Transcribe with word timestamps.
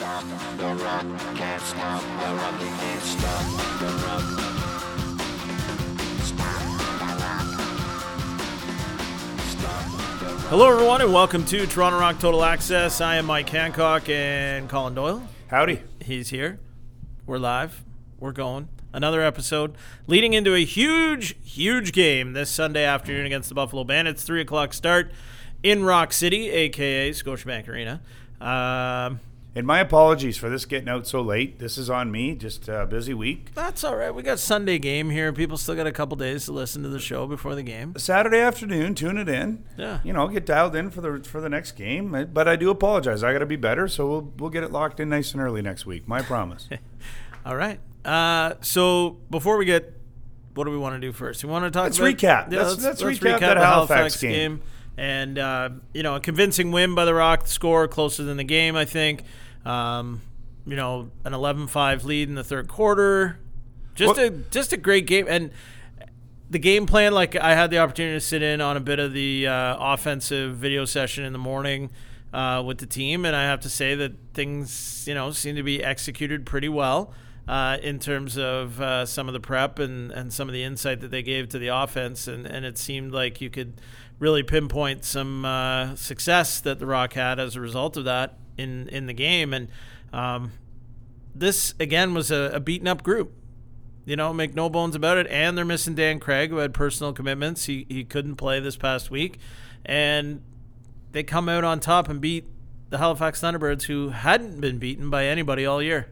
stop 0.00 0.24
the 0.56 0.64
rock, 0.82 1.04
can't 1.36 1.60
stop 1.60 2.00
the 2.00 2.34
rock, 2.34 2.58
can't 2.58 3.02
stop 3.02 3.44
the 3.80 3.86
rock. 4.06 4.22
Stop 6.22 6.62
the 6.98 7.04
rock. 7.22 7.44
Stop 9.42 9.84
the 10.20 10.26
rock. 10.26 10.46
Hello, 10.48 10.72
everyone, 10.72 11.02
and 11.02 11.12
welcome 11.12 11.44
to 11.44 11.66
Toronto 11.66 11.98
Rock 12.00 12.18
Total 12.18 12.42
Access. 12.42 13.02
I 13.02 13.16
am 13.16 13.26
Mike 13.26 13.50
Hancock 13.50 14.08
and 14.08 14.70
Colin 14.70 14.94
Doyle. 14.94 15.22
Howdy. 15.48 15.82
He's 16.02 16.30
here. 16.30 16.60
We're 17.26 17.36
live. 17.36 17.84
We're 18.18 18.32
going. 18.32 18.70
Another 18.94 19.20
episode 19.20 19.74
leading 20.06 20.32
into 20.32 20.54
a 20.54 20.64
huge, 20.64 21.36
huge 21.44 21.92
game 21.92 22.32
this 22.32 22.48
Sunday 22.48 22.86
afternoon 22.86 23.26
against 23.26 23.50
the 23.50 23.54
Buffalo 23.54 23.84
Bandits. 23.84 24.22
Three 24.22 24.40
o'clock 24.40 24.72
start 24.72 25.12
in 25.62 25.84
Rock 25.84 26.14
City, 26.14 26.48
aka 26.48 27.10
Scotiabank 27.10 27.68
Arena. 27.68 28.00
Um, 28.40 29.20
And 29.52 29.66
my 29.66 29.80
apologies 29.80 30.36
for 30.36 30.48
this 30.48 30.64
getting 30.64 30.88
out 30.88 31.08
so 31.08 31.20
late. 31.20 31.58
This 31.58 31.76
is 31.76 31.90
on 31.90 32.12
me. 32.12 32.36
Just 32.36 32.68
a 32.68 32.86
busy 32.86 33.12
week. 33.14 33.52
that's 33.52 33.82
all 33.82 33.96
right. 33.96 34.14
We 34.14 34.22
got 34.22 34.38
Sunday 34.38 34.78
game 34.78 35.10
here. 35.10 35.32
People 35.32 35.56
still 35.56 35.74
got 35.74 35.88
a 35.88 35.92
couple 35.92 36.16
days 36.16 36.44
to 36.44 36.52
listen 36.52 36.84
to 36.84 36.88
the 36.88 37.00
show 37.00 37.26
before 37.26 37.56
the 37.56 37.64
game. 37.64 37.94
Saturday 37.98 38.38
afternoon, 38.38 38.94
tune 38.94 39.18
it 39.18 39.28
in. 39.28 39.64
Yeah. 39.76 39.98
You 40.04 40.12
know, 40.12 40.28
get 40.28 40.46
dialed 40.46 40.76
in 40.76 40.90
for 40.90 41.00
the 41.00 41.24
for 41.28 41.40
the 41.40 41.48
next 41.48 41.72
game. 41.72 42.28
But 42.32 42.46
I 42.46 42.54
do 42.54 42.70
apologize. 42.70 43.24
I 43.24 43.32
got 43.32 43.40
to 43.40 43.46
be 43.46 43.56
better, 43.56 43.88
so 43.88 44.06
we'll 44.08 44.32
we'll 44.38 44.50
get 44.50 44.62
it 44.62 44.70
locked 44.70 45.00
in 45.00 45.08
nice 45.08 45.32
and 45.32 45.42
early 45.42 45.62
next 45.62 45.84
week. 45.84 46.06
My 46.06 46.22
promise. 46.22 46.68
All 47.44 47.56
right. 47.56 47.80
Uh, 48.04 48.54
so 48.60 49.18
before 49.30 49.56
we 49.56 49.64
get, 49.64 49.94
what 50.54 50.64
do 50.64 50.70
we 50.70 50.78
want 50.78 50.94
to 50.94 51.00
do 51.00 51.10
first? 51.12 51.42
We 51.44 51.50
want 51.50 51.64
to 51.64 51.70
talk. 51.72 51.84
Let's 51.84 51.98
about, 51.98 52.16
recap. 52.16 52.52
Let's- 52.52 52.82
let's 52.84 53.02
recap 53.02 53.40
that 53.40 53.54
the 53.54 53.60
Halifax 53.66 54.20
game. 54.20 54.60
And 54.96 55.38
uh, 55.38 55.70
you 55.94 56.02
know, 56.02 56.16
a 56.16 56.20
convincing 56.20 56.72
win 56.72 56.94
by 56.94 57.04
the 57.04 57.14
Rock. 57.14 57.46
Score 57.46 57.88
closer 57.88 58.22
than 58.22 58.36
the 58.36 58.44
game, 58.44 58.76
I 58.76 58.84
think. 58.84 59.24
Um, 59.64 60.22
you 60.66 60.76
know, 60.76 61.10
an 61.24 61.32
11-5 61.32 62.04
lead 62.04 62.28
in 62.28 62.34
the 62.34 62.44
third 62.44 62.68
quarter. 62.68 63.38
Just 63.94 64.18
a 64.18 64.30
just 64.50 64.72
a 64.72 64.76
great 64.76 65.06
game 65.06 65.26
and. 65.28 65.50
The 66.52 66.58
game 66.58 66.84
plan, 66.84 67.12
like 67.12 67.36
I 67.36 67.54
had 67.54 67.70
the 67.70 67.78
opportunity 67.78 68.16
to 68.16 68.20
sit 68.20 68.42
in 68.42 68.60
on 68.60 68.76
a 68.76 68.80
bit 68.80 68.98
of 68.98 69.12
the 69.12 69.46
uh, 69.46 69.76
offensive 69.78 70.56
video 70.56 70.84
session 70.84 71.24
in 71.24 71.32
the 71.32 71.38
morning 71.38 71.90
uh, 72.32 72.62
with 72.66 72.78
the 72.78 72.86
team, 72.86 73.24
and 73.24 73.34
I 73.34 73.44
have 73.44 73.60
to 73.60 73.68
say 73.68 73.94
that 73.94 74.12
things, 74.34 75.04
you 75.06 75.14
know, 75.14 75.30
seem 75.30 75.56
to 75.56 75.62
be 75.62 75.82
executed 75.82 76.46
pretty 76.46 76.68
well 76.68 77.12
uh, 77.48 77.78
in 77.82 77.98
terms 77.98 78.38
of 78.38 78.80
uh, 78.80 79.06
some 79.06 79.28
of 79.28 79.32
the 79.32 79.40
prep 79.40 79.78
and, 79.78 80.12
and 80.12 80.32
some 80.32 80.48
of 80.48 80.52
the 80.52 80.62
insight 80.62 81.00
that 81.00 81.10
they 81.10 81.22
gave 81.22 81.48
to 81.50 81.58
the 81.58 81.68
offense, 81.68 82.28
and, 82.28 82.46
and 82.46 82.64
it 82.64 82.78
seemed 82.78 83.12
like 83.12 83.40
you 83.40 83.50
could 83.50 83.74
really 84.20 84.44
pinpoint 84.44 85.04
some 85.04 85.44
uh, 85.44 85.96
success 85.96 86.60
that 86.60 86.78
the 86.78 86.86
Rock 86.86 87.14
had 87.14 87.40
as 87.40 87.56
a 87.56 87.60
result 87.60 87.96
of 87.96 88.04
that 88.04 88.38
in 88.56 88.88
in 88.88 89.06
the 89.06 89.12
game, 89.12 89.52
and 89.52 89.68
um, 90.12 90.52
this 91.34 91.74
again 91.80 92.14
was 92.14 92.30
a, 92.30 92.52
a 92.54 92.60
beaten 92.60 92.86
up 92.86 93.02
group. 93.02 93.32
You 94.04 94.16
know, 94.16 94.32
make 94.32 94.54
no 94.54 94.68
bones 94.68 94.94
about 94.94 95.18
it. 95.18 95.26
And 95.28 95.56
they're 95.56 95.64
missing 95.64 95.94
Dan 95.94 96.20
Craig, 96.20 96.50
who 96.50 96.56
had 96.56 96.72
personal 96.72 97.12
commitments. 97.12 97.64
He 97.66 97.86
he 97.88 98.04
couldn't 98.04 98.36
play 98.36 98.60
this 98.60 98.76
past 98.76 99.10
week, 99.10 99.38
and 99.84 100.42
they 101.12 101.22
come 101.22 101.48
out 101.48 101.64
on 101.64 101.80
top 101.80 102.08
and 102.08 102.20
beat 102.20 102.46
the 102.90 102.98
Halifax 102.98 103.40
Thunderbirds, 103.40 103.84
who 103.84 104.10
hadn't 104.10 104.60
been 104.60 104.78
beaten 104.78 105.10
by 105.10 105.26
anybody 105.26 105.64
all 105.64 105.82
year. 105.82 106.08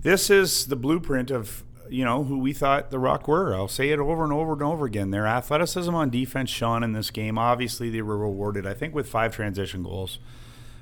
this 0.00 0.28
is 0.30 0.66
the 0.66 0.76
blueprint 0.76 1.30
of 1.30 1.64
you 1.90 2.04
know 2.04 2.24
who 2.24 2.38
we 2.38 2.52
thought 2.52 2.90
the 2.90 2.98
Rock 2.98 3.28
were. 3.28 3.54
I'll 3.54 3.68
say 3.68 3.90
it 3.90 3.98
over 3.98 4.24
and 4.24 4.32
over 4.32 4.52
and 4.52 4.62
over 4.62 4.86
again. 4.86 5.10
Their 5.10 5.26
athleticism 5.26 5.94
on 5.94 6.10
defense 6.10 6.50
shone 6.50 6.82
in 6.82 6.92
this 6.92 7.10
game. 7.10 7.38
Obviously, 7.38 7.90
they 7.90 8.02
were 8.02 8.18
rewarded. 8.18 8.66
I 8.66 8.74
think 8.74 8.94
with 8.94 9.08
five 9.08 9.34
transition 9.34 9.82
goals. 9.82 10.18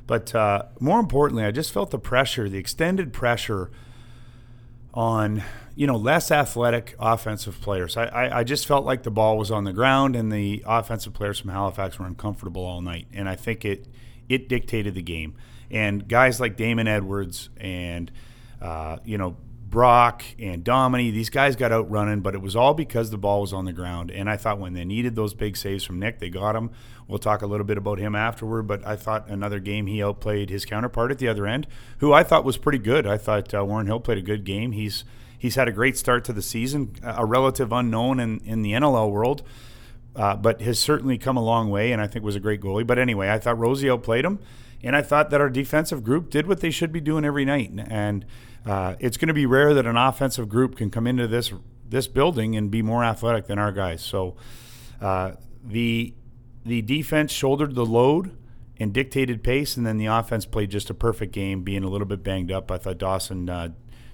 But 0.06 0.34
uh, 0.34 0.64
more 0.81 1.00
importantly, 1.00 1.44
I 1.44 1.50
just 1.50 1.72
felt 1.72 1.91
the 1.91 1.98
pressure, 1.98 2.48
the 2.48 2.59
extended 2.59 3.12
pressure 3.12 3.70
on 4.94 5.42
you 5.75 5.86
know 5.86 5.97
less 5.97 6.31
athletic 6.31 6.94
offensive 6.98 7.61
players. 7.61 7.97
I, 7.97 8.05
I, 8.05 8.39
I 8.41 8.44
just 8.44 8.66
felt 8.66 8.84
like 8.84 9.03
the 9.03 9.10
ball 9.10 9.38
was 9.38 9.50
on 9.50 9.65
the 9.65 9.72
ground 9.72 10.16
and 10.16 10.31
the 10.31 10.62
offensive 10.66 11.15
players 11.15 11.38
from 11.38 11.50
Halifax 11.50 11.99
were 11.99 12.06
uncomfortable 12.06 12.65
all 12.65 12.81
night, 12.81 13.06
and 13.12 13.28
I 13.28 13.37
think 13.37 13.65
it 13.65 13.87
it 14.28 14.49
dictated 14.49 14.94
the 14.94 15.03
game. 15.03 15.34
And 15.71 16.06
guys 16.06 16.41
like 16.41 16.56
Damon 16.56 16.87
Edwards 16.87 17.49
and 17.56 18.10
uh, 18.60 18.99
you 19.05 19.16
know 19.16 19.37
Brock 19.72 20.22
and 20.38 20.62
Dominey, 20.62 21.10
these 21.10 21.31
guys 21.31 21.56
got 21.56 21.72
out 21.72 21.91
running, 21.91 22.21
but 22.21 22.34
it 22.34 22.43
was 22.43 22.55
all 22.55 22.75
because 22.75 23.09
the 23.09 23.16
ball 23.16 23.41
was 23.41 23.55
on 23.55 23.65
the 23.65 23.72
ground. 23.72 24.10
And 24.10 24.28
I 24.28 24.37
thought 24.37 24.60
when 24.60 24.75
they 24.75 24.84
needed 24.84 25.16
those 25.16 25.33
big 25.33 25.56
saves 25.56 25.83
from 25.83 25.99
Nick, 25.99 26.19
they 26.19 26.28
got 26.28 26.53
them. 26.53 26.71
We'll 27.09 27.19
talk 27.19 27.41
a 27.41 27.47
little 27.47 27.65
bit 27.65 27.78
about 27.78 27.99
him 27.99 28.15
afterward, 28.15 28.65
but 28.65 28.87
I 28.87 28.97
thought 28.97 29.31
another 29.31 29.61
game 29.61 29.87
he 29.87 30.03
outplayed 30.03 30.50
his 30.50 30.66
counterpart 30.66 31.11
at 31.11 31.19
the 31.19 31.27
other 31.27 31.47
end, 31.47 31.66
who 31.99 32.12
I 32.12 32.22
thought 32.22 32.44
was 32.44 32.59
pretty 32.59 32.81
good. 32.81 33.06
I 33.06 33.16
thought 33.16 33.55
uh, 33.55 33.65
Warren 33.65 33.87
Hill 33.87 33.99
played 33.99 34.19
a 34.19 34.22
good 34.22 34.44
game. 34.44 34.72
He's 34.72 35.05
he's 35.38 35.55
had 35.55 35.69
a 35.69 35.72
great 35.72 35.97
start 35.97 36.22
to 36.27 36.34
the 36.34 36.43
season, 36.43 36.94
a 37.03 37.25
relative 37.25 37.72
unknown 37.72 38.21
in, 38.21 38.41
in 38.44 38.61
the 38.61 38.72
NLL 38.72 39.11
world. 39.11 39.43
Uh, 40.15 40.37
but 40.37 40.61
has 40.61 40.78
certainly 40.78 41.16
come 41.16 41.38
a 41.38 41.43
long 41.43 41.71
way, 41.71 41.93
and 41.93 42.03
I 42.03 42.06
think 42.06 42.22
was 42.22 42.37
a 42.37 42.41
great 42.41 42.61
goalie. 42.61 42.87
But 42.87 42.99
anyway, 42.99 43.31
I 43.31 43.38
thought 43.38 43.59
Rosie 43.59 43.88
outplayed 43.88 44.27
him, 44.27 44.38
and 44.82 44.94
I 44.94 45.00
thought 45.00 45.31
that 45.31 45.41
our 45.41 45.49
defensive 45.49 46.05
group 46.05 46.28
did 46.28 46.47
what 46.47 46.61
they 46.61 46.71
should 46.71 46.93
be 46.93 47.00
doing 47.00 47.25
every 47.25 47.47
night. 47.47 47.71
And 47.88 48.27
uh, 48.67 48.95
it's 49.00 49.17
going 49.17 49.28
to 49.28 49.34
be 49.34 49.47
rare 49.47 49.75
that 49.75 49.87
an 49.87 49.97
offensive 49.97 50.49
group 50.49 50.77
can 50.77 50.91
come 50.91 51.06
into 51.06 51.27
this 51.27 51.53
this 51.89 52.06
building 52.06 52.56
and 52.56 52.71
be 52.71 52.81
more 52.81 53.05
athletic 53.05 53.47
than 53.47 53.59
our 53.59 53.73
guys. 53.73 54.03
So 54.03 54.37
uh, 55.00 55.33
the 55.65 56.15
the 56.65 56.83
defense 56.83 57.33
shouldered 57.33 57.75
the 57.75 57.84
load 57.84 58.37
and 58.78 58.93
dictated 58.93 59.43
pace, 59.43 59.77
and 59.77 59.87
then 59.87 59.99
the 59.99 60.06
offense 60.06 60.47
played 60.47 60.71
just 60.71 60.91
a 60.91 60.95
perfect 60.95 61.33
game, 61.33 61.62
being 61.62 61.84
a 61.84 61.89
little 61.89 62.06
bit 62.06 62.23
banged 62.23 62.50
up. 62.50 62.71
I 62.71 62.78
thought 62.78 62.99
Dawson 62.99 63.49
uh, 63.49 63.71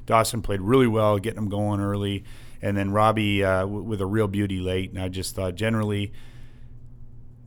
Dawson 0.06 0.42
played 0.42 0.62
really 0.62 0.86
well, 0.86 1.18
getting 1.18 1.40
them 1.40 1.50
going 1.50 1.80
early, 1.80 2.24
and 2.62 2.76
then 2.76 2.90
Robbie 2.90 3.44
uh, 3.44 3.60
w- 3.60 3.82
with 3.82 4.00
a 4.00 4.06
real 4.06 4.28
beauty 4.28 4.58
late. 4.58 4.90
And 4.90 5.00
I 5.00 5.08
just 5.08 5.34
thought 5.34 5.54
generally 5.54 6.12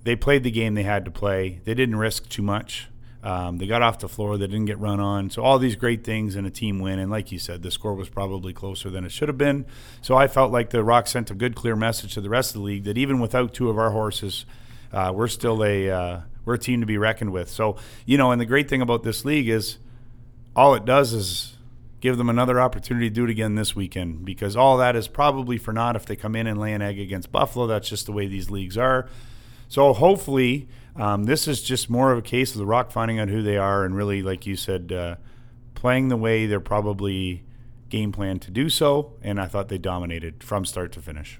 they 0.03 0.15
played 0.15 0.43
the 0.43 0.51
game 0.51 0.75
they 0.75 0.83
had 0.83 1.05
to 1.05 1.11
play. 1.11 1.61
They 1.63 1.73
didn't 1.73 1.95
risk 1.95 2.29
too 2.29 2.43
much. 2.43 2.87
Um, 3.23 3.57
they 3.57 3.67
got 3.67 3.81
off 3.81 3.99
the 3.99 4.09
floor. 4.09 4.37
They 4.37 4.47
didn't 4.47 4.65
get 4.65 4.79
run 4.79 4.99
on. 4.99 5.29
So 5.29 5.43
all 5.43 5.59
these 5.59 5.75
great 5.75 6.03
things 6.03 6.35
and 6.35 6.47
a 6.47 6.49
team 6.49 6.79
win. 6.79 6.97
And 6.97 7.11
like 7.11 7.31
you 7.31 7.37
said, 7.37 7.61
the 7.61 7.69
score 7.69 7.93
was 7.93 8.09
probably 8.09 8.51
closer 8.51 8.89
than 8.89 9.05
it 9.05 9.11
should 9.11 9.29
have 9.29 9.37
been. 9.37 9.65
So 10.01 10.15
I 10.15 10.27
felt 10.27 10.51
like 10.51 10.71
the 10.71 10.83
Rock 10.83 11.07
sent 11.07 11.29
a 11.29 11.35
good, 11.35 11.55
clear 11.55 11.75
message 11.75 12.15
to 12.15 12.21
the 12.21 12.29
rest 12.29 12.55
of 12.55 12.61
the 12.61 12.65
league 12.65 12.83
that 12.85 12.97
even 12.97 13.19
without 13.19 13.53
two 13.53 13.69
of 13.69 13.77
our 13.77 13.91
horses, 13.91 14.45
uh, 14.91 15.11
we're 15.15 15.27
still 15.27 15.63
a 15.63 15.89
uh, 15.89 16.19
we're 16.45 16.55
a 16.55 16.59
team 16.59 16.81
to 16.81 16.87
be 16.87 16.97
reckoned 16.97 17.31
with. 17.31 17.49
So 17.49 17.77
you 18.05 18.17
know, 18.17 18.31
and 18.31 18.41
the 18.41 18.45
great 18.45 18.67
thing 18.67 18.81
about 18.81 19.03
this 19.03 19.23
league 19.23 19.47
is 19.47 19.77
all 20.55 20.73
it 20.73 20.85
does 20.85 21.13
is 21.13 21.57
give 22.01 22.17
them 22.17 22.29
another 22.29 22.59
opportunity 22.59 23.07
to 23.07 23.13
do 23.13 23.23
it 23.25 23.29
again 23.29 23.55
this 23.55 23.75
weekend 23.75 24.25
because 24.25 24.55
all 24.55 24.77
that 24.77 24.95
is 24.95 25.07
probably 25.07 25.57
for 25.57 25.71
naught 25.71 25.95
if 25.95 26.05
they 26.05 26.15
come 26.15 26.35
in 26.35 26.47
and 26.47 26.59
lay 26.59 26.73
an 26.73 26.81
egg 26.81 26.99
against 26.99 27.31
Buffalo. 27.31 27.67
That's 27.67 27.87
just 27.87 28.07
the 28.07 28.11
way 28.11 28.27
these 28.27 28.49
leagues 28.49 28.77
are. 28.77 29.07
So 29.69 29.93
hopefully, 29.93 30.67
um, 30.95 31.23
this 31.23 31.47
is 31.47 31.61
just 31.61 31.89
more 31.89 32.11
of 32.11 32.17
a 32.17 32.21
case 32.21 32.51
of 32.51 32.57
the 32.57 32.65
Rock 32.65 32.91
finding 32.91 33.19
out 33.19 33.29
who 33.29 33.41
they 33.41 33.57
are 33.57 33.85
and 33.85 33.95
really, 33.95 34.21
like 34.21 34.45
you 34.45 34.55
said, 34.55 34.91
uh, 34.91 35.15
playing 35.75 36.09
the 36.09 36.17
way 36.17 36.45
they're 36.45 36.59
probably 36.59 37.43
game 37.89 38.11
plan 38.11 38.39
to 38.39 38.51
do 38.51 38.69
so. 38.69 39.13
And 39.21 39.39
I 39.39 39.45
thought 39.45 39.67
they 39.67 39.77
dominated 39.77 40.43
from 40.43 40.65
start 40.65 40.91
to 40.93 41.01
finish. 41.01 41.39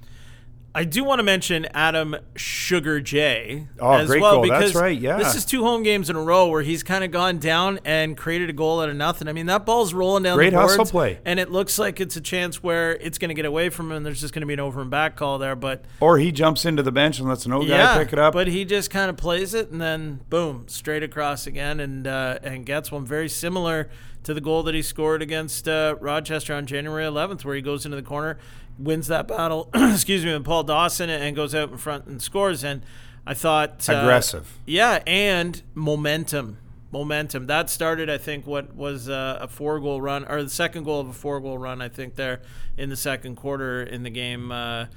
I 0.73 0.85
do 0.85 1.03
want 1.03 1.19
to 1.19 1.23
mention 1.23 1.65
Adam 1.73 2.15
Sugar 2.37 3.01
J 3.01 3.67
Oh, 3.79 3.93
as 3.93 4.07
great 4.07 4.21
well 4.21 4.35
goal. 4.35 4.47
That's 4.47 4.67
because 4.71 4.75
right, 4.81 4.97
yeah. 4.97 5.17
this 5.17 5.35
is 5.35 5.43
two 5.43 5.63
home 5.63 5.83
games 5.83 6.09
in 6.09 6.15
a 6.15 6.21
row 6.21 6.47
where 6.47 6.61
he's 6.61 6.81
kind 6.81 7.03
of 7.03 7.11
gone 7.11 7.39
down 7.39 7.79
and 7.83 8.15
created 8.15 8.49
a 8.49 8.53
goal 8.53 8.79
out 8.81 8.87
of 8.87 8.95
nothing. 8.95 9.27
I 9.27 9.33
mean, 9.33 9.47
that 9.47 9.65
ball's 9.65 9.93
rolling 9.93 10.23
down 10.23 10.37
Great 10.37 10.51
the 10.51 10.57
boards, 10.57 10.77
hustle 10.77 10.85
play. 10.91 11.19
and 11.25 11.39
it 11.41 11.51
looks 11.51 11.77
like 11.77 11.99
it's 11.99 12.15
a 12.15 12.21
chance 12.21 12.63
where 12.63 12.93
it's 12.93 13.17
going 13.17 13.29
to 13.29 13.35
get 13.35 13.45
away 13.45 13.67
from 13.69 13.87
him. 13.91 13.97
and 13.97 14.05
There's 14.05 14.21
just 14.21 14.33
going 14.33 14.41
to 14.43 14.47
be 14.47 14.53
an 14.53 14.61
over 14.61 14.81
and 14.81 14.89
back 14.89 15.17
call 15.17 15.37
there, 15.39 15.57
but 15.57 15.83
Or 15.99 16.17
he 16.19 16.31
jumps 16.31 16.63
into 16.63 16.83
the 16.83 16.91
bench 16.91 17.19
and 17.19 17.27
lets 17.27 17.45
an 17.45 17.51
old 17.51 17.67
yeah, 17.67 17.95
guy 17.97 18.03
pick 18.05 18.13
it 18.13 18.19
up. 18.19 18.33
But 18.33 18.47
he 18.47 18.63
just 18.63 18.89
kind 18.89 19.09
of 19.09 19.17
plays 19.17 19.53
it 19.53 19.71
and 19.71 19.81
then 19.81 20.21
boom, 20.29 20.65
straight 20.69 21.03
across 21.03 21.47
again 21.47 21.81
and 21.81 22.07
uh, 22.07 22.39
and 22.43 22.65
gets 22.65 22.91
one 22.91 23.05
very 23.05 23.27
similar 23.27 23.89
to 24.23 24.33
the 24.33 24.41
goal 24.41 24.63
that 24.63 24.75
he 24.75 24.81
scored 24.81 25.21
against 25.21 25.67
uh, 25.67 25.95
Rochester 25.99 26.53
on 26.53 26.65
January 26.65 27.03
11th, 27.03 27.43
where 27.43 27.55
he 27.55 27.61
goes 27.61 27.85
into 27.85 27.95
the 27.95 28.03
corner, 28.03 28.37
wins 28.77 29.07
that 29.07 29.27
battle. 29.27 29.69
excuse 29.73 30.23
me, 30.23 30.33
with 30.33 30.45
Paul 30.45 30.63
Dawson 30.63 31.09
and 31.09 31.35
goes 31.35 31.55
out 31.55 31.71
in 31.71 31.77
front 31.77 32.05
and 32.05 32.21
scores. 32.21 32.63
And 32.63 32.83
I 33.25 33.33
thought 33.33 33.87
uh, 33.89 33.93
Aggressive. 33.93 34.59
yeah, 34.65 35.01
and 35.07 35.61
momentum. 35.73 36.57
Momentum. 36.91 37.47
That 37.47 37.69
started, 37.69 38.09
I 38.09 38.17
think, 38.17 38.45
what 38.45 38.75
was 38.75 39.07
uh, 39.07 39.39
a 39.41 39.47
four 39.47 39.79
goal 39.79 40.01
run, 40.01 40.25
or 40.25 40.43
the 40.43 40.49
second 40.49 40.83
goal 40.83 40.99
of 40.99 41.07
a 41.07 41.13
four 41.13 41.39
goal 41.39 41.57
run, 41.57 41.81
I 41.81 41.87
think, 41.87 42.15
there 42.15 42.41
in 42.77 42.89
the 42.89 42.97
second 42.97 43.37
quarter 43.37 43.81
in 43.81 44.03
the 44.03 44.09
game 44.09 44.51
uh, 44.51 44.87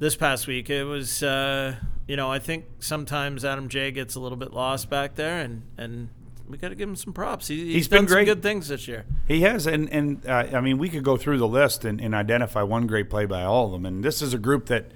this 0.00 0.16
past 0.16 0.48
week. 0.48 0.68
It 0.70 0.82
was, 0.84 1.22
uh, 1.22 1.76
you 2.08 2.16
know, 2.16 2.32
I 2.32 2.40
think 2.40 2.64
sometimes 2.80 3.44
Adam 3.44 3.68
J 3.68 3.92
gets 3.92 4.16
a 4.16 4.20
little 4.20 4.36
bit 4.36 4.52
lost 4.52 4.90
back 4.90 5.14
there, 5.14 5.38
and, 5.38 5.62
and 5.78 6.08
we 6.48 6.58
got 6.58 6.68
to 6.68 6.74
give 6.74 6.88
him 6.88 6.96
some 6.96 7.12
props. 7.12 7.48
He, 7.48 7.56
he's, 7.64 7.74
He's 7.74 7.88
done 7.88 8.02
been 8.02 8.08
some 8.08 8.14
great. 8.16 8.24
good 8.26 8.42
things 8.42 8.68
this 8.68 8.86
year. 8.88 9.04
He 9.26 9.40
has, 9.42 9.66
and 9.66 9.90
and 9.92 10.24
uh, 10.26 10.46
I 10.52 10.60
mean, 10.60 10.78
we 10.78 10.88
could 10.88 11.04
go 11.04 11.16
through 11.16 11.38
the 11.38 11.48
list 11.48 11.84
and, 11.84 12.00
and 12.00 12.14
identify 12.14 12.62
one 12.62 12.86
great 12.86 13.10
play 13.10 13.26
by 13.26 13.42
all 13.42 13.66
of 13.66 13.72
them. 13.72 13.84
And 13.86 14.04
this 14.04 14.22
is 14.22 14.32
a 14.34 14.38
group 14.38 14.66
that, 14.66 14.86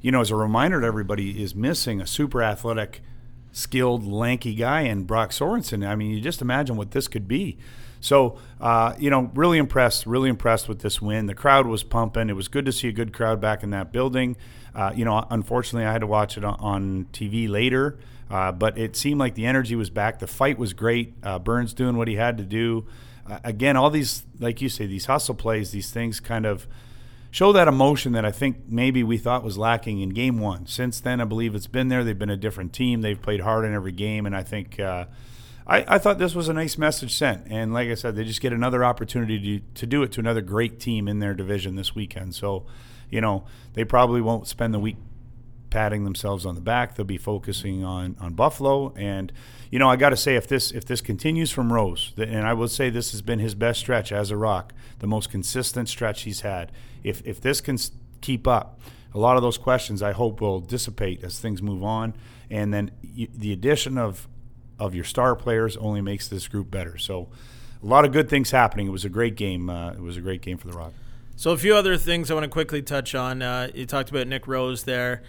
you 0.00 0.10
know, 0.10 0.20
as 0.20 0.30
a 0.30 0.36
reminder 0.36 0.80
to 0.80 0.86
everybody, 0.86 1.42
is 1.42 1.54
missing 1.54 2.00
a 2.00 2.06
super 2.06 2.42
athletic 2.42 3.02
skilled, 3.52 4.04
lanky 4.06 4.54
guy 4.54 4.82
in 4.82 5.04
Brock 5.04 5.30
Sorensen. 5.30 5.86
I 5.86 5.94
mean, 5.94 6.10
you 6.10 6.20
just 6.20 6.42
imagine 6.42 6.76
what 6.76 6.90
this 6.90 7.06
could 7.08 7.28
be. 7.28 7.56
So, 8.00 8.38
uh, 8.60 8.94
you 8.98 9.08
know, 9.08 9.30
really 9.34 9.56
impressed, 9.56 10.04
really 10.04 10.28
impressed 10.28 10.68
with 10.68 10.80
this 10.80 11.00
win. 11.00 11.24
The 11.26 11.34
crowd 11.34 11.66
was 11.66 11.82
pumping. 11.82 12.28
It 12.28 12.34
was 12.36 12.48
good 12.48 12.66
to 12.66 12.72
see 12.72 12.88
a 12.88 12.92
good 12.92 13.14
crowd 13.14 13.40
back 13.40 13.62
in 13.62 13.70
that 13.70 13.92
building. 13.92 14.36
Uh, 14.74 14.92
you 14.94 15.06
know, 15.06 15.26
unfortunately, 15.30 15.86
I 15.86 15.92
had 15.92 16.02
to 16.02 16.06
watch 16.06 16.36
it 16.36 16.44
on 16.44 17.06
TV 17.12 17.48
later, 17.48 17.96
uh, 18.30 18.52
but 18.52 18.78
it 18.78 18.96
seemed 18.96 19.20
like 19.20 19.34
the 19.34 19.46
energy 19.46 19.76
was 19.76 19.90
back. 19.90 20.18
The 20.18 20.26
fight 20.26 20.58
was 20.58 20.72
great. 20.72 21.14
Uh, 21.22 21.38
Burns 21.38 21.74
doing 21.74 21.96
what 21.96 22.08
he 22.08 22.16
had 22.16 22.38
to 22.38 22.44
do. 22.44 22.86
Uh, 23.28 23.38
again, 23.44 23.76
all 23.76 23.90
these, 23.90 24.24
like 24.38 24.60
you 24.60 24.68
say, 24.68 24.86
these 24.86 25.06
hustle 25.06 25.34
plays, 25.34 25.70
these 25.70 25.90
things 25.90 26.20
kind 26.20 26.46
of 26.46 26.66
show 27.30 27.52
that 27.52 27.66
emotion 27.66 28.12
that 28.12 28.24
I 28.24 28.30
think 28.30 28.68
maybe 28.68 29.02
we 29.02 29.18
thought 29.18 29.42
was 29.42 29.58
lacking 29.58 30.00
in 30.00 30.10
game 30.10 30.38
one. 30.38 30.66
Since 30.66 31.00
then, 31.00 31.20
I 31.20 31.24
believe 31.24 31.54
it's 31.54 31.66
been 31.66 31.88
there. 31.88 32.04
They've 32.04 32.18
been 32.18 32.30
a 32.30 32.36
different 32.36 32.72
team. 32.72 33.00
They've 33.00 33.20
played 33.20 33.40
hard 33.40 33.64
in 33.64 33.74
every 33.74 33.92
game, 33.92 34.24
and 34.24 34.36
I 34.36 34.42
think 34.42 34.78
uh, 34.78 35.06
I, 35.66 35.96
I, 35.96 35.98
thought 35.98 36.18
this 36.18 36.34
was 36.34 36.48
a 36.48 36.52
nice 36.52 36.78
message 36.78 37.14
sent. 37.14 37.46
And 37.50 37.72
like 37.72 37.88
I 37.88 37.94
said, 37.94 38.14
they 38.14 38.24
just 38.24 38.40
get 38.40 38.52
another 38.52 38.84
opportunity 38.84 39.58
to, 39.58 39.64
to 39.80 39.86
do 39.86 40.02
it 40.02 40.12
to 40.12 40.20
another 40.20 40.42
great 40.42 40.78
team 40.78 41.08
in 41.08 41.18
their 41.18 41.34
division 41.34 41.74
this 41.74 41.94
weekend. 41.94 42.34
So, 42.34 42.66
you 43.10 43.20
know, 43.20 43.44
they 43.72 43.84
probably 43.84 44.20
won't 44.20 44.46
spend 44.46 44.72
the 44.72 44.78
week 44.78 44.96
patting 45.74 46.04
themselves 46.04 46.46
on 46.46 46.54
the 46.54 46.60
back. 46.60 46.94
They'll 46.94 47.04
be 47.04 47.18
focusing 47.18 47.82
on 47.82 48.16
on 48.20 48.34
Buffalo. 48.34 48.94
And 48.96 49.32
you 49.70 49.80
know, 49.80 49.90
I 49.90 49.96
got 49.96 50.10
to 50.10 50.16
say, 50.16 50.36
if 50.36 50.46
this 50.46 50.70
if 50.70 50.84
this 50.84 51.00
continues 51.00 51.50
from 51.50 51.72
Rose, 51.72 52.12
and 52.16 52.46
I 52.46 52.52
will 52.52 52.68
say 52.68 52.90
this 52.90 53.10
has 53.10 53.22
been 53.22 53.40
his 53.40 53.56
best 53.56 53.80
stretch 53.80 54.12
as 54.12 54.30
a 54.30 54.36
Rock, 54.36 54.72
the 55.00 55.08
most 55.08 55.30
consistent 55.30 55.88
stretch 55.88 56.22
he's 56.22 56.42
had. 56.42 56.70
If 57.02 57.26
if 57.26 57.40
this 57.40 57.60
can 57.60 57.76
keep 58.20 58.46
up, 58.46 58.80
a 59.12 59.18
lot 59.18 59.36
of 59.36 59.42
those 59.42 59.58
questions 59.58 60.00
I 60.00 60.12
hope 60.12 60.40
will 60.40 60.60
dissipate 60.60 61.24
as 61.24 61.40
things 61.40 61.60
move 61.60 61.82
on. 61.82 62.14
And 62.48 62.72
then 62.72 62.92
you, 63.02 63.26
the 63.34 63.52
addition 63.52 63.98
of 63.98 64.28
of 64.78 64.94
your 64.94 65.04
star 65.04 65.34
players 65.34 65.76
only 65.76 66.00
makes 66.00 66.28
this 66.28 66.46
group 66.46 66.70
better. 66.70 66.96
So, 66.98 67.28
a 67.82 67.86
lot 67.86 68.04
of 68.04 68.12
good 68.12 68.30
things 68.30 68.52
happening. 68.52 68.86
It 68.86 68.90
was 68.90 69.04
a 69.04 69.08
great 69.10 69.34
game. 69.34 69.68
Uh, 69.68 69.90
it 69.90 70.00
was 70.00 70.16
a 70.16 70.20
great 70.20 70.40
game 70.40 70.56
for 70.56 70.68
the 70.68 70.72
Rock. 70.72 70.92
So, 71.34 71.50
a 71.50 71.58
few 71.58 71.74
other 71.74 71.96
things 71.96 72.30
I 72.30 72.34
want 72.34 72.44
to 72.44 72.50
quickly 72.50 72.80
touch 72.80 73.14
on. 73.16 73.42
Uh, 73.42 73.70
you 73.74 73.86
talked 73.86 74.10
about 74.10 74.28
Nick 74.28 74.46
Rose 74.46 74.84
there, 74.84 75.22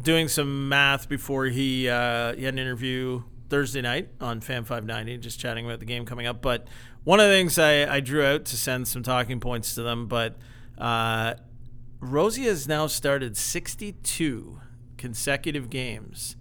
doing 0.00 0.28
some 0.28 0.68
math 0.68 1.08
before 1.08 1.46
he 1.46 1.88
uh, 1.88 2.34
he 2.34 2.44
had 2.44 2.54
an 2.54 2.58
interview 2.58 3.22
Thursday 3.48 3.82
night 3.82 4.08
on 4.20 4.40
Fan 4.40 4.64
590, 4.64 5.18
just 5.18 5.38
chatting 5.38 5.64
about 5.64 5.80
the 5.80 5.86
game 5.86 6.04
coming 6.04 6.26
up. 6.26 6.42
But 6.42 6.66
one 7.04 7.20
of 7.20 7.26
the 7.26 7.32
things 7.32 7.58
I, 7.58 7.96
I 7.96 8.00
drew 8.00 8.24
out 8.24 8.44
to 8.46 8.56
send 8.56 8.88
some 8.88 9.02
talking 9.02 9.40
points 9.40 9.74
to 9.74 9.82
them, 9.82 10.06
but 10.06 10.36
uh, 10.78 11.34
Rosie 12.00 12.44
has 12.44 12.66
now 12.66 12.86
started 12.86 13.36
62 13.36 14.60
consecutive 14.96 15.70
games 15.70 16.36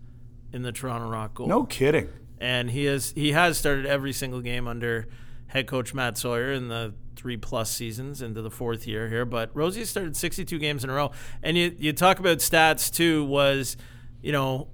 in 0.51 0.61
the 0.61 0.71
Toronto 0.71 1.09
Rock 1.09 1.35
goal. 1.35 1.47
No 1.47 1.65
kidding 1.65 2.09
and 2.43 2.71
he 2.71 2.83
has 2.83 3.13
he 3.15 3.31
has 3.31 3.57
started 3.57 3.85
every 3.85 4.11
single 4.11 4.41
game 4.41 4.67
under 4.67 5.07
head 5.53 5.67
coach 5.67 5.93
Matt 5.93 6.17
Sawyer 6.17 6.51
in 6.51 6.67
the 6.67 6.95
three 7.15 7.37
plus 7.37 7.69
seasons 7.69 8.23
into 8.23 8.41
the 8.41 8.49
fourth 8.49 8.87
year 8.87 9.07
here. 9.07 9.23
But 9.23 9.51
Rosie 9.53 9.85
started 9.85 10.17
62 10.17 10.57
games 10.57 10.83
in 10.83 10.89
a 10.89 10.93
row, 10.93 11.11
and 11.43 11.55
you 11.55 11.75
you 11.77 11.93
talk 11.93 12.19
about 12.19 12.39
stats 12.39 12.91
too. 12.91 13.23
Was 13.23 13.77
you 14.21 14.31
know 14.31 14.67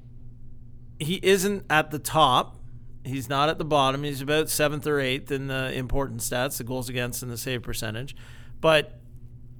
he 0.99 1.19
isn't 1.21 1.65
at 1.69 1.91
the 1.91 1.99
top. 1.99 2.55
He's 3.03 3.29
not 3.29 3.49
at 3.49 3.57
the 3.57 3.65
bottom. 3.65 4.03
He's 4.03 4.21
about 4.21 4.49
seventh 4.49 4.87
or 4.87 4.99
eighth 4.99 5.31
in 5.31 5.47
the 5.47 5.71
important 5.73 6.21
stats, 6.21 6.57
the 6.57 6.63
goals 6.63 6.89
against 6.89 7.23
and 7.23 7.31
the 7.31 7.37
save 7.37 7.61
percentage. 7.61 8.15
But 8.61 8.99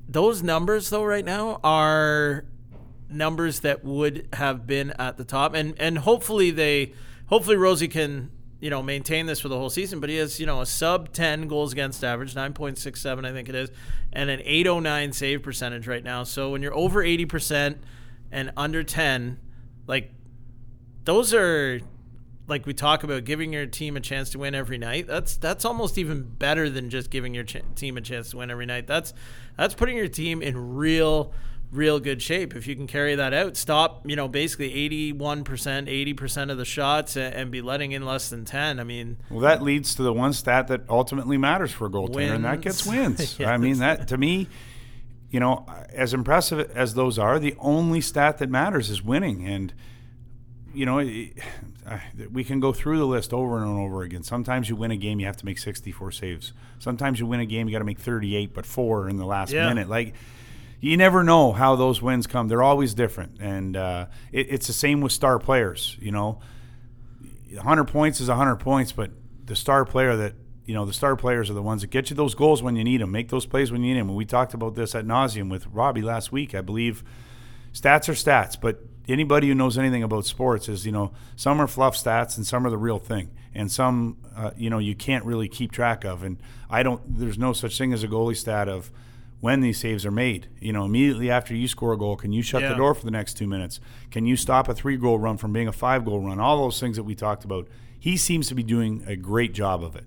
those 0.07 0.41
numbers, 0.41 0.89
though, 0.89 1.03
right 1.03 1.23
now 1.23 1.59
are 1.63 2.45
numbers 3.09 3.61
that 3.61 3.83
would 3.83 4.27
have 4.33 4.65
been 4.65 4.91
at 4.91 5.17
the 5.17 5.25
top, 5.25 5.53
and 5.53 5.75
and 5.79 5.97
hopefully 5.99 6.51
they 6.51 6.93
hopefully 7.27 7.57
Rosie 7.57 7.89
can 7.89 8.31
you 8.59 8.69
know 8.69 8.81
maintain 8.81 9.25
this 9.25 9.39
for 9.39 9.47
the 9.47 9.57
whole 9.57 9.69
season. 9.69 9.99
But 9.99 10.09
he 10.09 10.17
has 10.17 10.39
you 10.39 10.45
know 10.45 10.61
a 10.61 10.65
sub 10.65 11.13
ten 11.13 11.47
goals 11.47 11.71
against 11.73 12.03
average, 12.03 12.35
nine 12.35 12.53
point 12.53 12.77
six 12.77 13.01
seven 13.01 13.25
I 13.25 13.31
think 13.31 13.49
it 13.49 13.55
is, 13.55 13.69
and 14.13 14.29
an 14.29 14.41
eight 14.43 14.67
oh 14.67 14.79
nine 14.79 15.13
save 15.13 15.43
percentage 15.43 15.87
right 15.87 16.03
now. 16.03 16.23
So 16.23 16.51
when 16.51 16.61
you're 16.61 16.75
over 16.75 17.03
eighty 17.03 17.25
percent 17.25 17.77
and 18.31 18.51
under 18.57 18.83
ten, 18.83 19.39
like 19.87 20.11
those 21.05 21.33
are 21.33 21.79
like 22.47 22.65
we 22.65 22.73
talk 22.73 23.03
about 23.03 23.23
giving 23.25 23.53
your 23.53 23.65
team 23.65 23.95
a 23.95 23.99
chance 23.99 24.31
to 24.31 24.39
win 24.39 24.55
every 24.55 24.77
night. 24.77 25.07
That's 25.07 25.37
that's 25.37 25.63
almost 25.63 25.97
even 25.97 26.23
better 26.23 26.69
than 26.69 26.89
just 26.89 27.09
giving 27.09 27.33
your 27.33 27.43
ch- 27.43 27.63
team 27.75 27.95
a 27.97 28.01
chance 28.01 28.31
to 28.31 28.37
win 28.37 28.51
every 28.51 28.65
night. 28.65 28.87
That's 28.87 29.13
that's 29.55 29.75
putting 29.75 29.95
your 29.95 30.07
team 30.07 30.41
in 30.41 30.75
real 30.75 31.31
real 31.71 31.99
good 31.99 32.21
shape 32.21 32.55
if 32.55 32.67
you 32.67 32.75
can 32.75 32.87
carry 32.87 33.15
that 33.15 33.33
out. 33.33 33.55
Stop, 33.55 34.07
you 34.09 34.15
know, 34.15 34.27
basically 34.27 34.71
81%, 34.89 35.35
80% 35.35 36.51
of 36.51 36.57
the 36.57 36.65
shots 36.65 37.15
and 37.15 37.51
be 37.51 37.61
letting 37.61 37.91
in 37.91 38.05
less 38.05 38.29
than 38.29 38.45
10. 38.45 38.79
I 38.79 38.83
mean, 38.83 39.17
well, 39.29 39.41
that 39.41 39.61
leads 39.61 39.95
to 39.95 40.03
the 40.03 40.13
one 40.13 40.33
stat 40.33 40.67
that 40.67 40.81
ultimately 40.89 41.37
matters 41.37 41.71
for 41.71 41.87
a 41.87 41.89
goaltender, 41.89 42.15
wins. 42.15 42.31
and 42.31 42.45
that 42.45 42.61
gets 42.61 42.85
wins. 42.85 43.39
yes. 43.39 43.47
I 43.47 43.57
mean, 43.57 43.79
that 43.79 44.07
to 44.09 44.17
me, 44.17 44.47
you 45.29 45.39
know, 45.39 45.65
as 45.93 46.13
impressive 46.13 46.71
as 46.75 46.95
those 46.95 47.19
are, 47.19 47.37
the 47.37 47.55
only 47.59 48.01
stat 48.01 48.39
that 48.39 48.49
matters 48.49 48.89
is 48.89 49.03
winning. 49.03 49.45
And, 49.45 49.73
you 50.73 50.87
know, 50.87 50.97
we 52.31 52.43
can 52.43 52.59
go 52.59 52.73
through 52.73 52.97
the 52.97 53.05
list 53.05 53.31
over 53.31 53.61
and 53.61 53.79
over 53.79 54.01
again. 54.01 54.23
Sometimes 54.23 54.69
you 54.69 54.75
win 54.75 54.89
a 54.89 54.97
game, 54.97 55.19
you 55.19 55.27
have 55.27 55.37
to 55.37 55.45
make 55.45 55.59
64 55.59 56.11
saves. 56.11 56.53
Sometimes 56.79 57.19
you 57.19 57.27
win 57.27 57.39
a 57.39 57.45
game, 57.45 57.67
you 57.67 57.73
got 57.73 57.79
to 57.79 57.85
make 57.85 57.99
38, 57.99 58.55
but 58.55 58.65
four 58.65 59.07
in 59.07 59.17
the 59.17 59.25
last 59.25 59.51
yeah. 59.51 59.67
minute. 59.67 59.87
Like, 59.87 60.15
you 60.79 60.97
never 60.97 61.23
know 61.23 61.51
how 61.51 61.75
those 61.75 62.01
wins 62.01 62.27
come. 62.27 62.47
They're 62.47 62.63
always 62.63 62.93
different, 62.93 63.39
and 63.39 63.75
uh, 63.75 64.07
it, 64.31 64.47
it's 64.49 64.67
the 64.67 64.73
same 64.73 65.01
with 65.01 65.11
star 65.11 65.39
players. 65.39 65.97
You 65.99 66.11
know, 66.11 66.39
100 67.53 67.85
points 67.85 68.21
is 68.21 68.29
100 68.29 68.57
points, 68.57 68.91
but 68.91 69.11
the 69.45 69.55
star 69.55 69.85
player 69.85 70.15
that 70.15 70.35
you 70.69 70.75
know, 70.75 70.85
the 70.85 70.93
star 70.93 71.15
players 71.15 71.49
are 71.49 71.55
the 71.55 71.63
ones 71.63 71.81
that 71.81 71.89
get 71.89 72.11
you 72.11 72.15
those 72.15 72.35
goals 72.35 72.61
when 72.61 72.75
you 72.75 72.83
need 72.83 73.01
them, 73.01 73.11
make 73.11 73.29
those 73.29 73.47
plays 73.47 73.71
when 73.71 73.81
you 73.81 73.91
need 73.91 73.99
them. 73.99 74.09
And 74.09 74.15
we 74.15 74.23
talked 74.23 74.53
about 74.53 74.75
this 74.75 74.93
at 74.93 75.03
nauseum 75.03 75.49
with 75.49 75.65
Robbie 75.65 76.03
last 76.03 76.31
week. 76.31 76.53
I 76.53 76.61
believe 76.61 77.03
stats 77.73 78.07
are 78.07 78.13
stats, 78.13 78.55
but 78.61 78.83
anybody 79.07 79.47
who 79.47 79.55
knows 79.55 79.79
anything 79.79 80.03
about 80.03 80.27
sports 80.27 80.69
is, 80.69 80.85
you 80.85 80.91
know, 80.91 81.11
some 81.35 81.59
are 81.59 81.65
fluff 81.65 81.97
stats 81.97 82.37
and 82.37 82.45
some 82.45 82.67
are 82.67 82.69
the 82.69 82.77
real 82.77 82.99
thing, 82.99 83.31
and 83.55 83.71
some, 83.71 84.17
uh, 84.35 84.51
you 84.55 84.69
know, 84.69 84.77
you 84.77 84.93
can't 84.93 85.25
really 85.25 85.49
keep 85.49 85.71
track 85.71 86.05
of. 86.05 86.21
And 86.21 86.37
I 86.69 86.83
don't. 86.83 87.17
There's 87.17 87.39
no 87.39 87.51
such 87.51 87.75
thing 87.75 87.91
as 87.91 88.03
a 88.03 88.07
goalie 88.07 88.37
stat 88.37 88.69
of 88.69 88.91
when 89.39 89.61
these 89.61 89.79
saves 89.79 90.05
are 90.05 90.11
made. 90.11 90.47
You 90.59 90.73
know, 90.73 90.85
immediately 90.85 91.29
after 91.29 91.55
you 91.55 91.67
score 91.67 91.93
a 91.93 91.97
goal, 91.97 92.15
can 92.15 92.33
you 92.33 92.41
shut 92.41 92.61
yeah. 92.61 92.69
the 92.69 92.75
door 92.75 92.93
for 92.93 93.05
the 93.05 93.11
next 93.11 93.35
two 93.35 93.47
minutes? 93.47 93.79
Can 94.11 94.25
you 94.25 94.35
stop 94.35 94.67
a 94.67 94.73
three 94.73 94.97
goal 94.97 95.19
run 95.19 95.37
from 95.37 95.53
being 95.53 95.67
a 95.67 95.71
five 95.71 96.05
goal 96.05 96.21
run? 96.21 96.39
All 96.39 96.57
those 96.57 96.79
things 96.79 96.97
that 96.97 97.03
we 97.03 97.15
talked 97.15 97.43
about. 97.43 97.67
He 97.97 98.15
seems 98.15 98.47
to 98.47 98.55
be 98.55 98.63
doing 98.63 99.03
a 99.07 99.15
great 99.15 99.53
job 99.53 99.83
of 99.83 99.95
it. 99.95 100.05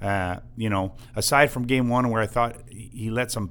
Uh, 0.00 0.40
you 0.56 0.68
know, 0.68 0.94
aside 1.16 1.50
from 1.50 1.66
game 1.66 1.88
one 1.88 2.10
where 2.10 2.20
I 2.20 2.26
thought 2.26 2.56
he 2.68 3.10
let 3.10 3.30
some, 3.30 3.50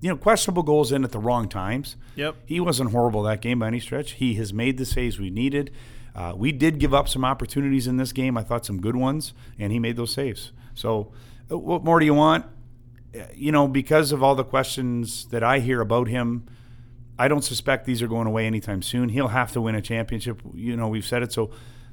you 0.00 0.10
know, 0.10 0.16
questionable 0.16 0.62
goals 0.62 0.92
in 0.92 1.04
at 1.04 1.12
the 1.12 1.18
wrong 1.18 1.48
times. 1.48 1.96
Yep. 2.16 2.36
He 2.46 2.60
wasn't 2.60 2.90
horrible 2.90 3.22
that 3.24 3.40
game 3.40 3.58
by 3.58 3.68
any 3.68 3.80
stretch. 3.80 4.12
He 4.12 4.34
has 4.34 4.52
made 4.52 4.78
the 4.78 4.84
saves 4.84 5.18
we 5.18 5.30
needed. 5.30 5.70
Uh, 6.14 6.34
we 6.36 6.52
did 6.52 6.78
give 6.78 6.92
up 6.92 7.08
some 7.08 7.24
opportunities 7.24 7.86
in 7.86 7.96
this 7.96 8.12
game. 8.12 8.36
I 8.36 8.42
thought 8.42 8.66
some 8.66 8.80
good 8.80 8.96
ones, 8.96 9.34
and 9.58 9.72
he 9.72 9.78
made 9.78 9.96
those 9.96 10.12
saves. 10.12 10.52
So, 10.74 11.12
uh, 11.50 11.56
what 11.56 11.84
more 11.84 12.00
do 12.00 12.06
you 12.06 12.14
want? 12.14 12.44
You 13.34 13.52
know, 13.52 13.68
because 13.68 14.12
of 14.12 14.22
all 14.22 14.34
the 14.34 14.44
questions 14.44 15.26
that 15.26 15.42
I 15.42 15.58
hear 15.58 15.80
about 15.80 16.08
him, 16.08 16.46
I 17.18 17.28
don't 17.28 17.42
suspect 17.42 17.84
these 17.84 18.00
are 18.00 18.08
going 18.08 18.26
away 18.26 18.46
anytime 18.46 18.82
soon. 18.82 19.08
He'll 19.08 19.28
have 19.28 19.52
to 19.52 19.60
win 19.60 19.74
a 19.74 19.82
championship. 19.82 20.40
You 20.54 20.76
know, 20.76 20.88
we've 20.88 21.06
said 21.06 21.22
it. 21.22 21.32
So 21.32 21.50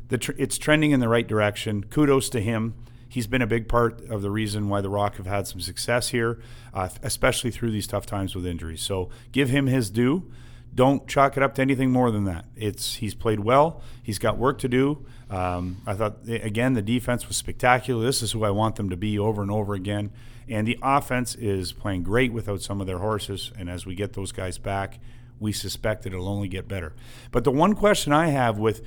tr- 0.10 0.34
it's 0.38 0.58
trending 0.58 0.92
in 0.92 1.00
the 1.00 1.10
right 1.10 1.28
direction. 1.28 1.84
Kudos 1.86 2.30
to 2.30 2.42
him. 2.42 2.76
He's 3.10 3.28
been 3.28 3.42
a 3.42 3.48
big 3.48 3.68
part 3.68 4.06
of 4.10 4.22
the 4.22 4.30
reason 4.30 4.68
why 4.70 4.82
the 4.82 4.90
Rock 4.90 5.16
have 5.16 5.26
had 5.26 5.48
some 5.48 5.62
success 5.62 6.10
here, 6.10 6.40
uh, 6.74 6.90
especially 7.02 7.50
through 7.50 7.72
these 7.72 7.88
tough 7.88 8.06
times 8.06 8.36
with 8.36 8.46
injuries. 8.46 8.82
So 8.82 9.10
give 9.32 9.50
him 9.50 9.68
his 9.68 9.90
due. 9.90 10.30
Don't 10.74 11.08
chalk 11.08 11.38
it 11.38 11.44
up 11.44 11.56
to 11.56 11.62
anything 11.62 11.92
more 11.92 12.12
than 12.12 12.26
that. 12.26 12.46
It's 12.58 12.96
he's 12.96 13.16
played 13.16 13.40
well. 13.40 13.82
He's 14.04 14.20
got 14.20 14.38
work 14.38 14.58
to 14.60 14.68
do. 14.68 15.06
Um, 15.30 15.78
I 15.88 15.94
thought 15.94 16.18
again 16.28 16.74
the 16.74 16.82
defense 16.82 17.28
was 17.28 17.38
spectacular. 17.38 18.06
This 18.06 18.22
is 18.22 18.34
who 18.34 18.44
I 18.44 18.50
want 18.50 18.76
them 18.76 18.90
to 18.90 18.98
be 18.98 19.18
over 19.18 19.42
and 19.42 19.50
over 19.50 19.74
again. 19.74 20.12
And 20.48 20.68
the 20.68 20.78
offense 20.82 21.36
is 21.36 21.72
playing 21.74 22.04
great 22.04 22.32
without 22.32 22.62
some 22.62 22.82
of 22.82 22.88
their 22.88 23.00
horses. 23.00 23.52
And 23.58 23.70
as 23.70 23.86
we 23.86 23.96
get 23.96 24.14
those 24.14 24.32
guys 24.32 24.58
back, 24.58 25.00
we 25.40 25.52
suspect 25.52 26.04
that 26.04 26.14
it'll 26.14 26.30
only 26.30 26.48
get 26.48 26.68
better. 26.68 26.94
But 27.32 27.44
the 27.44 27.52
one 27.52 27.74
question 27.74 28.14
I 28.14 28.28
have 28.28 28.58
with 28.58 28.82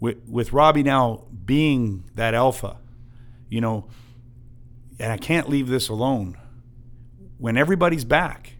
with, 0.00 0.28
with 0.28 0.52
Robbie 0.52 0.82
now 0.82 1.24
being 1.46 2.04
that 2.14 2.34
alpha, 2.34 2.76
you 3.48 3.60
know, 3.60 3.88
and 4.98 5.10
I 5.10 5.16
can't 5.16 5.48
leave 5.48 5.68
this 5.68 5.88
alone. 5.88 6.36
When 7.38 7.56
everybody's 7.56 8.04
back, 8.04 8.54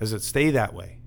does 0.00 0.12
it 0.12 0.22
stay 0.22 0.50
that 0.50 0.74
way? 0.74 0.98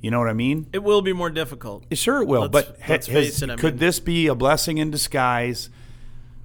You 0.00 0.10
know 0.10 0.18
what 0.18 0.28
I 0.28 0.34
mean? 0.34 0.68
It 0.72 0.84
will 0.84 1.02
be 1.02 1.12
more 1.12 1.30
difficult. 1.30 1.84
Sure, 1.92 2.22
it 2.22 2.28
will. 2.28 2.42
Let's, 2.42 2.52
but 2.52 2.78
let's 2.88 3.06
has, 3.08 3.42
it, 3.42 3.58
could 3.58 3.74
mean. 3.74 3.78
this 3.78 3.98
be 3.98 4.28
a 4.28 4.34
blessing 4.34 4.78
in 4.78 4.90
disguise, 4.90 5.68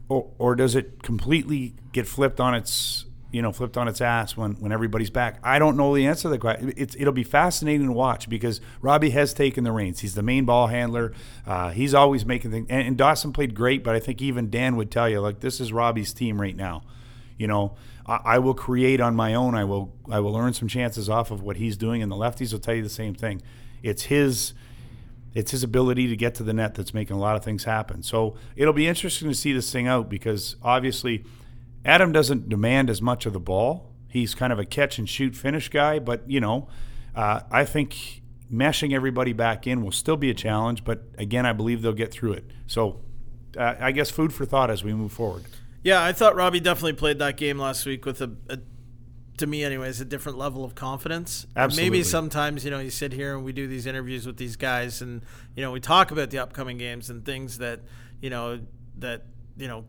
or, 0.10 0.32
or 0.38 0.56
does 0.56 0.76
it 0.76 1.04
completely 1.04 1.76
get 1.92 2.08
flipped 2.08 2.40
on 2.40 2.56
its 2.56 3.06
you 3.32 3.42
know, 3.42 3.52
flipped 3.52 3.78
on 3.78 3.88
its 3.88 4.02
ass 4.02 4.36
when, 4.36 4.54
when 4.54 4.72
everybody's 4.72 5.10
back? 5.10 5.40
I 5.44 5.60
don't 5.60 5.78
know 5.78 5.96
the 5.96 6.06
answer 6.06 6.24
to 6.24 6.30
the 6.30 6.38
question. 6.38 6.74
It's, 6.76 6.96
it'll 7.00 7.14
be 7.14 7.24
fascinating 7.24 7.88
to 7.88 7.94
watch 7.94 8.30
because 8.30 8.62
Robbie 8.82 9.12
has 9.12 9.34
taken 9.34 9.64
the 9.64 9.72
reins. 9.72 10.02
He's 10.02 10.16
the 10.16 10.22
main 10.22 10.46
ball 10.46 10.68
handler. 10.68 11.14
Uh, 11.46 11.70
he's 11.70 11.94
always 11.94 12.26
making 12.26 12.52
things. 12.52 12.68
And, 12.70 12.88
and 12.88 12.98
Dawson 12.98 13.32
played 13.34 13.56
great, 13.56 13.84
but 13.84 13.96
I 13.96 14.00
think 14.00 14.22
even 14.22 14.50
Dan 14.50 14.76
would 14.76 14.92
tell 14.92 15.10
you, 15.10 15.22
like, 15.22 15.40
this 15.40 15.60
is 15.60 15.72
Robbie's 15.72 16.14
team 16.14 16.40
right 16.42 16.56
now. 16.56 16.84
You 17.38 17.48
know, 17.48 17.76
I, 18.06 18.20
I 18.26 18.40
will 18.40 18.54
create 18.54 19.00
on 19.00 19.16
my 19.16 19.34
own. 19.34 19.56
I 19.56 19.64
will 19.64 19.94
I 20.10 20.20
will 20.20 20.36
earn 20.36 20.54
some 20.54 20.68
chances 20.68 21.10
off 21.10 21.32
of 21.32 21.42
what 21.42 21.58
he's 21.58 21.78
doing, 21.78 22.04
and 22.04 22.12
the 22.12 22.16
lefties 22.16 22.52
will 22.52 22.60
tell 22.60 22.76
you 22.76 22.84
the 22.84 22.90
same 22.90 23.16
thing. 23.16 23.42
It's 23.82 24.04
his 24.04 24.54
it's 25.34 25.52
his 25.52 25.64
ability 25.64 26.08
to 26.10 26.16
get 26.16 26.36
to 26.36 26.44
the 26.44 26.54
net 26.54 26.76
that's 26.76 26.94
making 26.94 27.16
a 27.16 27.20
lot 27.20 27.36
of 27.36 27.44
things 27.44 27.64
happen. 27.64 28.04
So 28.04 28.36
it'll 28.56 28.74
be 28.74 28.88
interesting 28.88 29.30
to 29.30 29.36
see 29.36 29.54
this 29.54 29.72
thing 29.72 29.88
out 29.88 30.10
because 30.10 30.58
obviously 30.62 31.24
Adam 31.86 32.12
doesn't 32.12 32.50
demand 32.50 32.90
as 32.90 33.02
much 33.02 33.26
of 33.26 33.34
the 33.34 33.40
ball. 33.40 33.92
He's 34.08 34.36
kind 34.36 34.52
of 34.54 34.60
a 34.60 34.66
catch 34.66 34.98
and 34.98 35.08
shoot 35.08 35.36
finish 35.36 35.70
guy, 35.70 36.00
but 36.00 36.30
you 36.30 36.40
know, 36.40 36.68
uh, 37.16 37.42
I 37.50 37.66
think 37.66 38.22
meshing 38.52 38.94
everybody 38.94 39.34
back 39.34 39.66
in 39.66 39.82
will 39.82 39.92
still 39.92 40.18
be 40.18 40.30
a 40.30 40.34
challenge. 40.34 40.84
But 40.84 41.04
again, 41.18 41.46
I 41.46 41.54
believe 41.54 41.82
they'll 41.82 41.94
get 41.94 42.12
through 42.12 42.34
it. 42.34 42.46
So 42.68 43.02
uh, 43.58 43.76
I 43.80 43.92
guess 43.92 44.10
food 44.10 44.34
for 44.34 44.46
thought 44.46 44.70
as 44.70 44.84
we 44.84 44.94
move 44.94 45.12
forward. 45.12 45.46
Yeah, 45.84 46.04
I 46.04 46.12
thought 46.14 46.36
Robbie 46.36 46.60
definitely 46.60 46.94
played 46.94 47.20
that 47.20 47.38
game 47.38 47.58
last 47.58 47.86
week 47.86 48.06
with 48.06 48.22
a, 48.22 48.32
a 48.50 48.60
to 49.38 49.48
me 49.48 49.64
anyways 49.64 50.00
a 50.00 50.06
different 50.06 50.38
level 50.38 50.64
of 50.64 50.76
confidence 50.76 51.48
Absolutely. 51.56 51.90
maybe 51.90 52.04
sometimes 52.04 52.64
you 52.64 52.70
know 52.70 52.80
you 52.80 52.92
sit 52.92 53.12
here 53.12 53.36
and 53.36 53.44
we 53.44 53.52
do 53.52 53.66
these 53.66 53.88
interviews 53.88 54.28
with 54.28 54.38
these 54.38 54.56
guys 54.56 55.02
and 55.02 55.24
you 55.56 55.64
know 55.64 55.72
we 55.72 55.80
talk 55.80 56.12
about 56.12 56.30
the 56.30 56.38
upcoming 56.38 56.78
games 56.78 57.10
and 57.10 57.26
things 57.26 57.58
that 57.58 57.80
you 58.22 58.30
know 58.30 58.60
that 59.00 59.24
you 59.58 59.68
know 59.68 59.86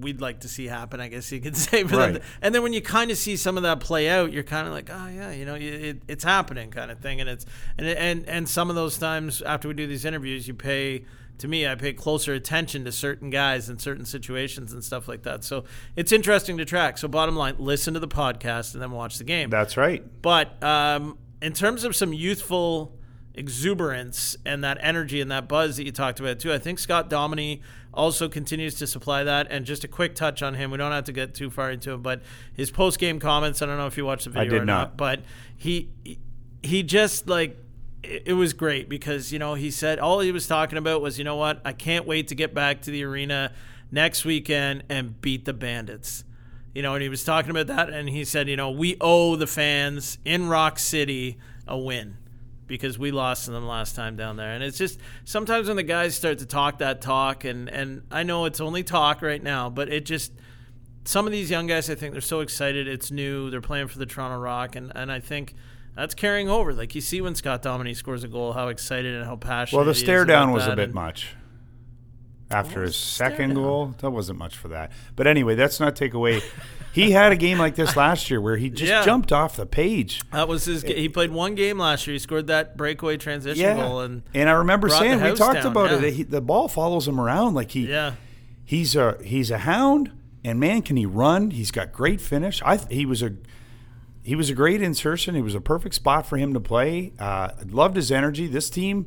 we'd 0.00 0.20
like 0.20 0.40
to 0.40 0.48
see 0.48 0.66
happen 0.66 1.00
i 1.00 1.08
guess 1.08 1.30
you 1.32 1.40
could 1.40 1.56
say 1.68 1.82
but 1.82 1.92
Right. 2.12 2.22
and 2.42 2.54
then 2.54 2.62
when 2.62 2.72
you 2.72 2.80
kind 2.80 3.10
of 3.10 3.18
see 3.18 3.36
some 3.36 3.56
of 3.56 3.62
that 3.64 3.80
play 3.80 4.08
out 4.08 4.32
you're 4.32 4.42
kind 4.42 4.66
of 4.66 4.72
like 4.72 4.88
oh 4.92 5.08
yeah 5.08 5.32
you 5.32 5.44
know 5.44 5.54
it, 5.54 6.02
it's 6.08 6.24
happening 6.24 6.70
kind 6.70 6.90
of 6.90 6.98
thing 7.00 7.20
and 7.20 7.28
it's 7.28 7.44
and 7.76 7.86
and 7.86 8.26
and 8.28 8.48
some 8.48 8.70
of 8.70 8.76
those 8.76 8.98
times 8.98 9.42
after 9.42 9.68
we 9.68 9.74
do 9.74 9.86
these 9.86 10.04
interviews 10.04 10.46
you 10.48 10.54
pay 10.54 11.04
to 11.38 11.46
me, 11.46 11.68
I 11.68 11.76
pay 11.76 11.92
closer 11.92 12.34
attention 12.34 12.84
to 12.84 12.90
certain 12.90 13.30
guys 13.30 13.68
in 13.68 13.78
certain 13.78 14.04
situations 14.04 14.72
and 14.72 14.82
stuff 14.82 15.06
like 15.06 15.22
that. 15.22 15.44
So 15.44 15.62
it's 15.94 16.10
interesting 16.10 16.58
to 16.58 16.64
track. 16.64 16.98
So 16.98 17.06
bottom 17.06 17.36
line, 17.36 17.54
listen 17.60 17.94
to 17.94 18.00
the 18.00 18.08
podcast 18.08 18.72
and 18.74 18.82
then 18.82 18.90
watch 18.90 19.18
the 19.18 19.22
game. 19.24 19.48
That's 19.48 19.76
right. 19.76 20.04
But 20.20 20.60
um, 20.64 21.16
in 21.40 21.52
terms 21.52 21.84
of 21.84 21.94
some 21.94 22.12
youthful 22.12 22.97
exuberance 23.38 24.36
and 24.44 24.62
that 24.64 24.76
energy 24.80 25.20
and 25.20 25.30
that 25.30 25.48
buzz 25.48 25.76
that 25.76 25.84
you 25.84 25.92
talked 25.92 26.18
about 26.20 26.40
too, 26.40 26.52
I 26.52 26.58
think 26.58 26.78
Scott 26.78 27.08
Dominey 27.08 27.62
also 27.94 28.28
continues 28.28 28.74
to 28.74 28.86
supply 28.86 29.24
that. 29.24 29.46
And 29.50 29.64
just 29.64 29.84
a 29.84 29.88
quick 29.88 30.14
touch 30.14 30.42
on 30.42 30.54
him. 30.54 30.70
We 30.70 30.76
don't 30.76 30.92
have 30.92 31.04
to 31.04 31.12
get 31.12 31.34
too 31.34 31.48
far 31.48 31.70
into 31.70 31.92
him, 31.92 32.02
but 32.02 32.20
his 32.52 32.70
post 32.70 32.98
game 32.98 33.20
comments. 33.20 33.62
I 33.62 33.66
don't 33.66 33.78
know 33.78 33.86
if 33.86 33.96
you 33.96 34.04
watched 34.04 34.24
the 34.24 34.30
video 34.30 34.60
or 34.60 34.64
not. 34.64 34.96
but 34.96 35.20
he 35.56 35.88
he 36.62 36.82
just 36.82 37.28
like 37.28 37.56
it 38.02 38.34
was 38.34 38.52
great 38.52 38.88
because 38.88 39.32
you 39.32 39.38
know 39.38 39.54
he 39.54 39.70
said 39.70 39.98
all 39.98 40.20
he 40.20 40.32
was 40.32 40.46
talking 40.46 40.78
about 40.78 41.00
was 41.00 41.18
you 41.18 41.24
know 41.24 41.36
what 41.36 41.60
I 41.64 41.72
can't 41.72 42.06
wait 42.06 42.28
to 42.28 42.34
get 42.34 42.54
back 42.54 42.82
to 42.82 42.90
the 42.90 43.04
arena 43.04 43.52
next 43.90 44.24
weekend 44.24 44.84
and 44.88 45.20
beat 45.20 45.44
the 45.44 45.54
bandits. 45.54 46.24
You 46.74 46.82
know, 46.82 46.94
and 46.94 47.02
he 47.02 47.08
was 47.08 47.24
talking 47.24 47.50
about 47.50 47.66
that, 47.68 47.88
and 47.88 48.08
he 48.08 48.24
said, 48.24 48.46
you 48.46 48.56
know, 48.56 48.70
we 48.70 48.96
owe 49.00 49.34
the 49.34 49.46
fans 49.48 50.18
in 50.24 50.48
Rock 50.48 50.78
City 50.78 51.38
a 51.66 51.76
win 51.76 52.18
because 52.68 52.98
we 52.98 53.10
lost 53.10 53.46
to 53.46 53.50
them 53.50 53.66
last 53.66 53.96
time 53.96 54.14
down 54.14 54.36
there. 54.36 54.52
And 54.52 54.62
it's 54.62 54.78
just 54.78 55.00
sometimes 55.24 55.66
when 55.66 55.76
the 55.76 55.82
guys 55.82 56.14
start 56.14 56.38
to 56.38 56.46
talk 56.46 56.78
that 56.78 57.00
talk, 57.00 57.44
and 57.44 57.68
and 57.68 58.02
I 58.12 58.22
know 58.22 58.44
it's 58.44 58.60
only 58.60 58.84
talk 58.84 59.22
right 59.22 59.42
now, 59.42 59.68
but 59.68 59.88
it 59.88 60.06
just 60.06 60.32
some 61.04 61.26
of 61.26 61.32
these 61.32 61.50
young 61.50 61.66
guys, 61.66 61.90
I 61.90 61.96
think 61.96 62.12
they're 62.12 62.20
so 62.20 62.40
excited. 62.40 62.86
It's 62.86 63.10
new. 63.10 63.50
They're 63.50 63.60
playing 63.60 63.88
for 63.88 63.98
the 63.98 64.06
Toronto 64.06 64.38
Rock, 64.38 64.76
and 64.76 64.92
and 64.94 65.10
I 65.10 65.18
think. 65.18 65.54
That's 65.96 66.14
carrying 66.14 66.48
over. 66.48 66.72
Like 66.72 66.94
you 66.94 67.00
see 67.00 67.20
when 67.20 67.34
Scott 67.34 67.60
Dominey 67.60 67.92
scores 67.92 68.22
a 68.22 68.28
goal, 68.28 68.52
how 68.52 68.68
excited 68.68 69.16
and 69.16 69.24
how 69.24 69.34
passionate. 69.34 69.78
Well, 69.78 69.84
the 69.84 69.96
stare 69.96 70.24
down 70.24 70.52
was 70.52 70.64
a 70.64 70.76
bit 70.76 70.84
and- 70.84 70.94
much. 70.94 71.34
After 72.52 72.82
his 72.82 72.90
was 72.90 72.94
the 72.94 73.00
stare 73.14 73.30
second 73.30 73.48
down? 73.50 73.56
goal, 73.56 73.94
that 73.98 74.10
wasn't 74.10 74.38
much 74.38 74.56
for 74.56 74.68
that. 74.68 74.92
But 75.16 75.26
anyway, 75.26 75.56
that's 75.56 75.80
not 75.80 75.96
take 75.96 76.14
away. 76.14 76.40
he 76.92 77.10
had 77.12 77.32
a 77.32 77.36
game 77.36 77.58
like 77.58 77.74
this 77.74 77.96
last 77.96 78.30
year 78.30 78.40
where 78.40 78.56
he 78.56 78.70
just 78.70 78.90
Yeah. 78.90 79.04
jumped 79.04 79.32
off 79.32 79.56
the 79.56 79.66
page. 79.66 80.22
That 80.32 80.48
was 80.48 80.64
his. 80.64 80.82
He 80.82 81.08
played 81.08 81.30
one 81.30 81.54
game 81.54 81.78
last 81.78 82.06
year. 82.06 82.14
He 82.14 82.18
scored 82.18 82.46
that 82.48 82.76
breakaway 82.76 83.16
transition 83.16 83.76
goal, 83.76 84.00
and 84.00 84.22
and 84.34 84.48
I 84.48 84.52
remember 84.52 84.88
saying 84.88 85.22
we 85.22 85.34
talked 85.34 85.54
down, 85.62 85.66
about 85.66 85.90
yeah. 85.90 86.08
it. 86.08 86.14
He, 86.14 86.22
the 86.22 86.40
ball 86.40 86.68
follows 86.68 87.06
him 87.06 87.20
around 87.20 87.54
like 87.54 87.70
he 87.72 87.88
yeah, 87.88 88.14
he's 88.64 88.96
a 88.96 89.16
he's 89.24 89.50
a 89.50 89.58
hound, 89.58 90.12
and 90.44 90.58
man, 90.58 90.82
can 90.82 90.96
he 90.96 91.06
run? 91.06 91.50
He's 91.50 91.70
got 91.70 91.92
great 91.92 92.20
finish. 92.20 92.62
I 92.64 92.76
he 92.90 93.06
was 93.06 93.22
a 93.22 93.34
he 94.22 94.34
was 94.34 94.50
a 94.50 94.54
great 94.54 94.82
insertion. 94.82 95.34
It 95.36 95.42
was 95.42 95.54
a 95.54 95.60
perfect 95.60 95.94
spot 95.94 96.26
for 96.26 96.36
him 96.36 96.52
to 96.52 96.60
play. 96.60 97.12
Uh, 97.18 97.50
loved 97.66 97.96
his 97.96 98.12
energy. 98.12 98.46
This 98.46 98.68
team, 98.68 99.06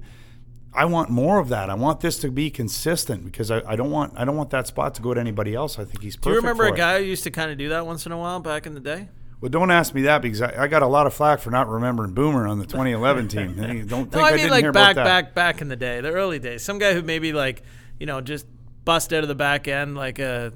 I 0.74 0.86
want 0.86 1.10
more 1.10 1.40
of 1.40 1.50
that. 1.50 1.70
I 1.70 1.74
want 1.74 2.00
this 2.00 2.18
to 2.20 2.32
be 2.32 2.50
consistent 2.50 3.26
because 3.26 3.52
I, 3.52 3.62
I 3.68 3.76
don't 3.76 3.92
want 3.92 4.14
I 4.16 4.24
don't 4.26 4.38
want 4.38 4.52
that 4.52 4.68
spot 4.68 4.96
to 4.96 5.02
go 5.02 5.14
to 5.14 5.20
anybody 5.20 5.54
else. 5.54 5.78
I 5.78 5.84
think 5.84 6.02
he's 6.02 6.16
perfect. 6.16 6.24
do 6.26 6.30
you 6.32 6.38
remember 6.38 6.66
a 6.66 6.74
it. 6.74 6.78
guy 6.78 7.00
who 7.00 7.06
used 7.06 7.24
to 7.24 7.32
kind 7.32 7.52
of 7.52 7.58
do 7.58 7.70
that 7.70 7.86
once 7.86 8.06
in 8.06 8.12
a 8.12 8.18
while 8.18 8.40
back 8.40 8.66
in 8.66 8.74
the 8.74 8.80
day? 8.80 9.10
Well, 9.42 9.50
don't 9.50 9.72
ask 9.72 9.94
me 9.96 10.04
that 10.04 10.22
because 10.22 10.42
I, 10.42 10.64
I 10.64 10.68
got 10.68 10.84
a 10.84 10.88
lot 10.88 11.08
of 11.08 11.14
flack 11.16 11.40
for 11.40 11.50
not 11.50 11.68
remembering 11.68 12.14
Boomer 12.14 12.48
on 12.48 12.60
the 12.60 12.66
2011 12.68 13.28
team. 13.28 13.56
Don't 13.88 14.12
think 14.12 14.14
No, 14.14 14.22
I, 14.22 14.28
I 14.28 14.30
mean 14.32 14.38
didn't 14.38 14.52
like 14.52 14.64
hear 14.64 14.72
back, 14.72 14.92
about 14.92 15.04
that. 15.04 15.26
back, 15.26 15.34
back 15.34 15.62
in 15.62 15.68
the 15.68 15.76
day, 15.76 16.00
the 16.00 16.12
early 16.12 16.38
days. 16.38 16.64
Some 16.64 16.78
guy 16.78 16.94
who 16.94 17.02
maybe 17.02 17.34
like 17.34 17.64
you 18.00 18.06
know 18.06 18.22
just 18.22 18.46
bust 18.86 19.12
out 19.12 19.24
of 19.24 19.28
the 19.30 19.36
back 19.36 19.68
end 19.68 19.96
like 19.98 20.20
a 20.20 20.54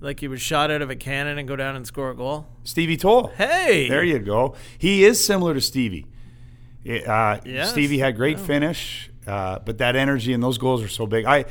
like 0.00 0.20
he 0.20 0.28
was 0.28 0.40
shot 0.40 0.70
out 0.70 0.80
of 0.82 0.90
a 0.90 0.96
cannon 0.96 1.38
and 1.38 1.48
go 1.48 1.56
down 1.56 1.76
and 1.76 1.86
score 1.86 2.10
a 2.10 2.14
goal. 2.14 2.46
Stevie 2.62 2.96
Toll. 2.98 3.28
Hey, 3.36 3.88
There 3.88 4.04
you 4.04 4.18
go. 4.18 4.54
He 4.78 5.04
is 5.04 5.22
similar 5.22 5.54
to 5.54 5.60
Stevie. 5.60 6.06
Uh, 6.86 7.38
Yes. 7.44 7.70
Stevie 7.70 7.98
had 7.98 8.16
great 8.16 8.38
finish, 8.40 9.09
uh, 9.26 9.58
but 9.60 9.78
that 9.78 9.96
energy 9.96 10.32
and 10.32 10.42
those 10.42 10.58
goals 10.58 10.82
are 10.82 10.88
so 10.88 11.06
big. 11.06 11.24
I 11.24 11.44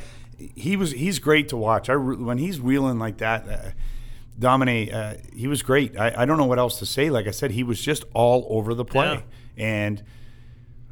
he 0.54 0.76
was 0.76 0.92
he's 0.92 1.18
great 1.18 1.48
to 1.48 1.56
watch. 1.56 1.88
I 1.88 1.96
when 1.96 2.38
he's 2.38 2.60
wheeling 2.60 2.98
like 2.98 3.18
that, 3.18 3.48
uh, 3.48 3.70
Dominey, 4.38 4.90
uh, 4.92 5.14
he 5.34 5.46
was 5.46 5.62
great. 5.62 5.98
I, 5.98 6.22
I 6.22 6.24
don't 6.24 6.38
know 6.38 6.46
what 6.46 6.58
else 6.58 6.78
to 6.78 6.86
say. 6.86 7.10
Like 7.10 7.26
I 7.26 7.30
said, 7.30 7.50
he 7.52 7.62
was 7.62 7.80
just 7.80 8.04
all 8.14 8.46
over 8.48 8.74
the 8.74 8.84
play, 8.84 9.22
and 9.56 10.02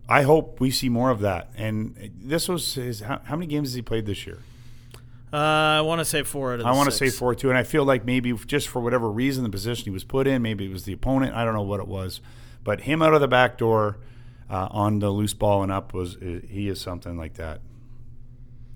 I 0.08 0.22
hope 0.22 0.60
we 0.60 0.70
see 0.70 0.88
more 0.88 1.10
of 1.10 1.20
that. 1.20 1.50
And 1.56 2.12
this 2.22 2.48
was 2.48 2.74
his. 2.74 3.00
How, 3.00 3.20
how 3.24 3.36
many 3.36 3.46
games 3.46 3.68
has 3.68 3.74
he 3.74 3.82
played 3.82 4.06
this 4.06 4.26
year? 4.26 4.38
Uh, 5.30 5.36
I 5.36 5.80
want 5.82 5.98
to 5.98 6.06
say 6.06 6.22
four 6.22 6.54
out 6.54 6.60
of 6.60 6.66
I 6.66 6.72
want 6.72 6.90
to 6.90 6.96
say 6.96 7.10
four 7.10 7.34
too, 7.34 7.50
and 7.50 7.58
I 7.58 7.62
feel 7.62 7.84
like 7.84 8.04
maybe 8.04 8.32
just 8.32 8.68
for 8.68 8.80
whatever 8.80 9.10
reason, 9.10 9.44
the 9.44 9.50
position 9.50 9.84
he 9.84 9.90
was 9.90 10.04
put 10.04 10.26
in, 10.26 10.40
maybe 10.40 10.64
it 10.64 10.72
was 10.72 10.84
the 10.84 10.94
opponent. 10.94 11.34
I 11.34 11.44
don't 11.44 11.52
know 11.54 11.62
what 11.62 11.80
it 11.80 11.88
was, 11.88 12.20
but 12.64 12.82
him 12.82 13.02
out 13.02 13.12
of 13.12 13.20
the 13.20 13.28
back 13.28 13.58
door 13.58 13.98
uh, 14.50 14.68
on 14.70 14.98
the 15.00 15.10
loose 15.10 15.34
ball 15.34 15.62
and 15.62 15.70
up 15.72 15.92
was 15.94 16.16
uh, 16.16 16.40
he 16.48 16.68
is 16.68 16.80
something 16.80 17.16
like 17.16 17.34
that. 17.34 17.60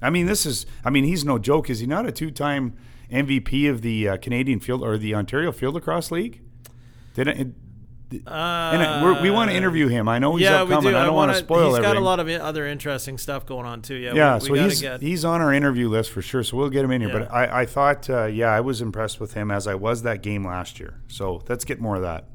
I 0.01 0.11
mean, 0.11 0.27
this 0.27 0.45
is. 0.47 0.67
I 0.85 0.91
mean, 0.91 1.05
he's 1.05 1.25
no 1.25 1.39
joke. 1.39 1.71
Is 1.71 1.79
he 1.81 1.87
not 1.87 2.07
a 2.07 2.13
two-time 2.13 2.77
MVP 3.11 3.71
of 3.71 3.83
the 3.83 4.09
uh, 4.09 4.17
Canadian 4.17 4.59
Field 4.61 4.83
or 4.83 4.99
the 4.99 5.15
Ontario 5.15 5.53
Field 5.53 5.75
Lacrosse 5.75 6.11
League? 6.11 6.41
Did 7.15 7.29
it? 7.29 7.47
Uh, 8.27 8.31
and 8.31 8.83
it- 9.17 9.23
we 9.23 9.31
want 9.31 9.51
to 9.51 9.57
interview 9.57 9.89
him. 9.89 10.07
I 10.09 10.19
know 10.19 10.37
he's 10.37 10.45
yeah, 10.45 10.65
we 10.65 10.75
upcoming. 10.75 10.93
do. 10.93 10.99
I 10.99 11.05
don't 11.07 11.15
want 11.15 11.33
to 11.33 11.39
spoil 11.39 11.69
He's 11.69 11.79
everything. 11.79 11.95
got 11.95 12.01
a 12.01 12.05
lot 12.05 12.21
of 12.21 12.29
other 12.29 12.67
interesting 12.67 13.17
stuff 13.17 13.47
going 13.47 13.65
on 13.65 13.81
too. 13.81 13.95
Yeah, 13.95 14.13
Yeah, 14.15 14.35
we, 14.35 14.41
so 14.41 14.53
we 14.53 14.61
he's 14.61 14.83
get. 14.83 15.01
he's 15.01 15.25
on 15.25 15.41
our 15.41 15.51
interview 15.55 15.89
list 15.89 16.11
for 16.11 16.21
sure. 16.21 16.43
So 16.43 16.59
we'll 16.59 16.69
get 16.69 16.85
him 16.85 16.91
in 16.91 17.01
here. 17.01 17.11
Yeah. 17.11 17.21
But 17.21 17.33
I, 17.33 17.63
I 17.63 17.67
thought, 17.67 18.11
uh, 18.11 18.25
yeah, 18.27 18.49
I 18.51 18.61
was 18.61 18.83
impressed 18.83 19.19
with 19.19 19.33
him 19.33 19.51
as 19.51 19.67
I 19.67 19.77
was 19.77 20.03
that 20.03 20.23
game 20.23 20.45
last 20.47 20.79
year. 20.79 21.01
So 21.09 21.43
let's 21.49 21.65
get 21.65 21.81
more 21.81 21.97
of 21.97 22.03
that. 22.03 22.29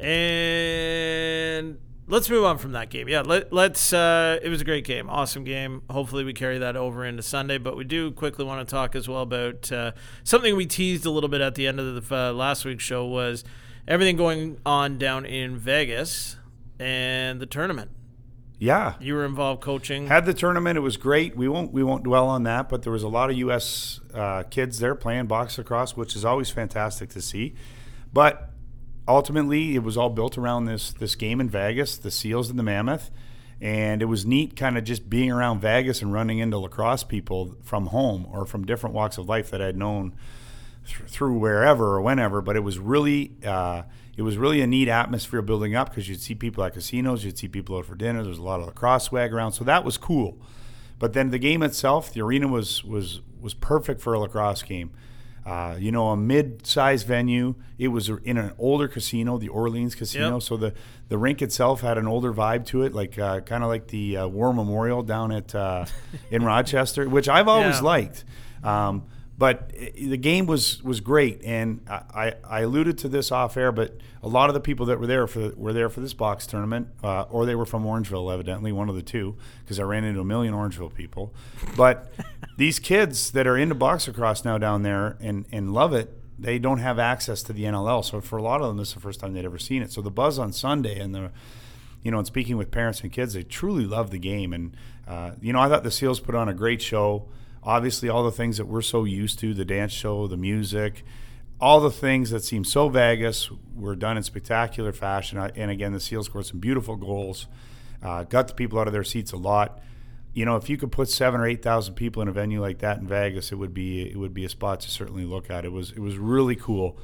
And 0.00 1.78
let's 2.10 2.28
move 2.28 2.44
on 2.44 2.58
from 2.58 2.72
that 2.72 2.90
game. 2.90 3.08
Yeah, 3.08 3.22
let, 3.22 3.52
let's. 3.52 3.92
Uh, 3.92 4.38
it 4.42 4.48
was 4.48 4.60
a 4.60 4.64
great 4.64 4.84
game, 4.84 5.08
awesome 5.08 5.44
game. 5.44 5.82
Hopefully, 5.88 6.24
we 6.24 6.32
carry 6.32 6.58
that 6.58 6.76
over 6.76 7.04
into 7.04 7.22
Sunday. 7.22 7.58
But 7.58 7.76
we 7.76 7.84
do 7.84 8.10
quickly 8.10 8.44
want 8.44 8.66
to 8.66 8.70
talk 8.70 8.94
as 8.94 9.08
well 9.08 9.22
about 9.22 9.70
uh, 9.72 9.92
something 10.24 10.56
we 10.56 10.66
teased 10.66 11.06
a 11.06 11.10
little 11.10 11.28
bit 11.30 11.40
at 11.40 11.54
the 11.54 11.66
end 11.66 11.80
of 11.80 12.08
the 12.08 12.14
uh, 12.14 12.32
last 12.32 12.64
week's 12.64 12.84
show 12.84 13.06
was 13.06 13.44
everything 13.88 14.16
going 14.16 14.58
on 14.66 14.98
down 14.98 15.24
in 15.24 15.56
Vegas 15.56 16.36
and 16.78 17.40
the 17.40 17.46
tournament. 17.46 17.90
Yeah, 18.58 18.96
You 19.00 19.14
were 19.14 19.24
involved 19.24 19.62
coaching. 19.62 20.08
had 20.08 20.26
the 20.26 20.34
tournament. 20.34 20.76
It 20.76 20.82
was 20.82 20.98
great. 20.98 21.34
We 21.34 21.48
won't 21.48 21.72
we 21.72 21.82
won't 21.82 22.04
dwell 22.04 22.28
on 22.28 22.42
that, 22.42 22.68
but 22.68 22.82
there 22.82 22.92
was 22.92 23.02
a 23.02 23.08
lot 23.08 23.30
of 23.30 23.36
U.S. 23.38 24.00
Uh, 24.12 24.42
kids 24.50 24.80
there 24.80 24.94
playing 24.94 25.26
box 25.28 25.56
lacrosse, 25.56 25.96
which 25.96 26.14
is 26.14 26.26
always 26.26 26.50
fantastic 26.50 27.08
to 27.10 27.22
see. 27.22 27.54
But 28.12 28.49
ultimately, 29.14 29.74
it 29.74 29.82
was 29.82 29.96
all 29.96 30.10
built 30.10 30.38
around 30.38 30.64
this 30.64 30.92
this 30.92 31.14
game 31.14 31.40
in 31.40 31.48
Vegas, 31.48 31.96
the 31.96 32.10
Seals 32.10 32.50
and 32.50 32.58
the 32.58 32.62
Mammoth, 32.62 33.10
and 33.60 34.02
it 34.02 34.06
was 34.06 34.24
neat, 34.24 34.56
kind 34.56 34.78
of 34.78 34.84
just 34.84 35.10
being 35.10 35.30
around 35.30 35.60
Vegas 35.60 36.02
and 36.02 36.12
running 36.12 36.38
into 36.38 36.58
lacrosse 36.58 37.04
people 37.04 37.56
from 37.62 37.86
home 37.86 38.26
or 38.30 38.46
from 38.46 38.64
different 38.64 38.94
walks 38.94 39.18
of 39.18 39.28
life 39.28 39.50
that 39.50 39.60
I'd 39.60 39.76
known 39.76 40.14
th- 40.86 41.10
through 41.10 41.38
wherever 41.38 41.94
or 41.96 42.00
whenever. 42.00 42.40
But 42.40 42.56
it 42.56 42.60
was 42.60 42.78
really. 42.78 43.32
Uh, 43.44 43.82
it 44.16 44.22
was 44.22 44.36
really 44.36 44.60
a 44.60 44.66
neat 44.66 44.88
atmosphere 44.88 45.40
building 45.40 45.74
up 45.74 45.88
because 45.88 46.06
you'd 46.06 46.20
see 46.20 46.34
people 46.34 46.62
at 46.62 46.74
casinos, 46.74 47.24
you'd 47.24 47.38
see 47.38 47.48
people 47.48 47.78
out 47.78 47.86
for 47.86 47.94
dinner. 47.94 48.20
There 48.20 48.28
was 48.28 48.38
a 48.38 48.42
lot 48.42 48.60
of 48.60 48.66
lacrosse 48.66 49.04
swag 49.04 49.32
around, 49.32 49.52
so 49.52 49.64
that 49.64 49.82
was 49.82 49.96
cool. 49.96 50.38
But 50.98 51.14
then 51.14 51.30
the 51.30 51.38
game 51.38 51.62
itself, 51.62 52.12
the 52.12 52.20
arena 52.20 52.46
was 52.46 52.84
was 52.84 53.22
was 53.40 53.54
perfect 53.54 54.02
for 54.02 54.12
a 54.12 54.18
lacrosse 54.18 54.62
game. 54.62 54.90
Uh, 55.50 55.74
you 55.80 55.90
know, 55.90 56.10
a 56.10 56.16
mid-sized 56.16 57.04
venue. 57.08 57.56
It 57.76 57.88
was 57.88 58.08
in 58.08 58.38
an 58.38 58.52
older 58.56 58.86
casino, 58.86 59.36
the 59.36 59.48
Orleans 59.48 59.96
Casino. 59.96 60.34
Yep. 60.34 60.42
So 60.42 60.56
the 60.56 60.74
the 61.08 61.18
rink 61.18 61.42
itself 61.42 61.80
had 61.80 61.98
an 61.98 62.06
older 62.06 62.32
vibe 62.32 62.66
to 62.66 62.82
it, 62.84 62.94
like 62.94 63.18
uh, 63.18 63.40
kind 63.40 63.64
of 63.64 63.68
like 63.68 63.88
the 63.88 64.16
uh, 64.18 64.26
War 64.28 64.52
Memorial 64.52 65.02
down 65.02 65.32
at 65.32 65.52
uh, 65.54 65.86
in 66.30 66.44
Rochester, 66.52 67.08
which 67.08 67.28
I've 67.28 67.48
always 67.48 67.78
Yeah. 67.78 67.82
liked. 67.82 68.24
Um, 68.62 69.02
but 69.40 69.70
the 69.94 70.18
game 70.18 70.44
was 70.44 70.82
was 70.82 71.00
great, 71.00 71.42
and 71.46 71.80
I, 71.88 72.34
I 72.44 72.60
alluded 72.60 72.98
to 72.98 73.08
this 73.08 73.32
off 73.32 73.56
air, 73.56 73.72
but 73.72 73.96
a 74.22 74.28
lot 74.28 74.50
of 74.50 74.54
the 74.54 74.60
people 74.60 74.84
that 74.84 75.00
were 75.00 75.06
there 75.06 75.26
for 75.26 75.54
were 75.56 75.72
there 75.72 75.88
for 75.88 76.00
this 76.00 76.12
box 76.12 76.46
tournament, 76.46 76.88
uh, 77.02 77.22
or 77.22 77.46
they 77.46 77.54
were 77.54 77.64
from 77.64 77.86
Orangeville, 77.86 78.30
evidently 78.30 78.70
one 78.70 78.90
of 78.90 78.96
the 78.96 79.02
two, 79.02 79.38
because 79.64 79.80
I 79.80 79.84
ran 79.84 80.04
into 80.04 80.20
a 80.20 80.26
million 80.26 80.52
Orangeville 80.52 80.92
people. 80.92 81.32
But 81.74 82.12
these 82.58 82.78
kids 82.78 83.30
that 83.30 83.46
are 83.46 83.56
into 83.56 83.74
box 83.74 84.06
lacrosse 84.06 84.44
now 84.44 84.58
down 84.58 84.82
there 84.82 85.16
and 85.20 85.46
and 85.50 85.72
love 85.72 85.94
it, 85.94 86.20
they 86.38 86.58
don't 86.58 86.80
have 86.80 86.98
access 86.98 87.42
to 87.44 87.54
the 87.54 87.64
NLL. 87.64 88.04
So 88.04 88.20
for 88.20 88.36
a 88.36 88.42
lot 88.42 88.60
of 88.60 88.68
them, 88.68 88.76
this 88.76 88.88
is 88.88 88.94
the 88.94 89.00
first 89.00 89.20
time 89.20 89.32
they'd 89.32 89.46
ever 89.46 89.58
seen 89.58 89.80
it. 89.80 89.90
So 89.90 90.02
the 90.02 90.10
buzz 90.10 90.38
on 90.38 90.52
Sunday 90.52 91.00
and 91.00 91.14
the 91.14 91.30
you 92.02 92.10
know, 92.10 92.18
and 92.18 92.26
speaking 92.26 92.58
with 92.58 92.70
parents 92.70 93.00
and 93.00 93.10
kids, 93.10 93.32
they 93.32 93.42
truly 93.42 93.86
love 93.86 94.10
the 94.10 94.18
game. 94.18 94.52
And, 94.52 94.76
uh, 95.06 95.32
you 95.40 95.52
know, 95.52 95.60
I 95.60 95.68
thought 95.68 95.82
the 95.82 95.90
Seals 95.90 96.20
put 96.20 96.34
on 96.34 96.48
a 96.48 96.54
great 96.54 96.80
show. 96.80 97.26
Obviously, 97.62 98.08
all 98.08 98.24
the 98.24 98.32
things 98.32 98.56
that 98.56 98.66
we're 98.66 98.80
so 98.80 99.04
used 99.04 99.38
to 99.40 99.52
the 99.52 99.64
dance 99.64 99.92
show, 99.92 100.26
the 100.26 100.36
music, 100.36 101.04
all 101.60 101.80
the 101.80 101.90
things 101.90 102.30
that 102.30 102.42
seem 102.42 102.64
so 102.64 102.88
Vegas 102.88 103.50
were 103.76 103.94
done 103.94 104.16
in 104.16 104.22
spectacular 104.22 104.92
fashion. 104.92 105.38
And 105.38 105.70
again, 105.70 105.92
the 105.92 106.00
Seals 106.00 106.26
scored 106.26 106.46
some 106.46 106.58
beautiful 106.58 106.96
goals, 106.96 107.46
uh, 108.02 108.24
got 108.24 108.48
the 108.48 108.54
people 108.54 108.78
out 108.78 108.86
of 108.86 108.94
their 108.94 109.04
seats 109.04 109.32
a 109.32 109.36
lot. 109.36 109.80
You 110.32 110.46
know, 110.46 110.56
if 110.56 110.70
you 110.70 110.78
could 110.78 110.90
put 110.90 111.10
seven 111.10 111.40
or 111.40 111.46
eight 111.46 111.62
thousand 111.62 111.94
people 111.94 112.22
in 112.22 112.28
a 112.28 112.32
venue 112.32 112.60
like 112.60 112.78
that 112.78 112.98
in 112.98 113.06
Vegas, 113.06 113.52
it 113.52 113.56
would 113.56 113.74
be 113.74 114.08
it 114.10 114.16
would 114.16 114.32
be 114.32 114.44
a 114.44 114.48
spot 114.48 114.80
to 114.80 114.90
certainly 114.90 115.24
look 115.24 115.50
at. 115.50 115.64
It 115.64 115.72
was 115.72 115.90
it 115.90 115.98
was 115.98 116.16
really 116.16 116.56
cool. 116.56 116.96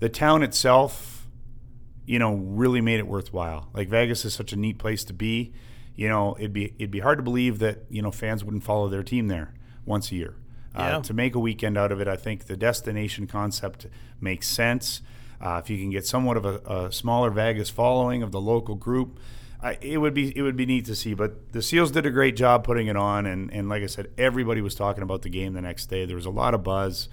The 0.00 0.08
town 0.08 0.42
itself, 0.42 1.28
you 2.06 2.18
know, 2.18 2.34
really 2.34 2.80
made 2.80 2.98
it 2.98 3.06
worthwhile. 3.06 3.68
Like 3.74 3.88
Vegas 3.88 4.24
is 4.24 4.32
such 4.34 4.52
a 4.52 4.56
neat 4.56 4.78
place 4.78 5.04
to 5.04 5.12
be. 5.12 5.52
You 5.94 6.08
know, 6.08 6.36
it'd 6.38 6.54
be 6.54 6.72
it'd 6.78 6.90
be 6.90 7.00
hard 7.00 7.18
to 7.18 7.22
believe 7.22 7.58
that 7.58 7.84
you 7.90 8.02
know 8.02 8.10
fans 8.10 8.42
wouldn't 8.42 8.64
follow 8.64 8.88
their 8.88 9.04
team 9.04 9.28
there 9.28 9.52
once 9.88 10.12
a 10.12 10.14
year. 10.14 10.36
Yeah. 10.74 10.98
Uh, 10.98 11.00
to 11.02 11.14
make 11.14 11.34
a 11.34 11.40
weekend 11.40 11.76
out 11.76 11.90
of 11.90 12.00
it, 12.00 12.06
I 12.06 12.16
think 12.16 12.44
the 12.44 12.56
destination 12.56 13.26
concept 13.26 13.86
makes 14.20 14.46
sense. 14.46 15.00
Uh, 15.40 15.60
if 15.62 15.70
you 15.70 15.78
can 15.78 15.90
get 15.90 16.06
somewhat 16.06 16.36
of 16.36 16.44
a, 16.44 16.58
a 16.86 16.92
smaller 16.92 17.30
Vegas 17.30 17.70
following 17.70 18.22
of 18.22 18.30
the 18.30 18.40
local 18.40 18.74
group, 18.74 19.18
I, 19.60 19.78
it 19.80 19.98
would 19.98 20.14
be 20.14 20.36
it 20.36 20.42
would 20.42 20.56
be 20.56 20.66
neat 20.66 20.84
to 20.84 20.94
see. 20.94 21.14
But 21.14 21.52
the 21.52 21.62
Seals 21.62 21.90
did 21.90 22.06
a 22.06 22.10
great 22.10 22.36
job 22.36 22.62
putting 22.62 22.86
it 22.86 22.96
on, 22.96 23.26
and 23.26 23.52
and 23.52 23.68
like 23.68 23.82
I 23.82 23.86
said, 23.86 24.10
everybody 24.16 24.60
was 24.60 24.74
talking 24.74 25.02
about 25.02 25.22
the 25.22 25.30
game 25.30 25.54
the 25.54 25.62
next 25.62 25.86
day. 25.86 26.04
There 26.04 26.16
was 26.16 26.26
a 26.26 26.30
lot 26.30 26.54
of 26.54 26.62
buzz 26.62 27.08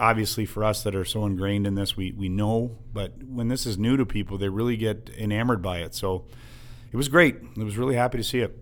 obviously 0.00 0.46
for 0.46 0.64
us 0.64 0.82
that 0.82 0.96
are 0.96 1.04
so 1.04 1.26
ingrained 1.26 1.66
in 1.66 1.74
this 1.74 1.94
we, 1.96 2.10
we 2.12 2.28
know 2.28 2.76
but 2.92 3.22
when 3.22 3.48
this 3.48 3.66
is 3.66 3.76
new 3.76 3.98
to 3.98 4.06
people 4.06 4.38
they 4.38 4.48
really 4.48 4.76
get 4.76 5.10
enamored 5.18 5.60
by 5.60 5.78
it 5.78 5.94
so 5.94 6.24
it 6.90 6.96
was 6.96 7.08
great 7.08 7.36
i 7.58 7.62
was 7.62 7.76
really 7.76 7.94
happy 7.94 8.16
to 8.16 8.24
see 8.24 8.40
it 8.40 8.58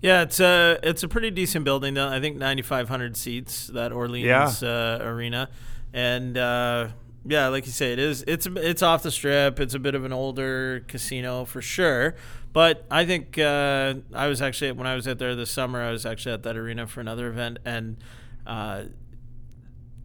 Yeah, 0.00 0.22
it's 0.22 0.38
a 0.40 0.78
it's 0.82 1.02
a 1.02 1.08
pretty 1.08 1.30
decent 1.30 1.64
building. 1.64 1.94
though. 1.94 2.08
I 2.08 2.20
think 2.20 2.36
9,500 2.36 3.16
seats 3.16 3.66
that 3.68 3.92
Orleans 3.92 4.62
uh, 4.62 4.98
arena, 5.02 5.48
and 5.92 6.38
uh, 6.38 6.88
yeah, 7.26 7.48
like 7.48 7.66
you 7.66 7.72
say, 7.72 7.92
it 7.92 7.98
is 7.98 8.24
it's 8.26 8.46
it's 8.46 8.82
off 8.82 9.02
the 9.02 9.10
strip. 9.10 9.58
It's 9.58 9.74
a 9.74 9.78
bit 9.78 9.94
of 9.94 10.04
an 10.04 10.12
older 10.12 10.84
casino 10.88 11.44
for 11.44 11.60
sure. 11.60 12.14
But 12.52 12.84
I 12.90 13.04
think 13.04 13.38
uh, 13.38 13.94
I 14.14 14.28
was 14.28 14.40
actually 14.40 14.72
when 14.72 14.86
I 14.86 14.94
was 14.94 15.06
out 15.06 15.18
there 15.18 15.34
this 15.34 15.50
summer, 15.50 15.82
I 15.82 15.90
was 15.90 16.06
actually 16.06 16.32
at 16.32 16.42
that 16.44 16.56
arena 16.56 16.86
for 16.86 17.00
another 17.00 17.28
event, 17.28 17.58
and 17.64 17.96
uh, 18.46 18.84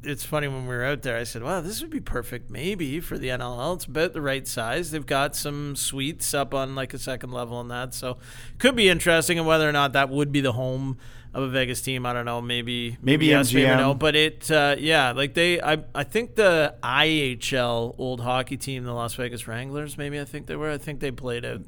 it's 0.03 0.24
funny 0.25 0.48
when 0.48 0.63
we 0.67 0.75
were 0.75 0.83
out 0.83 1.01
there. 1.01 1.17
I 1.17 1.24
said, 1.24 1.43
"Wow, 1.43 1.62
this 1.62 1.81
would 1.81 1.89
be 1.89 2.00
perfect, 2.00 2.50
maybe 2.50 3.00
for 3.00 3.17
the 3.17 3.27
NLL. 3.29 3.75
It's 3.75 3.86
about 3.86 4.13
the 4.13 4.22
right 4.22 4.48
size. 4.48 4.91
They've 4.91 5.05
got 5.05 5.36
some 5.36 5.75
suites 5.75 6.33
up 6.33 6.53
on 6.53 6.75
like 6.75 6.93
a 6.93 7.00
second 7.00 7.31
level 7.31 7.60
and 7.62 7.69
that, 7.72 7.93
so 7.93 8.17
could 8.60 8.75
be 8.75 8.89
interesting. 8.89 9.38
And 9.38 9.48
whether 9.48 9.67
or 9.67 9.72
not 9.72 9.93
that 9.93 10.10
would 10.10 10.31
be 10.31 10.41
the 10.41 10.51
home 10.53 10.98
of 11.33 11.41
a 11.43 11.48
Vegas 11.50 11.81
team, 11.81 12.05
I 12.05 12.13
don't 12.13 12.25
know. 12.25 12.41
Maybe 12.41 12.98
Maybe 13.01 13.25
yes, 13.27 13.51
maybe 13.53 13.65
MGM. 13.67 13.77
no. 13.77 13.93
But 13.95 14.15
it, 14.15 14.51
uh, 14.51 14.75
yeah, 14.77 15.13
like 15.13 15.33
they, 15.33 15.60
I, 15.60 15.83
I 15.95 16.03
think 16.03 16.36
the 16.36 16.75
IHL 16.83 17.95
old 17.98 18.22
hockey 18.22 18.57
team, 18.57 18.83
the 18.83 18.93
Las 18.93 19.15
Vegas 19.15 19.47
Wranglers, 19.47 19.97
maybe 19.97 20.19
I 20.19 20.25
think 20.25 20.45
they 20.47 20.56
were. 20.56 20.69
I 20.69 20.77
think 20.77 20.99
they 20.99 21.12
played 21.12 21.45
out 21.45 21.62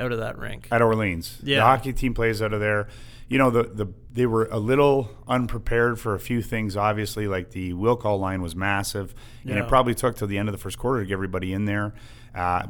out 0.00 0.10
of 0.12 0.18
that 0.18 0.38
rink. 0.38 0.66
at 0.72 0.80
orleans 0.80 1.38
Yeah. 1.42 1.56
the 1.58 1.62
hockey 1.62 1.92
team 1.92 2.14
plays 2.14 2.40
out 2.40 2.54
of 2.54 2.60
there 2.60 2.88
you 3.28 3.38
know 3.38 3.50
the, 3.50 3.62
the 3.64 3.86
they 4.12 4.26
were 4.26 4.46
a 4.50 4.58
little 4.58 5.08
unprepared 5.26 5.98
for 5.98 6.14
a 6.14 6.20
few 6.20 6.42
things 6.42 6.76
obviously 6.76 7.26
like 7.26 7.50
the 7.50 7.72
will 7.72 7.96
call 7.96 8.18
line 8.18 8.42
was 8.42 8.54
massive 8.54 9.14
and 9.42 9.54
Yeah. 9.54 9.62
it 9.64 9.68
probably 9.68 9.94
took 9.94 10.16
till 10.16 10.28
the 10.28 10.36
end 10.38 10.48
of 10.48 10.52
the 10.52 10.58
first 10.58 10.78
quarter 10.78 11.00
to 11.00 11.06
get 11.06 11.14
everybody 11.14 11.52
in 11.52 11.64
there. 11.64 11.94
Uh, 12.34 12.66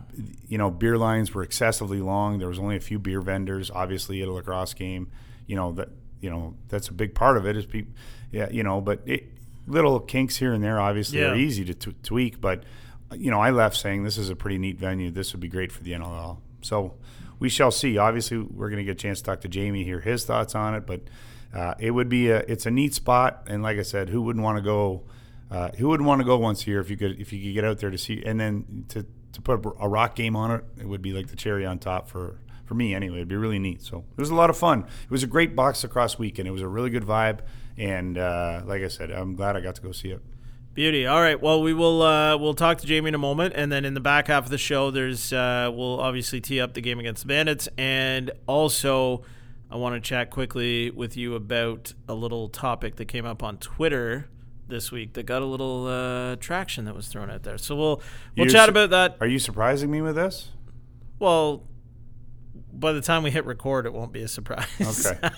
you 0.48 0.58
know 0.58 0.70
beer 0.70 0.98
lines 0.98 1.32
were 1.34 1.42
excessively 1.42 2.00
long. 2.00 2.38
There 2.38 2.48
was 2.48 2.58
only 2.58 2.76
a 2.76 2.80
few 2.80 2.98
beer 2.98 3.20
vendors 3.20 3.70
obviously 3.70 4.22
at 4.22 4.28
a 4.28 4.32
lacrosse 4.32 4.74
game. 4.74 5.10
You 5.46 5.56
know 5.56 5.72
that 5.72 5.88
you 6.20 6.30
know 6.30 6.54
that's 6.68 6.88
a 6.88 6.92
big 6.92 7.14
part 7.14 7.36
of 7.36 7.46
it 7.46 7.56
is 7.56 7.66
people 7.66 7.92
yeah 8.30 8.48
you 8.50 8.62
know 8.62 8.80
but 8.80 9.00
it, 9.06 9.24
little 9.66 9.98
kinks 10.00 10.36
here 10.36 10.52
and 10.52 10.62
there 10.62 10.80
obviously 10.80 11.18
Yeah. 11.20 11.30
are 11.32 11.36
easy 11.36 11.64
to 11.64 11.74
t- 11.74 11.94
tweak 12.02 12.40
but 12.40 12.62
you 13.14 13.30
know 13.30 13.40
i 13.40 13.50
left 13.50 13.76
saying 13.76 14.04
this 14.04 14.16
is 14.18 14.30
a 14.30 14.36
pretty 14.36 14.56
neat 14.58 14.78
venue. 14.78 15.10
This 15.10 15.32
would 15.32 15.40
be 15.40 15.48
great 15.48 15.70
for 15.72 15.82
the 15.82 15.92
nll 15.92 16.38
so 16.62 16.94
we 17.42 17.48
shall 17.48 17.70
see. 17.70 17.98
Obviously 17.98 18.38
we're 18.38 18.70
going 18.70 18.78
to 18.78 18.84
get 18.84 18.92
a 18.92 19.02
chance 19.02 19.18
to 19.18 19.24
talk 19.24 19.40
to 19.42 19.48
jamie 19.48 19.84
hear 19.84 20.00
his 20.00 20.24
thoughts 20.24 20.54
on 20.54 20.74
it 20.74 20.86
but 20.86 21.00
uh, 21.54 21.74
it 21.78 21.90
would 21.90 22.08
be 22.08 22.30
a 22.30 22.38
it's 22.48 22.66
a 22.66 22.70
neat 22.70 22.94
spot 22.94 23.46
and 23.46 23.62
like 23.62 23.78
i 23.78 23.82
said 23.82 24.08
who 24.08 24.22
wouldn't 24.22 24.42
want 24.42 24.56
to 24.56 24.62
go 24.62 25.02
uh, 25.50 25.70
who 25.76 25.88
wouldn't 25.88 26.06
want 26.06 26.20
to 26.20 26.24
go 26.24 26.38
once 26.38 26.66
a 26.66 26.70
year 26.70 26.80
if 26.80 26.88
you 26.88 26.96
could 26.96 27.20
if 27.20 27.32
you 27.32 27.42
could 27.42 27.54
get 27.54 27.64
out 27.64 27.78
there 27.78 27.90
to 27.90 27.98
see 27.98 28.22
and 28.24 28.40
then 28.40 28.84
to 28.88 29.04
to 29.32 29.42
put 29.42 29.54
a 29.80 29.88
rock 29.88 30.14
game 30.14 30.36
on 30.36 30.50
it 30.50 30.64
it 30.80 30.86
would 30.86 31.02
be 31.02 31.12
like 31.12 31.26
the 31.28 31.36
cherry 31.36 31.66
on 31.66 31.78
top 31.78 32.08
for 32.08 32.38
for 32.64 32.74
me 32.74 32.94
anyway. 32.94 33.16
It'd 33.16 33.28
be 33.28 33.36
really 33.36 33.58
neat. 33.58 33.82
So 33.82 34.04
it 34.16 34.20
was 34.20 34.30
a 34.30 34.34
lot 34.34 34.48
of 34.48 34.56
fun. 34.56 34.84
It 34.84 35.10
was 35.10 35.22
a 35.22 35.26
great 35.26 35.54
box 35.54 35.82
lacrosse 35.82 36.18
weekend. 36.18 36.46
It 36.48 36.52
was 36.52 36.62
a 36.62 36.68
really 36.68 36.90
good 36.90 37.02
vibe 37.02 37.40
and 37.78 38.18
uh, 38.18 38.62
like 38.64 38.82
i 38.82 38.88
said 38.88 39.10
i'm 39.10 39.34
glad 39.34 39.56
i 39.56 39.60
got 39.60 39.74
to 39.74 39.82
go 39.82 39.92
see 39.92 40.10
it 40.10 40.20
Beauty. 40.74 41.06
All 41.06 41.20
right. 41.20 41.40
Well, 41.40 41.60
we 41.62 41.74
will 41.74 42.00
uh, 42.00 42.36
we'll 42.38 42.54
talk 42.54 42.78
to 42.78 42.86
Jamie 42.86 43.08
in 43.08 43.14
a 43.14 43.18
moment, 43.18 43.52
and 43.56 43.70
then 43.70 43.84
in 43.84 43.92
the 43.92 44.00
back 44.00 44.28
half 44.28 44.44
of 44.44 44.50
the 44.50 44.56
show, 44.58 44.90
there's 44.90 45.30
uh, 45.32 45.70
we'll 45.72 46.00
obviously 46.00 46.40
tee 46.40 46.60
up 46.60 46.72
the 46.72 46.80
game 46.80 46.98
against 46.98 47.22
the 47.22 47.28
Bandits, 47.28 47.68
and 47.76 48.30
also 48.46 49.22
I 49.70 49.76
want 49.76 49.94
to 49.94 50.00
chat 50.00 50.30
quickly 50.30 50.90
with 50.90 51.14
you 51.16 51.34
about 51.34 51.92
a 52.08 52.14
little 52.14 52.48
topic 52.48 52.96
that 52.96 53.04
came 53.06 53.26
up 53.26 53.42
on 53.42 53.58
Twitter 53.58 54.28
this 54.66 54.90
week 54.90 55.12
that 55.12 55.24
got 55.26 55.42
a 55.42 55.44
little 55.46 55.86
uh, 55.86 56.36
traction 56.36 56.86
that 56.86 56.94
was 56.94 57.08
thrown 57.08 57.30
out 57.30 57.42
there. 57.42 57.58
So 57.58 57.76
we'll 57.76 57.96
we'll 58.36 58.46
You're 58.46 58.48
chat 58.48 58.64
su- 58.66 58.70
about 58.70 58.88
that. 58.90 59.18
are 59.20 59.26
you 59.26 59.38
surprising 59.38 59.90
me 59.90 60.00
with 60.00 60.14
this 60.16 60.48
Well, 61.18 61.64
by 62.82 62.92
the 62.92 63.00
time 63.00 63.22
we 63.22 63.30
hit 63.30 63.46
record, 63.46 63.86
it 63.86 63.94
won't 63.94 64.12
be 64.12 64.22
a 64.22 64.28
surprise. 64.28 64.66
Okay. 65.06 65.30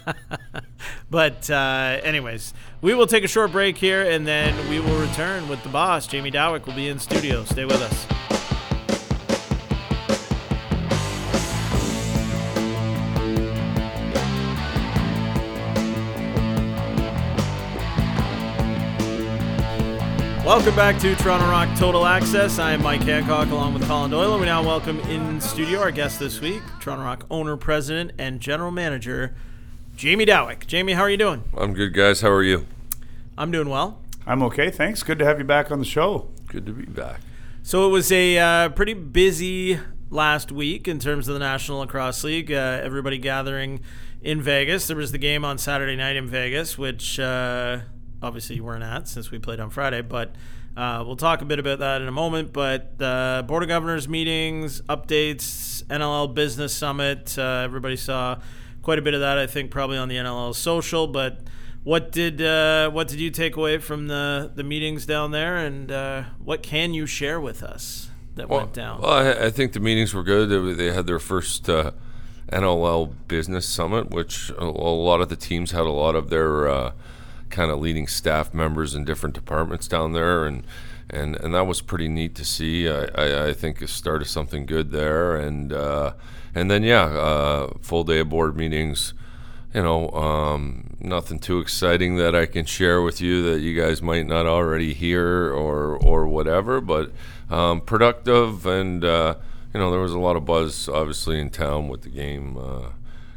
but 1.10 1.48
uh, 1.48 2.00
anyways, 2.02 2.52
we 2.80 2.94
will 2.94 3.06
take 3.06 3.22
a 3.22 3.28
short 3.28 3.52
break 3.52 3.76
here, 3.76 4.02
and 4.02 4.26
then 4.26 4.68
we 4.68 4.80
will 4.80 4.98
return 4.98 5.48
with 5.48 5.62
the 5.62 5.68
boss. 5.68 6.08
Jamie 6.08 6.32
Dawick 6.32 6.66
will 6.66 6.74
be 6.74 6.88
in 6.88 6.98
studio. 6.98 7.44
Stay 7.44 7.64
with 7.64 7.80
us. 7.80 8.23
Welcome 20.44 20.76
back 20.76 20.98
to 21.00 21.14
Toronto 21.16 21.46
Rock 21.46 21.74
Total 21.78 22.04
Access. 22.04 22.58
I 22.58 22.72
am 22.72 22.82
Mike 22.82 23.00
Hancock 23.00 23.48
along 23.48 23.72
with 23.72 23.86
Colin 23.86 24.10
Doyle. 24.10 24.32
and 24.32 24.40
We 24.40 24.46
now 24.46 24.62
welcome 24.62 25.00
in 25.00 25.40
studio 25.40 25.80
our 25.80 25.90
guest 25.90 26.18
this 26.18 26.38
week, 26.38 26.60
Toronto 26.80 27.02
Rock 27.02 27.24
owner, 27.30 27.56
president, 27.56 28.12
and 28.18 28.40
general 28.40 28.70
manager, 28.70 29.34
Jamie 29.96 30.26
Dawick. 30.26 30.66
Jamie, 30.66 30.92
how 30.92 31.00
are 31.00 31.08
you 31.08 31.16
doing? 31.16 31.44
I'm 31.56 31.72
good, 31.72 31.94
guys. 31.94 32.20
How 32.20 32.28
are 32.30 32.42
you? 32.42 32.66
I'm 33.38 33.50
doing 33.50 33.68
well. 33.70 34.00
i'm 34.26 34.42
okay 34.44 34.70
thanks 34.70 35.02
good 35.02 35.18
to 35.18 35.24
have 35.24 35.38
you 35.38 35.44
back 35.44 35.72
on 35.72 35.78
the 35.80 35.84
show 35.84 36.28
Good 36.46 36.66
to 36.66 36.72
be 36.72 36.84
back. 36.84 37.20
So 37.62 37.86
it 37.88 37.90
was 37.90 38.12
a 38.12 38.38
uh, 38.38 38.68
pretty 38.68 38.94
busy 38.94 39.80
last 40.10 40.52
week 40.52 40.86
in 40.86 40.98
terms 40.98 41.26
of 41.26 41.34
the 41.34 41.40
National 41.40 41.78
Lacrosse 41.78 42.22
League. 42.22 42.52
Uh, 42.52 42.80
everybody 42.82 43.16
gathering 43.16 43.80
in 44.22 44.42
Vegas. 44.42 44.86
There 44.86 44.96
was 44.96 45.10
the 45.10 45.18
game 45.18 45.44
on 45.44 45.56
Saturday 45.56 45.96
night 45.96 46.16
in 46.16 46.28
Vegas, 46.28 46.76
which 46.78 47.18
uh, 47.18 47.80
obviously 48.24 48.56
you 48.56 48.64
weren't 48.64 48.82
at 48.82 49.06
since 49.08 49.30
we 49.30 49.38
played 49.38 49.60
on 49.60 49.70
Friday, 49.70 50.02
but. 50.02 50.34
Uh, 50.76 51.04
we'll 51.06 51.14
talk 51.14 51.40
a 51.40 51.44
bit 51.44 51.60
about 51.60 51.78
that 51.78 52.02
in 52.02 52.08
a 52.08 52.10
moment, 52.10 52.52
but 52.52 52.94
uh, 53.00 53.42
Board 53.46 53.62
of 53.62 53.68
Governors 53.68 54.08
meetings, 54.08 54.80
updates, 54.88 55.84
NLL 55.84 56.34
Business 56.34 56.74
Summit. 56.74 57.38
Uh, 57.38 57.62
everybody 57.62 57.94
saw 57.94 58.40
quite 58.82 58.98
a 58.98 59.02
bit 59.02 59.14
of 59.14 59.20
that, 59.20 59.38
I 59.38 59.46
think, 59.46 59.70
probably 59.70 59.98
on 59.98 60.08
the 60.08 60.16
NLL 60.16 60.52
social. 60.52 61.06
But 61.06 61.42
what 61.84 62.10
did 62.10 62.42
uh, 62.42 62.90
what 62.90 63.06
did 63.06 63.20
you 63.20 63.30
take 63.30 63.54
away 63.54 63.78
from 63.78 64.08
the, 64.08 64.50
the 64.52 64.64
meetings 64.64 65.06
down 65.06 65.30
there, 65.30 65.58
and 65.58 65.92
uh, 65.92 66.24
what 66.42 66.64
can 66.64 66.92
you 66.92 67.06
share 67.06 67.40
with 67.40 67.62
us 67.62 68.10
that 68.34 68.48
Well, 68.48 68.58
went 68.62 68.72
down? 68.72 69.00
well, 69.00 69.12
I, 69.12 69.44
I 69.46 69.50
think 69.50 69.74
the 69.74 69.80
meetings 69.80 70.12
were 70.12 70.24
good. 70.24 70.48
They, 70.48 70.72
they 70.86 70.92
had 70.92 71.06
their 71.06 71.20
first 71.20 71.68
uh, 71.70 71.92
NLL 72.50 73.14
business 73.28 73.68
summit, 73.68 74.10
which 74.10 74.50
a, 74.50 74.64
a 74.64 74.64
lot 74.64 75.20
of 75.20 75.28
the 75.28 75.36
teams 75.36 75.70
had 75.70 75.82
a 75.82 75.90
lot 75.90 76.16
of 76.16 76.30
their 76.30 76.68
uh, 76.68 76.92
kind 77.50 77.70
of 77.70 77.78
leading 77.80 78.06
staff 78.06 78.52
members 78.54 78.94
in 78.94 79.04
different 79.04 79.34
departments 79.34 79.88
down 79.88 80.12
there, 80.12 80.44
and 80.44 80.64
and 81.10 81.36
and 81.36 81.54
that 81.54 81.66
was 81.66 81.80
pretty 81.80 82.08
neat 82.08 82.34
to 82.36 82.44
see. 82.44 82.88
I, 82.88 83.04
I, 83.14 83.48
I 83.48 83.52
think 83.52 83.82
it 83.82 83.88
started 83.88 84.26
something 84.26 84.66
good 84.66 84.90
there, 84.90 85.36
and 85.36 85.72
uh, 85.72 86.14
and 86.54 86.70
then 86.70 86.82
yeah, 86.82 87.04
uh, 87.04 87.72
full 87.80 88.04
day 88.04 88.20
of 88.20 88.28
board 88.28 88.56
meetings. 88.56 89.14
You 89.72 89.82
know, 89.82 90.08
um, 90.10 90.96
nothing 91.00 91.40
too 91.40 91.58
exciting 91.58 92.14
that 92.16 92.36
I 92.36 92.46
can 92.46 92.64
share 92.64 93.02
with 93.02 93.20
you 93.20 93.42
that 93.50 93.60
you 93.60 93.80
guys 93.80 94.00
might 94.00 94.24
not 94.24 94.46
already 94.46 94.94
hear 94.94 95.52
or 95.52 95.96
or 95.96 96.26
whatever, 96.28 96.80
but 96.80 97.10
um, 97.50 97.80
productive 97.80 98.66
and 98.66 99.04
uh, 99.04 99.34
you 99.72 99.80
know 99.80 99.90
there 99.90 100.00
was 100.00 100.12
a 100.12 100.18
lot 100.18 100.36
of 100.36 100.44
buzz 100.44 100.88
obviously 100.88 101.40
in 101.40 101.50
town 101.50 101.88
with 101.88 102.02
the 102.02 102.08
game 102.08 102.56
uh, 102.56 102.90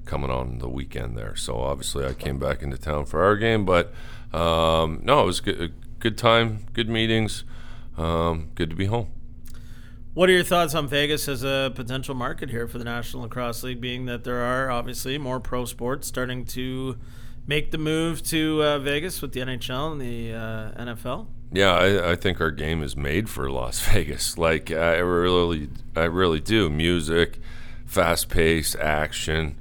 coming 0.07 0.31
on 0.31 0.59
the 0.59 0.69
weekend 0.69 1.17
there. 1.17 1.35
So 1.35 1.59
obviously 1.59 2.05
I 2.05 2.13
came 2.13 2.39
back 2.39 2.63
into 2.63 2.77
town 2.77 3.05
for 3.05 3.23
our 3.23 3.35
game, 3.35 3.65
but 3.65 3.93
um, 4.33 5.01
no, 5.03 5.21
it 5.21 5.25
was 5.25 5.39
good, 5.39 5.61
a 5.61 5.69
good 5.99 6.17
time, 6.17 6.65
good 6.73 6.89
meetings, 6.89 7.43
um, 7.97 8.49
good 8.55 8.69
to 8.69 8.75
be 8.75 8.85
home. 8.85 9.09
What 10.13 10.29
are 10.29 10.33
your 10.33 10.43
thoughts 10.43 10.73
on 10.73 10.87
Vegas 10.87 11.27
as 11.27 11.43
a 11.43 11.71
potential 11.75 12.15
market 12.15 12.49
here 12.49 12.67
for 12.67 12.79
the 12.79 12.83
National 12.83 13.23
Lacrosse 13.23 13.61
League, 13.61 13.79
being 13.79 14.05
that 14.05 14.23
there 14.23 14.41
are 14.41 14.71
obviously 14.71 15.19
more 15.19 15.39
pro 15.39 15.65
sports 15.65 16.07
starting 16.07 16.43
to 16.45 16.97
make 17.45 17.69
the 17.69 17.77
move 17.77 18.23
to 18.23 18.63
uh, 18.63 18.79
Vegas 18.79 19.21
with 19.21 19.33
the 19.33 19.41
NHL 19.41 19.91
and 19.91 20.01
the 20.01 20.33
uh, 20.33 20.85
NFL? 20.85 21.27
Yeah, 21.51 21.71
I, 21.71 22.11
I, 22.11 22.15
think 22.15 22.41
our 22.41 22.51
game 22.51 22.83
is 22.83 22.97
made 22.97 23.29
for 23.29 23.49
Las 23.49 23.79
Vegas. 23.91 24.37
Like 24.37 24.69
I 24.71 24.97
really, 24.97 25.69
I 25.95 26.05
really 26.05 26.41
do. 26.41 26.69
Music, 26.69 27.39
fast 27.85 28.27
pace, 28.29 28.75
action. 28.75 29.55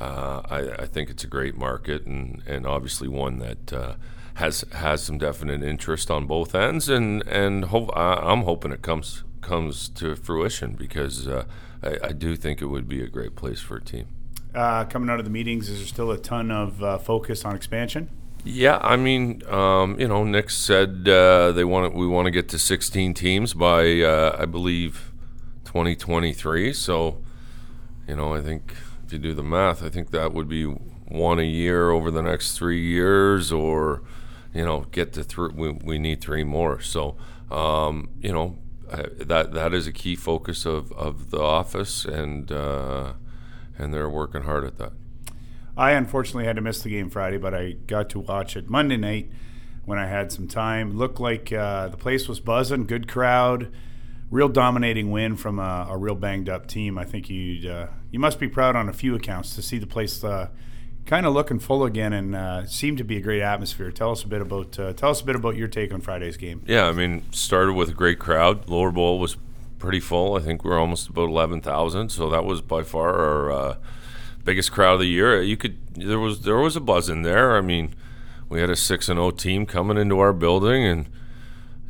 Uh, 0.00 0.40
I, 0.48 0.82
I, 0.82 0.86
think 0.86 1.10
it's 1.10 1.24
a 1.24 1.26
great 1.26 1.58
market, 1.58 2.06
and, 2.06 2.42
and 2.46 2.66
obviously 2.66 3.06
one 3.06 3.38
that 3.40 3.70
uh, 3.70 3.94
has 4.34 4.64
has 4.72 5.02
some 5.02 5.18
definite 5.18 5.62
interest 5.62 6.10
on 6.10 6.26
both 6.26 6.54
ends, 6.54 6.88
and 6.88 7.22
and 7.28 7.66
hope, 7.66 7.90
I, 7.94 8.32
am 8.32 8.42
hoping 8.44 8.72
it 8.72 8.80
comes 8.80 9.24
comes 9.42 9.90
to 9.90 10.16
fruition 10.16 10.72
because 10.72 11.28
uh, 11.28 11.44
I, 11.82 11.98
I, 12.04 12.12
do 12.12 12.34
think 12.36 12.62
it 12.62 12.66
would 12.66 12.88
be 12.88 13.02
a 13.02 13.08
great 13.08 13.36
place 13.36 13.60
for 13.60 13.76
a 13.76 13.82
team. 13.82 14.06
Uh, 14.54 14.84
coming 14.84 15.10
out 15.10 15.18
of 15.18 15.24
the 15.24 15.30
meetings, 15.30 15.68
is 15.68 15.78
there 15.78 15.86
still 15.86 16.10
a 16.10 16.18
ton 16.18 16.50
of 16.50 16.82
uh, 16.82 16.98
focus 16.98 17.44
on 17.44 17.54
expansion? 17.54 18.08
Yeah, 18.42 18.78
I 18.82 18.96
mean, 18.96 19.42
um, 19.48 20.00
you 20.00 20.08
know, 20.08 20.24
Nick 20.24 20.48
said 20.48 21.06
uh, 21.06 21.52
they 21.52 21.64
want 21.64 21.94
we 21.94 22.06
want 22.06 22.24
to 22.24 22.30
get 22.30 22.48
to 22.50 22.58
16 22.58 23.12
teams 23.12 23.52
by 23.52 24.00
uh, 24.00 24.36
I 24.38 24.46
believe 24.46 25.12
2023. 25.66 26.72
So, 26.72 27.18
you 28.08 28.16
know, 28.16 28.34
I 28.34 28.40
think 28.40 28.74
if 29.10 29.14
you 29.14 29.18
do 29.18 29.34
the 29.34 29.42
math, 29.42 29.82
I 29.82 29.88
think 29.88 30.12
that 30.12 30.32
would 30.32 30.48
be 30.48 30.64
one 30.64 31.40
a 31.40 31.44
year 31.44 31.90
over 31.90 32.12
the 32.12 32.22
next 32.22 32.56
three 32.56 32.80
years, 32.80 33.50
or 33.50 34.02
you 34.54 34.64
know, 34.64 34.86
get 34.92 35.12
to 35.14 35.24
three. 35.24 35.50
We, 35.52 35.72
we 35.72 35.98
need 35.98 36.20
three 36.20 36.44
more. 36.44 36.80
So, 36.80 37.16
um, 37.50 38.08
you 38.20 38.32
know, 38.32 38.58
that 38.88 39.52
that 39.52 39.74
is 39.74 39.88
a 39.88 39.92
key 39.92 40.14
focus 40.14 40.64
of, 40.64 40.92
of 40.92 41.32
the 41.32 41.40
office, 41.40 42.04
and 42.04 42.52
uh, 42.52 43.14
and 43.76 43.92
they're 43.92 44.08
working 44.08 44.42
hard 44.42 44.62
at 44.62 44.78
that. 44.78 44.92
I 45.76 45.92
unfortunately 45.92 46.44
had 46.44 46.54
to 46.54 46.62
miss 46.62 46.82
the 46.82 46.90
game 46.90 47.10
Friday, 47.10 47.38
but 47.38 47.52
I 47.52 47.72
got 47.72 48.10
to 48.10 48.20
watch 48.20 48.56
it 48.56 48.70
Monday 48.70 48.96
night 48.96 49.28
when 49.86 49.98
I 49.98 50.06
had 50.06 50.30
some 50.30 50.46
time. 50.46 50.96
Looked 50.96 51.18
like 51.18 51.52
uh, 51.52 51.88
the 51.88 51.96
place 51.96 52.28
was 52.28 52.38
buzzing, 52.38 52.86
good 52.86 53.08
crowd, 53.08 53.72
real 54.30 54.48
dominating 54.48 55.10
win 55.10 55.34
from 55.34 55.58
a, 55.58 55.88
a 55.90 55.96
real 55.96 56.14
banged 56.14 56.48
up 56.48 56.68
team. 56.68 56.96
I 56.96 57.04
think 57.04 57.28
you 57.28 57.68
uh, 57.68 57.86
you 58.10 58.18
must 58.18 58.38
be 58.38 58.48
proud 58.48 58.76
on 58.76 58.88
a 58.88 58.92
few 58.92 59.14
accounts 59.14 59.54
to 59.54 59.62
see 59.62 59.78
the 59.78 59.86
place 59.86 60.22
uh, 60.24 60.48
kind 61.06 61.26
of 61.26 61.32
looking 61.32 61.58
full 61.58 61.84
again 61.84 62.12
and 62.12 62.36
uh, 62.36 62.64
to 62.66 63.04
be 63.04 63.16
a 63.16 63.20
great 63.20 63.42
atmosphere. 63.42 63.90
Tell 63.90 64.12
us 64.12 64.22
a 64.24 64.28
bit 64.28 64.40
about 64.40 64.78
uh, 64.78 64.92
tell 64.92 65.10
us 65.10 65.20
a 65.20 65.24
bit 65.24 65.36
about 65.36 65.56
your 65.56 65.68
take 65.68 65.92
on 65.92 66.00
Friday's 66.00 66.36
game. 66.36 66.62
Yeah, 66.66 66.86
I 66.86 66.92
mean, 66.92 67.24
started 67.32 67.74
with 67.74 67.88
a 67.88 67.94
great 67.94 68.18
crowd. 68.18 68.68
Lower 68.68 68.90
bowl 68.90 69.18
was 69.18 69.36
pretty 69.78 70.00
full. 70.00 70.36
I 70.36 70.40
think 70.40 70.64
we 70.64 70.70
are 70.70 70.78
almost 70.78 71.08
about 71.08 71.28
eleven 71.28 71.60
thousand, 71.60 72.10
so 72.10 72.30
that 72.30 72.44
was 72.44 72.60
by 72.60 72.82
far 72.82 73.14
our 73.14 73.52
uh, 73.52 73.76
biggest 74.44 74.72
crowd 74.72 74.94
of 74.94 75.00
the 75.00 75.06
year. 75.06 75.42
You 75.42 75.56
could 75.56 75.78
there 75.94 76.18
was 76.20 76.42
there 76.42 76.58
was 76.58 76.76
a 76.76 76.80
buzz 76.80 77.08
in 77.08 77.22
there. 77.22 77.56
I 77.56 77.60
mean, 77.60 77.94
we 78.48 78.60
had 78.60 78.70
a 78.70 78.76
six 78.76 79.08
and 79.08 79.18
zero 79.18 79.30
team 79.30 79.66
coming 79.66 79.96
into 79.96 80.18
our 80.18 80.32
building, 80.32 80.84
and 80.84 81.08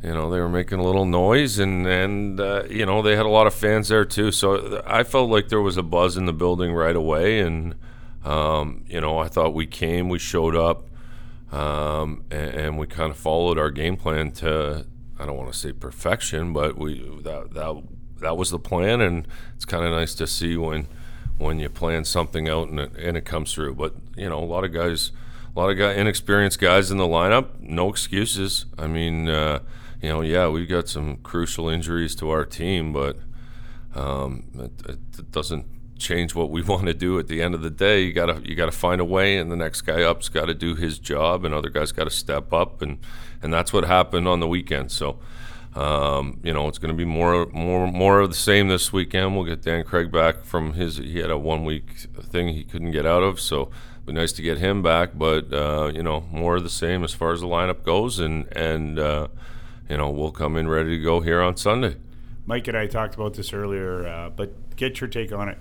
you 0.03 0.11
know 0.11 0.31
they 0.31 0.39
were 0.39 0.49
making 0.49 0.79
a 0.79 0.83
little 0.83 1.05
noise, 1.05 1.59
and 1.59 1.85
and 1.85 2.39
uh, 2.39 2.63
you 2.69 2.85
know 2.85 3.01
they 3.01 3.15
had 3.15 3.25
a 3.25 3.29
lot 3.29 3.47
of 3.47 3.53
fans 3.53 3.89
there 3.89 4.05
too. 4.05 4.31
So 4.31 4.81
I 4.85 5.03
felt 5.03 5.29
like 5.29 5.49
there 5.49 5.61
was 5.61 5.77
a 5.77 5.83
buzz 5.83 6.17
in 6.17 6.25
the 6.25 6.33
building 6.33 6.73
right 6.73 6.95
away, 6.95 7.39
and 7.39 7.75
um, 8.23 8.83
you 8.87 8.99
know 9.01 9.19
I 9.19 9.27
thought 9.27 9.53
we 9.53 9.67
came, 9.67 10.09
we 10.09 10.19
showed 10.19 10.55
up, 10.55 10.87
um, 11.51 12.23
and, 12.31 12.55
and 12.55 12.77
we 12.79 12.87
kind 12.87 13.11
of 13.11 13.17
followed 13.17 13.57
our 13.57 13.69
game 13.69 13.95
plan 13.95 14.31
to 14.33 14.85
I 15.19 15.25
don't 15.25 15.37
want 15.37 15.53
to 15.53 15.57
say 15.57 15.71
perfection, 15.71 16.51
but 16.51 16.77
we 16.77 16.99
that 17.21 17.53
that 17.53 17.83
that 18.21 18.37
was 18.37 18.49
the 18.49 18.59
plan, 18.59 19.01
and 19.01 19.27
it's 19.55 19.65
kind 19.65 19.85
of 19.85 19.91
nice 19.91 20.15
to 20.15 20.25
see 20.25 20.57
when 20.57 20.87
when 21.37 21.59
you 21.59 21.69
plan 21.69 22.05
something 22.05 22.49
out 22.49 22.69
and 22.69 22.79
it, 22.79 22.91
and 22.97 23.17
it 23.17 23.25
comes 23.25 23.53
through. 23.53 23.75
But 23.75 23.93
you 24.15 24.29
know, 24.29 24.39
a 24.39 24.45
lot 24.45 24.63
of 24.63 24.73
guys, 24.73 25.11
a 25.55 25.59
lot 25.59 25.69
of 25.69 25.77
guy, 25.77 25.93
inexperienced 25.93 26.59
guys 26.59 26.89
in 26.89 26.97
the 26.97 27.05
lineup. 27.05 27.59
No 27.59 27.89
excuses. 27.89 28.65
I 28.79 28.87
mean, 28.87 29.29
uh, 29.29 29.59
you 30.01 30.09
know, 30.09 30.21
yeah, 30.21 30.47
we've 30.47 30.67
got 30.67 30.89
some 30.89 31.17
crucial 31.17 31.69
injuries 31.69 32.15
to 32.15 32.29
our 32.29 32.43
team, 32.43 32.91
but 32.91 33.17
um, 33.95 34.43
it, 34.57 34.89
it, 34.89 35.31
doesn't 35.31 35.65
change 35.97 36.33
what 36.33 36.49
we 36.49 36.61
want 36.73 36.87
to 36.87 36.93
do. 36.93 37.19
At 37.19 37.27
the 37.27 37.41
end 37.41 37.53
of 37.53 37.61
the 37.61 37.69
day, 37.69 38.03
you 38.03 38.13
gotta 38.13 38.41
you 38.43 38.55
gotta 38.55 38.71
find 38.71 38.99
a 38.99 39.05
way, 39.05 39.37
and 39.37 39.51
the 39.51 39.55
next 39.55 39.81
guy 39.81 40.01
up's 40.01 40.29
got 40.29 40.45
to 40.45 40.53
do 40.53 40.75
his 40.75 40.97
job, 40.97 41.45
and 41.45 41.53
other 41.53 41.69
guys 41.69 41.91
got 41.91 42.05
to 42.05 42.09
step 42.09 42.51
up, 42.51 42.81
and 42.81 42.97
and 43.41 43.53
that's 43.53 43.71
what 43.71 43.85
happened 43.85 44.27
on 44.27 44.39
the 44.39 44.47
weekend. 44.47 44.91
So. 44.91 45.19
Um, 45.73 46.41
you 46.43 46.51
know, 46.51 46.67
it's 46.67 46.79
going 46.79 46.91
to 46.93 46.97
be 46.97 47.05
more, 47.05 47.45
more, 47.53 47.89
more 47.89 48.19
of 48.19 48.27
the 48.27 48.35
same 48.35 48.67
this 48.67 48.91
weekend. 48.91 49.37
We'll 49.37 49.45
get 49.45 49.61
Dan 49.61 49.85
Craig 49.85 50.11
back 50.11 50.43
from 50.43 50.73
his. 50.73 50.97
He 50.97 51.19
had 51.19 51.31
a 51.31 51.37
one 51.37 51.63
week 51.63 52.07
thing 52.21 52.49
he 52.49 52.65
couldn't 52.65 52.91
get 52.91 53.05
out 53.05 53.23
of, 53.23 53.39
so 53.39 53.71
it'd 53.93 54.07
be 54.07 54.11
nice 54.11 54.33
to 54.33 54.41
get 54.41 54.57
him 54.57 54.81
back. 54.81 55.11
But 55.15 55.53
uh, 55.53 55.89
you 55.95 56.03
know, 56.03 56.25
more 56.29 56.57
of 56.57 56.63
the 56.63 56.69
same 56.69 57.05
as 57.05 57.13
far 57.13 57.31
as 57.31 57.39
the 57.39 57.47
lineup 57.47 57.83
goes, 57.83 58.19
and 58.19 58.47
and 58.53 58.99
uh, 58.99 59.29
you 59.91 59.97
know, 59.97 60.09
we'll 60.09 60.31
come 60.31 60.55
in 60.55 60.69
ready 60.69 60.97
to 60.97 61.03
go 61.03 61.19
here 61.19 61.41
on 61.41 61.57
Sunday. 61.57 61.97
Mike 62.45 62.65
and 62.69 62.77
I 62.77 62.87
talked 62.87 63.13
about 63.13 63.33
this 63.33 63.51
earlier, 63.51 64.07
uh, 64.07 64.29
but 64.29 64.77
get 64.77 65.01
your 65.01 65.09
take 65.09 65.33
on 65.33 65.49
it. 65.49 65.57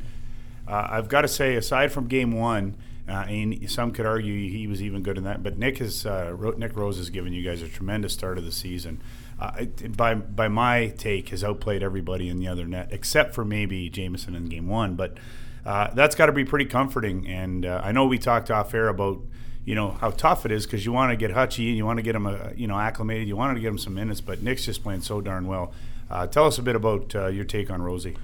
Uh, 0.68 0.86
I've 0.88 1.08
got 1.08 1.22
to 1.22 1.28
say, 1.28 1.56
aside 1.56 1.90
from 1.90 2.06
Game 2.06 2.30
One. 2.30 2.76
Uh, 3.08 3.24
and 3.28 3.68
some 3.68 3.90
could 3.90 4.06
argue 4.06 4.48
he 4.48 4.68
was 4.68 4.80
even 4.80 5.02
good 5.02 5.18
in 5.18 5.24
that. 5.24 5.42
But 5.42 5.58
Nick 5.58 5.78
has 5.78 6.06
uh, 6.06 6.32
Nick 6.56 6.76
Rose 6.76 6.96
has 6.96 7.10
given 7.10 7.32
you 7.32 7.42
guys 7.42 7.60
a 7.60 7.66
tremendous 7.66 8.12
start 8.12 8.38
of 8.38 8.44
the 8.44 8.52
season 8.52 9.02
uh, 9.40 9.64
by 9.96 10.14
by 10.14 10.46
my 10.46 10.94
take, 10.96 11.30
has 11.30 11.42
outplayed 11.42 11.82
everybody 11.82 12.28
in 12.28 12.38
the 12.38 12.46
other 12.46 12.66
net 12.66 12.90
except 12.92 13.34
for 13.34 13.44
maybe 13.44 13.90
Jameson 13.90 14.36
in 14.36 14.44
game 14.44 14.68
one. 14.68 14.94
But 14.94 15.18
uh, 15.66 15.92
that's 15.92 16.14
got 16.14 16.26
to 16.26 16.32
be 16.32 16.44
pretty 16.44 16.66
comforting. 16.66 17.26
And 17.26 17.66
I 17.66 17.90
know 17.90 18.06
we 18.06 18.16
talked 18.16 18.48
off 18.48 18.72
air 18.74 18.86
about 18.86 19.22
you 19.64 19.74
know 19.74 19.92
how 19.92 20.10
tough 20.10 20.46
it 20.46 20.52
is 20.52 20.66
because 20.66 20.84
you 20.84 20.92
want 20.92 21.10
to 21.10 21.16
get 21.16 21.30
Hutchie 21.30 21.68
and 21.68 21.76
you 21.76 21.84
want 21.84 21.98
to 21.98 22.02
get 22.02 22.14
him 22.14 22.26
uh, 22.26 22.50
you 22.56 22.66
know 22.66 22.78
acclimated. 22.78 23.28
You 23.28 23.36
wanted 23.36 23.54
to 23.54 23.60
get 23.60 23.68
him 23.68 23.78
some 23.78 23.94
minutes, 23.94 24.20
but 24.20 24.42
Nick's 24.42 24.64
just 24.64 24.82
playing 24.82 25.02
so 25.02 25.20
darn 25.20 25.46
well. 25.46 25.72
Uh, 26.10 26.26
tell 26.26 26.46
us 26.46 26.58
a 26.58 26.62
bit 26.62 26.74
about 26.74 27.14
uh, 27.14 27.26
your 27.28 27.44
take 27.44 27.70
on 27.70 27.82
Rosie. 27.82 28.16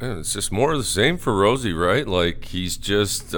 Yeah, 0.00 0.18
it's 0.18 0.32
just 0.32 0.52
more 0.52 0.72
of 0.72 0.78
the 0.78 0.84
same 0.84 1.16
for 1.16 1.34
Rosie, 1.34 1.72
right? 1.72 2.06
Like 2.06 2.46
he's 2.46 2.76
just 2.76 3.34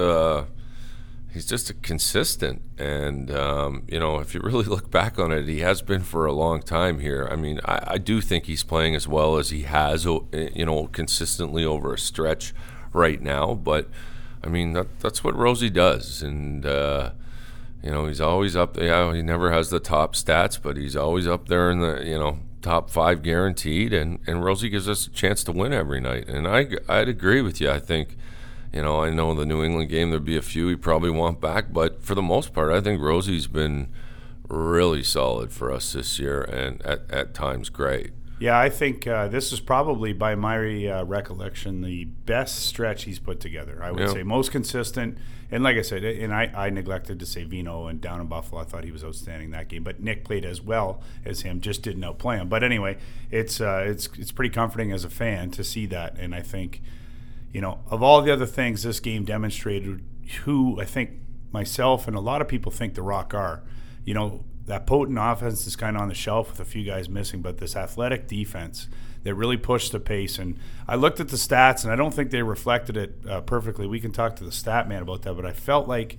he's 1.35 1.45
just 1.45 1.69
a 1.69 1.73
consistent 1.73 2.61
and 2.77 3.29
um, 3.29 3.83
you 3.89 3.99
know 3.99 4.19
if 4.19 4.33
you 4.33 4.39
really 4.39 4.63
look 4.75 4.89
back 4.89 5.19
on 5.19 5.33
it 5.33 5.45
he 5.45 5.59
has 5.59 5.81
been 5.81 6.01
for 6.01 6.25
a 6.25 6.31
long 6.31 6.61
time 6.61 6.99
here 6.99 7.27
i 7.29 7.35
mean 7.35 7.59
I, 7.65 7.83
I, 7.87 7.97
do 7.97 8.21
think 8.21 8.45
he's 8.45 8.63
playing 8.63 8.95
as 8.95 9.05
well 9.05 9.35
as 9.35 9.49
he 9.49 9.63
has 9.63 10.05
you 10.05 10.65
know 10.65 10.87
consistently 10.87 11.65
over 11.65 11.93
a 11.93 11.99
stretch 11.99 12.53
right 12.93 13.21
now 13.21 13.53
but 13.53 13.89
i 14.41 14.47
mean 14.47 14.71
that, 14.73 15.01
that's 15.01 15.25
what 15.25 15.35
rosie 15.35 15.69
does 15.69 16.21
and 16.21 16.65
uh, 16.65 17.11
you 17.85 17.91
know 17.91 18.07
he's 18.07 18.19
always 18.19 18.55
up 18.55 18.73
there 18.73 18.87
yeah, 18.87 19.13
he 19.13 19.21
never 19.21 19.51
has 19.51 19.69
the 19.69 19.79
top 19.79 20.15
stats 20.15 20.59
but 20.61 20.75
he's 20.75 20.95
always 20.95 21.27
up 21.27 21.47
there 21.47 21.71
in 21.71 21.79
the 21.79 22.03
you 22.03 22.17
know 22.17 22.39
top 22.61 22.89
five 22.89 23.21
guaranteed 23.21 23.93
and, 23.93 24.19
and 24.25 24.43
rosie 24.43 24.69
gives 24.69 24.89
us 24.89 25.05
a 25.05 25.11
chance 25.11 25.43
to 25.43 25.51
win 25.51 25.71
every 25.71 26.01
night 26.01 26.27
and 26.27 26.47
I, 26.47 26.67
i'd 26.89 27.07
agree 27.07 27.41
with 27.41 27.61
you 27.61 27.69
i 27.69 27.79
think 27.79 28.17
you 28.75 28.81
know, 28.81 29.01
I 29.01 29.09
know 29.09 29.33
the 29.33 29.45
New 29.45 29.63
England 29.63 29.89
game 29.89 30.09
there'd 30.09 30.25
be 30.25 30.35
a 30.35 30.41
few 30.41 30.67
he 30.67 30.75
probably 30.75 31.09
want 31.09 31.39
back, 31.39 31.71
but 31.71 32.03
for 32.03 32.13
the 32.13 32.21
most 32.21 32.53
part, 32.53 32.73
I 32.73 32.81
think 32.81 33.01
Rosie's 33.01 33.47
been 33.47 33.87
really 34.49 35.01
solid 35.01 35.53
for 35.53 35.71
us 35.71 35.93
this 35.93 36.19
year, 36.19 36.41
and 36.41 36.81
at, 36.81 37.09
at 37.09 37.33
times 37.33 37.69
great. 37.69 38.11
Yeah, 38.45 38.59
I 38.59 38.69
think 38.69 39.07
uh, 39.07 39.27
this 39.27 39.51
is 39.51 39.59
probably, 39.59 40.13
by 40.13 40.35
my 40.35 40.57
uh, 40.85 41.03
recollection, 41.03 41.81
the 41.81 42.05
best 42.05 42.67
stretch 42.67 43.05
he's 43.05 43.17
put 43.17 43.39
together. 43.39 43.79
I 43.81 43.89
would 43.89 44.01
yeah. 44.01 44.13
say 44.13 44.21
most 44.21 44.51
consistent, 44.51 45.17
and 45.49 45.63
like 45.63 45.77
I 45.77 45.81
said, 45.81 46.03
and 46.03 46.31
I, 46.31 46.51
I 46.55 46.69
neglected 46.69 47.19
to 47.21 47.25
say 47.25 47.43
Vino 47.43 47.87
and 47.87 47.99
down 47.99 48.21
in 48.21 48.27
Buffalo. 48.27 48.61
I 48.61 48.63
thought 48.63 48.83
he 48.83 48.91
was 48.91 49.03
outstanding 49.03 49.49
that 49.49 49.67
game, 49.67 49.81
but 49.81 49.99
Nick 49.99 50.23
played 50.23 50.45
as 50.45 50.61
well 50.61 51.01
as 51.25 51.41
him, 51.41 51.59
just 51.59 51.81
didn't 51.81 52.03
outplay 52.03 52.37
him. 52.37 52.47
But 52.47 52.63
anyway, 52.63 52.97
it's 53.31 53.59
uh, 53.59 53.83
it's 53.87 54.09
it's 54.15 54.31
pretty 54.31 54.53
comforting 54.53 54.91
as 54.91 55.03
a 55.03 55.09
fan 55.09 55.49
to 55.49 55.63
see 55.63 55.87
that, 55.87 56.15
and 56.19 56.35
I 56.35 56.41
think 56.41 56.83
you 57.51 57.61
know, 57.61 57.79
of 57.89 58.03
all 58.03 58.21
the 58.21 58.31
other 58.31 58.45
things 58.45 58.83
this 58.83 58.99
game 58.99 59.25
demonstrated, 59.25 60.03
who 60.43 60.79
I 60.79 60.85
think 60.85 61.13
myself 61.51 62.07
and 62.07 62.15
a 62.15 62.19
lot 62.19 62.43
of 62.43 62.47
people 62.47 62.71
think 62.71 62.93
the 62.93 63.01
Rock 63.01 63.33
are. 63.33 63.63
you 64.03 64.13
know, 64.13 64.45
that 64.65 64.87
potent 64.87 65.17
offense 65.21 65.67
is 65.67 65.75
kind 65.75 65.95
of 65.95 66.01
on 66.01 66.07
the 66.07 66.15
shelf 66.15 66.51
with 66.51 66.59
a 66.59 66.65
few 66.65 66.83
guys 66.83 67.07
missing, 67.07 67.41
but 67.41 67.57
this 67.57 67.75
athletic 67.75 68.27
defense 68.27 68.87
that 69.23 69.35
really 69.35 69.57
pushed 69.57 69.91
the 69.91 69.99
pace. 69.99 70.39
And 70.39 70.57
I 70.87 70.95
looked 70.95 71.19
at 71.19 71.29
the 71.29 71.37
stats, 71.37 71.83
and 71.83 71.91
I 71.91 71.95
don't 71.95 72.13
think 72.13 72.31
they 72.31 72.43
reflected 72.43 72.97
it 72.97 73.15
uh, 73.27 73.41
perfectly. 73.41 73.87
We 73.87 73.99
can 73.99 74.11
talk 74.11 74.35
to 74.37 74.43
the 74.43 74.51
stat 74.51 74.87
man 74.87 75.01
about 75.01 75.23
that, 75.23 75.33
but 75.35 75.45
I 75.45 75.51
felt 75.51 75.87
like 75.87 76.17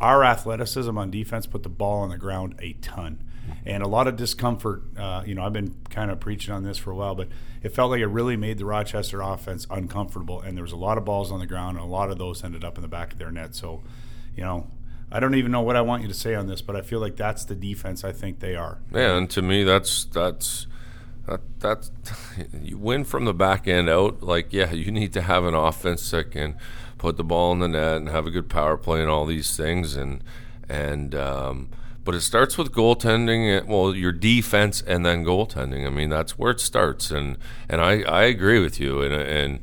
our 0.00 0.24
athleticism 0.24 0.96
on 0.96 1.10
defense 1.10 1.46
put 1.46 1.62
the 1.62 1.68
ball 1.68 2.00
on 2.00 2.10
the 2.10 2.18
ground 2.18 2.56
a 2.60 2.74
ton. 2.74 3.22
And 3.64 3.82
a 3.82 3.86
lot 3.86 4.08
of 4.08 4.16
discomfort. 4.16 4.82
Uh, 4.98 5.22
you 5.24 5.36
know, 5.36 5.44
I've 5.44 5.52
been 5.52 5.76
kind 5.88 6.10
of 6.10 6.18
preaching 6.18 6.52
on 6.52 6.64
this 6.64 6.78
for 6.78 6.90
a 6.90 6.96
while, 6.96 7.14
but 7.14 7.28
it 7.62 7.68
felt 7.68 7.92
like 7.92 8.00
it 8.00 8.06
really 8.06 8.36
made 8.36 8.58
the 8.58 8.64
Rochester 8.64 9.20
offense 9.20 9.68
uncomfortable. 9.70 10.40
And 10.40 10.56
there 10.56 10.64
was 10.64 10.72
a 10.72 10.76
lot 10.76 10.98
of 10.98 11.04
balls 11.04 11.30
on 11.30 11.38
the 11.38 11.46
ground, 11.46 11.76
and 11.76 11.86
a 11.86 11.88
lot 11.88 12.10
of 12.10 12.18
those 12.18 12.42
ended 12.42 12.64
up 12.64 12.76
in 12.76 12.82
the 12.82 12.88
back 12.88 13.12
of 13.12 13.18
their 13.18 13.30
net. 13.30 13.54
So, 13.54 13.84
you 14.34 14.42
know, 14.42 14.68
I 15.10 15.20
don't 15.20 15.34
even 15.36 15.52
know 15.52 15.60
what 15.60 15.76
I 15.76 15.82
want 15.82 16.02
you 16.02 16.08
to 16.08 16.14
say 16.14 16.34
on 16.34 16.46
this, 16.46 16.62
but 16.62 16.74
I 16.74 16.82
feel 16.82 16.98
like 16.98 17.16
that's 17.16 17.44
the 17.44 17.54
defense 17.54 18.04
I 18.04 18.12
think 18.12 18.40
they 18.40 18.56
are. 18.56 18.78
Yeah, 18.92 19.16
and 19.16 19.30
to 19.30 19.42
me, 19.42 19.62
that's 19.62 20.04
that's 20.04 20.66
that, 21.26 21.40
that's 21.60 21.90
you 22.62 22.78
win 22.78 23.04
from 23.04 23.24
the 23.24 23.34
back 23.34 23.68
end 23.68 23.88
out. 23.88 24.22
Like, 24.22 24.52
yeah, 24.52 24.72
you 24.72 24.90
need 24.90 25.12
to 25.12 25.22
have 25.22 25.44
an 25.44 25.54
offense 25.54 26.10
that 26.10 26.32
can 26.32 26.56
put 26.98 27.16
the 27.16 27.24
ball 27.24 27.52
in 27.52 27.60
the 27.60 27.68
net 27.68 27.96
and 27.98 28.08
have 28.08 28.26
a 28.26 28.30
good 28.30 28.48
power 28.48 28.76
play 28.76 29.00
and 29.00 29.10
all 29.10 29.26
these 29.26 29.56
things, 29.56 29.96
and 29.96 30.24
and 30.68 31.14
um, 31.14 31.68
but 32.04 32.14
it 32.14 32.22
starts 32.22 32.58
with 32.58 32.72
goaltending. 32.72 33.64
Well, 33.66 33.94
your 33.94 34.12
defense 34.12 34.82
and 34.82 35.06
then 35.06 35.24
goaltending. 35.24 35.86
I 35.86 35.90
mean, 35.90 36.08
that's 36.08 36.38
where 36.38 36.50
it 36.50 36.60
starts, 36.60 37.12
and 37.12 37.38
and 37.68 37.80
I 37.80 38.02
I 38.02 38.24
agree 38.24 38.60
with 38.60 38.80
you, 38.80 39.02
and 39.02 39.14
and 39.14 39.60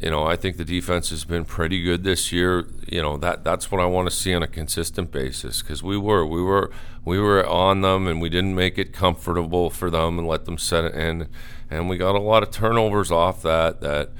you 0.00 0.10
know, 0.10 0.24
I 0.24 0.36
think 0.36 0.56
the 0.56 0.64
defense 0.64 1.10
has 1.10 1.24
been 1.24 1.44
pretty 1.44 1.82
good 1.82 2.02
this 2.04 2.32
year. 2.32 2.66
You 2.88 3.00
know, 3.02 3.16
that 3.18 3.44
that's 3.44 3.70
what 3.70 3.80
I 3.80 3.86
want 3.86 4.08
to 4.10 4.14
see 4.14 4.34
on 4.34 4.42
a 4.42 4.46
consistent 4.48 5.10
basis 5.12 5.62
because 5.62 5.82
we 5.82 5.96
were 5.96 6.26
we 6.26 6.42
were 6.42 6.70
we 7.04 7.18
were 7.18 7.46
on 7.46 7.80
them 7.82 8.06
and 8.06 8.20
we 8.20 8.28
didn't 8.28 8.54
make 8.54 8.76
it 8.78 8.92
comfortable 8.92 9.70
for 9.70 9.90
them 9.90 10.18
and 10.18 10.26
let 10.26 10.44
them 10.46 10.58
set 10.58 10.84
it 10.84 10.94
in, 10.94 11.28
and 11.70 11.88
we 11.88 11.96
got 11.96 12.14
a 12.14 12.18
lot 12.20 12.42
of 12.42 12.50
turnovers 12.50 13.10
off 13.10 13.42
that 13.42 13.80
that 13.80 14.10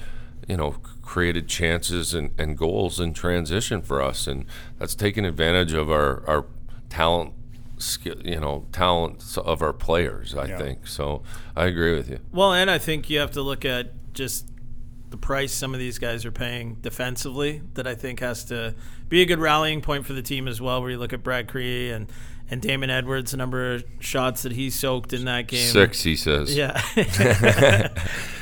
you 0.48 0.56
know 0.56 0.76
created 1.02 1.48
chances 1.48 2.14
and, 2.14 2.30
and 2.38 2.56
goals 2.56 2.98
in 3.00 3.12
transition 3.12 3.82
for 3.82 4.00
us, 4.00 4.26
and 4.26 4.46
that's 4.78 4.94
taken 4.94 5.24
advantage 5.24 5.72
of 5.72 5.90
our 5.90 6.22
our 6.28 6.46
talent 6.88 7.32
skill, 7.76 8.14
you 8.24 8.38
know, 8.38 8.64
talent 8.72 9.22
of 9.44 9.60
our 9.60 9.72
players. 9.72 10.34
I 10.34 10.46
Yeah. 10.46 10.58
think 10.58 10.86
so. 10.86 11.22
I 11.56 11.64
agree 11.66 11.94
with 11.94 12.08
you. 12.08 12.20
Well, 12.32 12.52
and 12.52 12.70
I 12.70 12.78
think 12.78 13.10
you 13.10 13.18
have 13.18 13.32
to 13.32 13.42
look 13.42 13.64
at 13.64 13.90
just 14.14 14.46
the 15.14 15.20
price 15.20 15.52
some 15.52 15.72
of 15.74 15.78
these 15.78 16.00
guys 16.00 16.24
are 16.26 16.32
paying 16.32 16.74
defensively 16.80 17.62
that 17.74 17.86
I 17.86 17.94
think 17.94 18.18
has 18.18 18.44
to 18.46 18.74
be 19.08 19.22
a 19.22 19.24
good 19.24 19.38
rallying 19.38 19.80
point 19.80 20.06
for 20.06 20.12
the 20.12 20.22
team 20.22 20.48
as 20.48 20.60
well. 20.60 20.80
Where 20.82 20.90
you 20.90 20.98
look 20.98 21.12
at 21.12 21.22
Brad 21.22 21.46
Kri 21.46 21.90
and 21.92 22.10
and 22.50 22.60
Damon 22.60 22.90
Edwards, 22.90 23.30
the 23.30 23.36
number 23.36 23.74
of 23.74 23.84
shots 24.00 24.42
that 24.42 24.50
he 24.52 24.70
soaked 24.70 25.12
in 25.12 25.24
that 25.26 25.46
game. 25.46 25.66
Six, 25.70 26.02
he 26.02 26.16
says. 26.16 26.54
Yeah, 26.56 26.78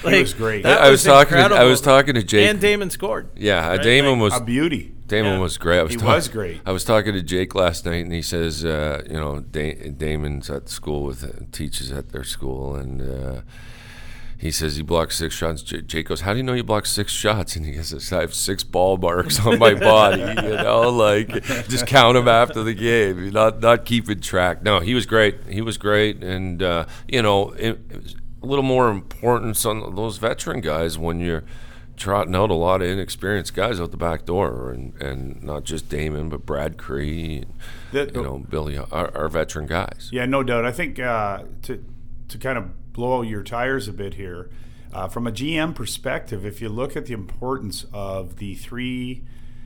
He 0.04 0.20
was 0.20 0.32
great. 0.34 0.62
that 0.64 0.80
I 0.80 0.90
was 0.90 1.04
talking. 1.04 1.36
To, 1.36 1.44
I 1.54 1.64
was 1.64 1.80
talking 1.82 2.14
to 2.14 2.22
Jake. 2.22 2.48
and 2.48 2.58
Damon 2.60 2.88
scored. 2.90 3.28
yeah, 3.36 3.68
right? 3.68 3.82
Damon 3.82 4.12
Like, 4.18 4.32
was 4.32 4.40
A 4.40 4.44
beauty. 4.44 4.94
Damon 5.06 5.34
Yeah. 5.34 5.38
was 5.40 5.58
great. 5.58 5.78
I 5.78 5.82
was 5.82 5.92
He 5.92 5.98
talk- 5.98 6.08
was 6.16 6.28
great. 6.28 6.60
I 6.64 6.72
was 6.72 6.84
talking 6.84 7.12
to 7.12 7.22
Jake 7.22 7.54
last 7.54 7.84
night, 7.84 8.02
and 8.04 8.12
he 8.14 8.22
says, 8.22 8.64
uh, 8.64 9.02
you 9.06 9.12
know, 9.16 9.40
da- 9.40 9.90
Damon's 9.90 10.48
at 10.48 10.68
school 10.70 11.02
with 11.04 11.52
teaches 11.52 11.92
at 11.92 12.10
their 12.12 12.24
school, 12.24 12.74
and 12.74 13.02
uh, 13.02 13.40
he 14.42 14.50
says 14.50 14.74
he 14.76 14.82
blocked 14.82 15.12
six 15.12 15.34
shots. 15.36 15.62
J- 15.62 15.82
Jake 15.82 16.08
goes, 16.08 16.22
"How 16.22 16.32
do 16.32 16.38
you 16.38 16.42
know 16.42 16.52
you 16.52 16.64
blocked 16.64 16.88
six 16.88 17.12
shots?" 17.12 17.54
And 17.54 17.64
he 17.64 17.72
goes, 17.72 18.12
"I 18.12 18.20
have 18.22 18.34
six 18.34 18.64
ball 18.64 18.96
marks 18.96 19.38
on 19.46 19.58
my 19.60 19.72
body. 19.92 20.20
You 20.20 20.56
know, 20.56 20.90
like 20.90 21.28
just 21.68 21.86
count 21.86 22.16
them 22.16 22.26
after 22.26 22.62
the 22.64 22.74
game. 22.74 23.22
You're 23.22 23.32
not 23.32 23.60
not 23.60 23.84
keeping 23.84 24.20
track." 24.20 24.62
No, 24.64 24.80
he 24.80 24.94
was 24.94 25.06
great. 25.06 25.36
He 25.48 25.62
was 25.62 25.78
great, 25.78 26.22
and 26.24 26.60
uh, 26.62 26.86
you 27.06 27.22
know, 27.22 27.52
it, 27.52 27.78
it 27.88 28.02
was 28.02 28.16
a 28.42 28.46
little 28.46 28.64
more 28.64 28.88
importance 28.90 29.64
on 29.64 29.94
those 29.94 30.18
veteran 30.18 30.60
guys 30.60 30.98
when 30.98 31.20
you're 31.20 31.44
trotting 31.96 32.34
out 32.34 32.50
a 32.50 32.54
lot 32.54 32.82
of 32.82 32.88
inexperienced 32.88 33.54
guys 33.54 33.80
out 33.80 33.92
the 33.92 33.96
back 33.96 34.24
door, 34.24 34.72
and, 34.72 35.00
and 35.00 35.40
not 35.44 35.62
just 35.62 35.88
Damon, 35.88 36.28
but 36.30 36.44
Brad 36.44 36.76
Kri, 36.78 37.36
and, 37.42 37.52
The- 37.92 38.10
you 38.12 38.22
know, 38.24 38.38
Billy, 38.50 38.76
our, 38.78 39.16
our 39.16 39.28
veteran 39.28 39.66
guys. 39.66 40.08
Yeah, 40.10 40.24
no 40.26 40.42
doubt. 40.42 40.64
I 40.64 40.72
think 40.72 40.98
uh, 40.98 41.44
to 41.62 41.84
to 42.28 42.38
kind 42.38 42.58
of 42.58 42.64
blow 42.92 43.22
your 43.22 43.42
tires 43.42 43.88
a 43.88 43.92
bit 43.92 44.14
here, 44.14 44.50
uh, 44.92 45.08
from 45.08 45.26
a 45.26 45.32
GM 45.32 45.74
perspective, 45.74 46.44
if 46.44 46.60
you 46.60 46.68
look 46.68 46.96
at 46.96 47.06
the 47.06 47.14
importance 47.14 47.86
of 47.92 48.36
the 48.36 48.54
three 48.54 49.22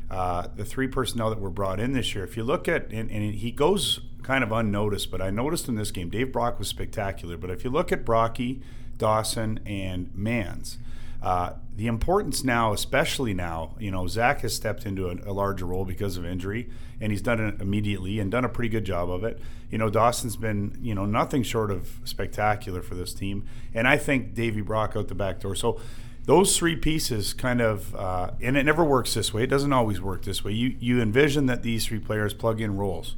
uh, 0.08 0.46
the 0.54 0.64
three 0.64 0.86
personnel 0.86 1.30
that 1.30 1.40
were 1.40 1.50
brought 1.50 1.80
in 1.80 1.92
this 1.92 2.14
year, 2.14 2.22
if 2.22 2.36
you 2.36 2.44
look 2.44 2.68
at 2.68 2.92
and, 2.92 3.10
and 3.10 3.34
he 3.34 3.50
goes 3.50 4.00
kind 4.22 4.44
of 4.44 4.52
unnoticed, 4.52 5.10
but 5.10 5.20
I 5.20 5.30
noticed 5.30 5.68
in 5.68 5.74
this 5.74 5.90
game, 5.90 6.10
Dave 6.10 6.32
Brock 6.32 6.58
was 6.58 6.68
spectacular. 6.68 7.36
But 7.36 7.50
if 7.50 7.64
you 7.64 7.70
look 7.70 7.90
at 7.90 8.04
Brocky, 8.04 8.60
Dawson, 8.98 9.60
and 9.66 10.08
Manns. 10.14 10.78
Uh, 11.22 11.54
the 11.74 11.86
importance 11.86 12.44
now, 12.44 12.72
especially 12.72 13.34
now, 13.34 13.74
you 13.78 13.90
know, 13.90 14.06
Zach 14.06 14.40
has 14.40 14.54
stepped 14.54 14.86
into 14.86 15.08
a, 15.08 15.30
a 15.30 15.32
larger 15.32 15.66
role 15.66 15.84
because 15.84 16.16
of 16.16 16.24
injury, 16.24 16.70
and 17.00 17.12
he's 17.12 17.22
done 17.22 17.40
it 17.40 17.60
immediately 17.60 18.18
and 18.18 18.30
done 18.30 18.44
a 18.44 18.48
pretty 18.48 18.68
good 18.68 18.84
job 18.84 19.10
of 19.10 19.24
it. 19.24 19.40
You 19.70 19.78
know, 19.78 19.90
Dawson's 19.90 20.36
been, 20.36 20.78
you 20.80 20.94
know, 20.94 21.04
nothing 21.04 21.42
short 21.42 21.70
of 21.70 22.00
spectacular 22.04 22.82
for 22.82 22.94
this 22.94 23.12
team, 23.12 23.44
and 23.74 23.88
I 23.88 23.96
think 23.96 24.34
Davy 24.34 24.60
Brock 24.60 24.94
out 24.96 25.08
the 25.08 25.14
back 25.14 25.40
door. 25.40 25.54
So 25.54 25.80
those 26.24 26.56
three 26.56 26.76
pieces 26.76 27.32
kind 27.32 27.60
of, 27.60 27.94
uh, 27.94 28.30
and 28.40 28.56
it 28.56 28.64
never 28.64 28.84
works 28.84 29.14
this 29.14 29.32
way. 29.32 29.44
It 29.44 29.50
doesn't 29.50 29.72
always 29.72 30.00
work 30.00 30.24
this 30.24 30.44
way. 30.44 30.52
You 30.52 30.76
you 30.78 31.00
envision 31.00 31.46
that 31.46 31.62
these 31.62 31.86
three 31.86 32.00
players 32.00 32.34
plug 32.34 32.60
in 32.60 32.76
roles. 32.76 33.16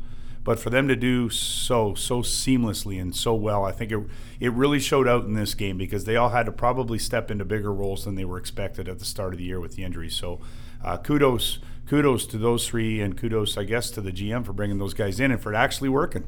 But 0.48 0.58
for 0.58 0.70
them 0.70 0.88
to 0.88 0.96
do 0.96 1.28
so 1.28 1.92
so 1.92 2.22
seamlessly 2.22 2.98
and 2.98 3.14
so 3.14 3.34
well, 3.34 3.66
I 3.66 3.70
think 3.70 3.92
it 3.92 4.00
it 4.40 4.50
really 4.54 4.80
showed 4.80 5.06
out 5.06 5.26
in 5.26 5.34
this 5.34 5.52
game 5.52 5.76
because 5.76 6.06
they 6.06 6.16
all 6.16 6.30
had 6.30 6.46
to 6.46 6.52
probably 6.52 6.98
step 6.98 7.30
into 7.30 7.44
bigger 7.44 7.70
roles 7.70 8.06
than 8.06 8.14
they 8.14 8.24
were 8.24 8.38
expected 8.38 8.88
at 8.88 8.98
the 8.98 9.04
start 9.04 9.34
of 9.34 9.38
the 9.38 9.44
year 9.44 9.60
with 9.60 9.76
the 9.76 9.84
injuries. 9.84 10.14
So, 10.14 10.40
uh, 10.82 10.96
kudos 10.96 11.58
kudos 11.86 12.24
to 12.28 12.38
those 12.38 12.66
three, 12.66 12.98
and 12.98 13.14
kudos, 13.14 13.58
I 13.58 13.64
guess, 13.64 13.90
to 13.90 14.00
the 14.00 14.10
GM 14.10 14.42
for 14.42 14.54
bringing 14.54 14.78
those 14.78 14.94
guys 14.94 15.20
in 15.20 15.32
and 15.32 15.38
for 15.38 15.52
it 15.52 15.56
actually 15.58 15.90
working. 15.90 16.24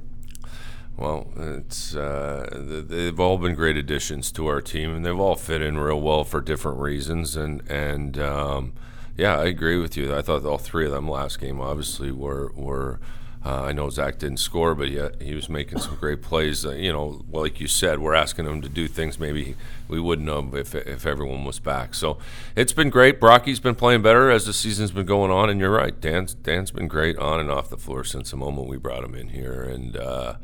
Well, 0.98 1.32
it's 1.38 1.96
uh, 1.96 2.84
they've 2.86 3.18
all 3.18 3.38
been 3.38 3.54
great 3.54 3.78
additions 3.78 4.30
to 4.32 4.48
our 4.48 4.60
team, 4.60 4.94
and 4.94 5.02
they've 5.02 5.18
all 5.18 5.34
fit 5.34 5.62
in 5.62 5.78
real 5.78 5.98
well 5.98 6.24
for 6.24 6.42
different 6.42 6.76
reasons. 6.76 7.36
And 7.36 7.62
and 7.70 8.18
um, 8.18 8.74
yeah, 9.16 9.38
I 9.38 9.46
agree 9.46 9.78
with 9.78 9.96
you. 9.96 10.14
I 10.14 10.20
thought 10.20 10.44
all 10.44 10.58
three 10.58 10.84
of 10.84 10.92
them 10.92 11.08
last 11.08 11.40
game 11.40 11.58
obviously 11.58 12.12
were 12.12 12.52
were. 12.54 13.00
Uh, 13.42 13.62
I 13.62 13.72
know 13.72 13.88
Zach 13.88 14.18
didn't 14.18 14.36
score, 14.36 14.74
but 14.74 14.90
yet 14.90 15.22
he 15.22 15.34
was 15.34 15.48
making 15.48 15.78
some 15.78 15.96
great 15.96 16.20
plays. 16.20 16.66
Uh, 16.66 16.72
you 16.72 16.92
know, 16.92 17.24
like 17.32 17.58
you 17.58 17.68
said, 17.68 17.98
we're 17.98 18.14
asking 18.14 18.44
him 18.44 18.60
to 18.60 18.68
do 18.68 18.86
things 18.86 19.18
maybe 19.18 19.56
we 19.88 19.98
wouldn't 19.98 20.28
have 20.28 20.54
if 20.54 20.74
if 20.74 21.06
everyone 21.06 21.44
was 21.44 21.58
back. 21.58 21.94
So 21.94 22.18
it's 22.54 22.74
been 22.74 22.90
great. 22.90 23.18
Brocky's 23.18 23.58
been 23.58 23.74
playing 23.74 24.02
better 24.02 24.30
as 24.30 24.44
the 24.44 24.52
season's 24.52 24.90
been 24.90 25.06
going 25.06 25.30
on, 25.30 25.48
and 25.48 25.58
you're 25.58 25.70
right. 25.70 25.98
Dan's 25.98 26.34
Dan's 26.34 26.70
been 26.70 26.86
great 26.86 27.16
on 27.16 27.40
and 27.40 27.50
off 27.50 27.70
the 27.70 27.78
floor 27.78 28.04
since 28.04 28.30
the 28.30 28.36
moment 28.36 28.68
we 28.68 28.76
brought 28.76 29.04
him 29.04 29.14
in 29.14 29.28
here, 29.28 29.62
and. 29.62 29.96
Uh, 29.96 30.34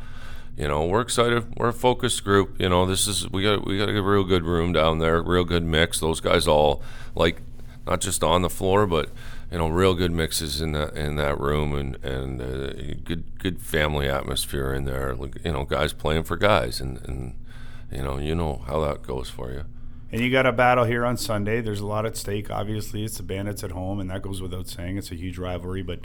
you 0.57 0.67
know 0.67 0.87
we're 0.87 1.03
excited 1.03 1.45
we're 1.59 1.69
a 1.69 1.73
focused 1.73 2.25
group 2.25 2.59
you 2.59 2.67
know 2.67 2.87
this 2.87 3.07
is 3.07 3.31
we 3.31 3.43
got 3.43 3.67
we 3.67 3.77
got 3.77 3.91
a 3.91 4.03
real 4.03 4.25
good 4.25 4.43
room 4.43 4.73
down 4.73 4.99
there 5.01 5.23
real 5.23 5.45
good 5.45 5.63
mix 5.63 6.01
those 6.01 6.19
guys 6.19 6.49
all 6.49 6.83
like 7.15 7.43
not 7.87 8.01
just 8.01 8.25
on 8.25 8.41
the 8.41 8.49
floor 8.49 8.87
but 8.87 9.11
you 9.51 9.59
know 9.59 9.69
real 9.69 9.95
good 9.95 10.13
mixes 10.13 10.61
in 10.61 10.73
that 10.73 10.95
in 10.97 11.17
that 11.17 11.39
room 11.41 11.75
and 11.75 12.05
and 12.05 12.41
uh, 12.41 12.95
good 13.05 13.39
good 13.39 13.61
family 13.63 14.09
atmosphere 14.09 14.73
in 14.75 14.85
there 14.85 15.17
you 15.45 15.53
know 15.53 15.65
guys 15.65 15.93
playing 15.93 16.25
for 16.25 16.37
guys 16.37 16.81
and 16.81 16.99
and 17.07 17.35
you 17.93 18.03
know 18.03 18.19
you 18.19 18.35
know 18.35 18.63
how 18.67 18.81
that 18.81 19.03
goes 19.03 19.31
for 19.31 19.53
you 19.53 19.63
And 20.11 20.21
you 20.21 20.31
got 20.31 20.47
a 20.47 20.53
battle 20.53 20.85
here 20.85 21.05
on 21.05 21.17
Sunday. 21.17 21.61
There's 21.61 21.81
a 21.81 21.87
lot 21.87 22.07
at 22.07 22.17
stake. 22.17 22.49
Obviously, 22.51 23.05
it's 23.05 23.17
the 23.17 23.25
Bandits 23.25 23.65
at 23.65 23.73
home, 23.73 23.99
and 24.01 24.09
that 24.11 24.23
goes 24.23 24.41
without 24.41 24.69
saying. 24.69 24.97
It's 24.99 25.11
a 25.11 25.17
huge 25.17 25.37
rivalry, 25.37 25.83
but 25.83 26.01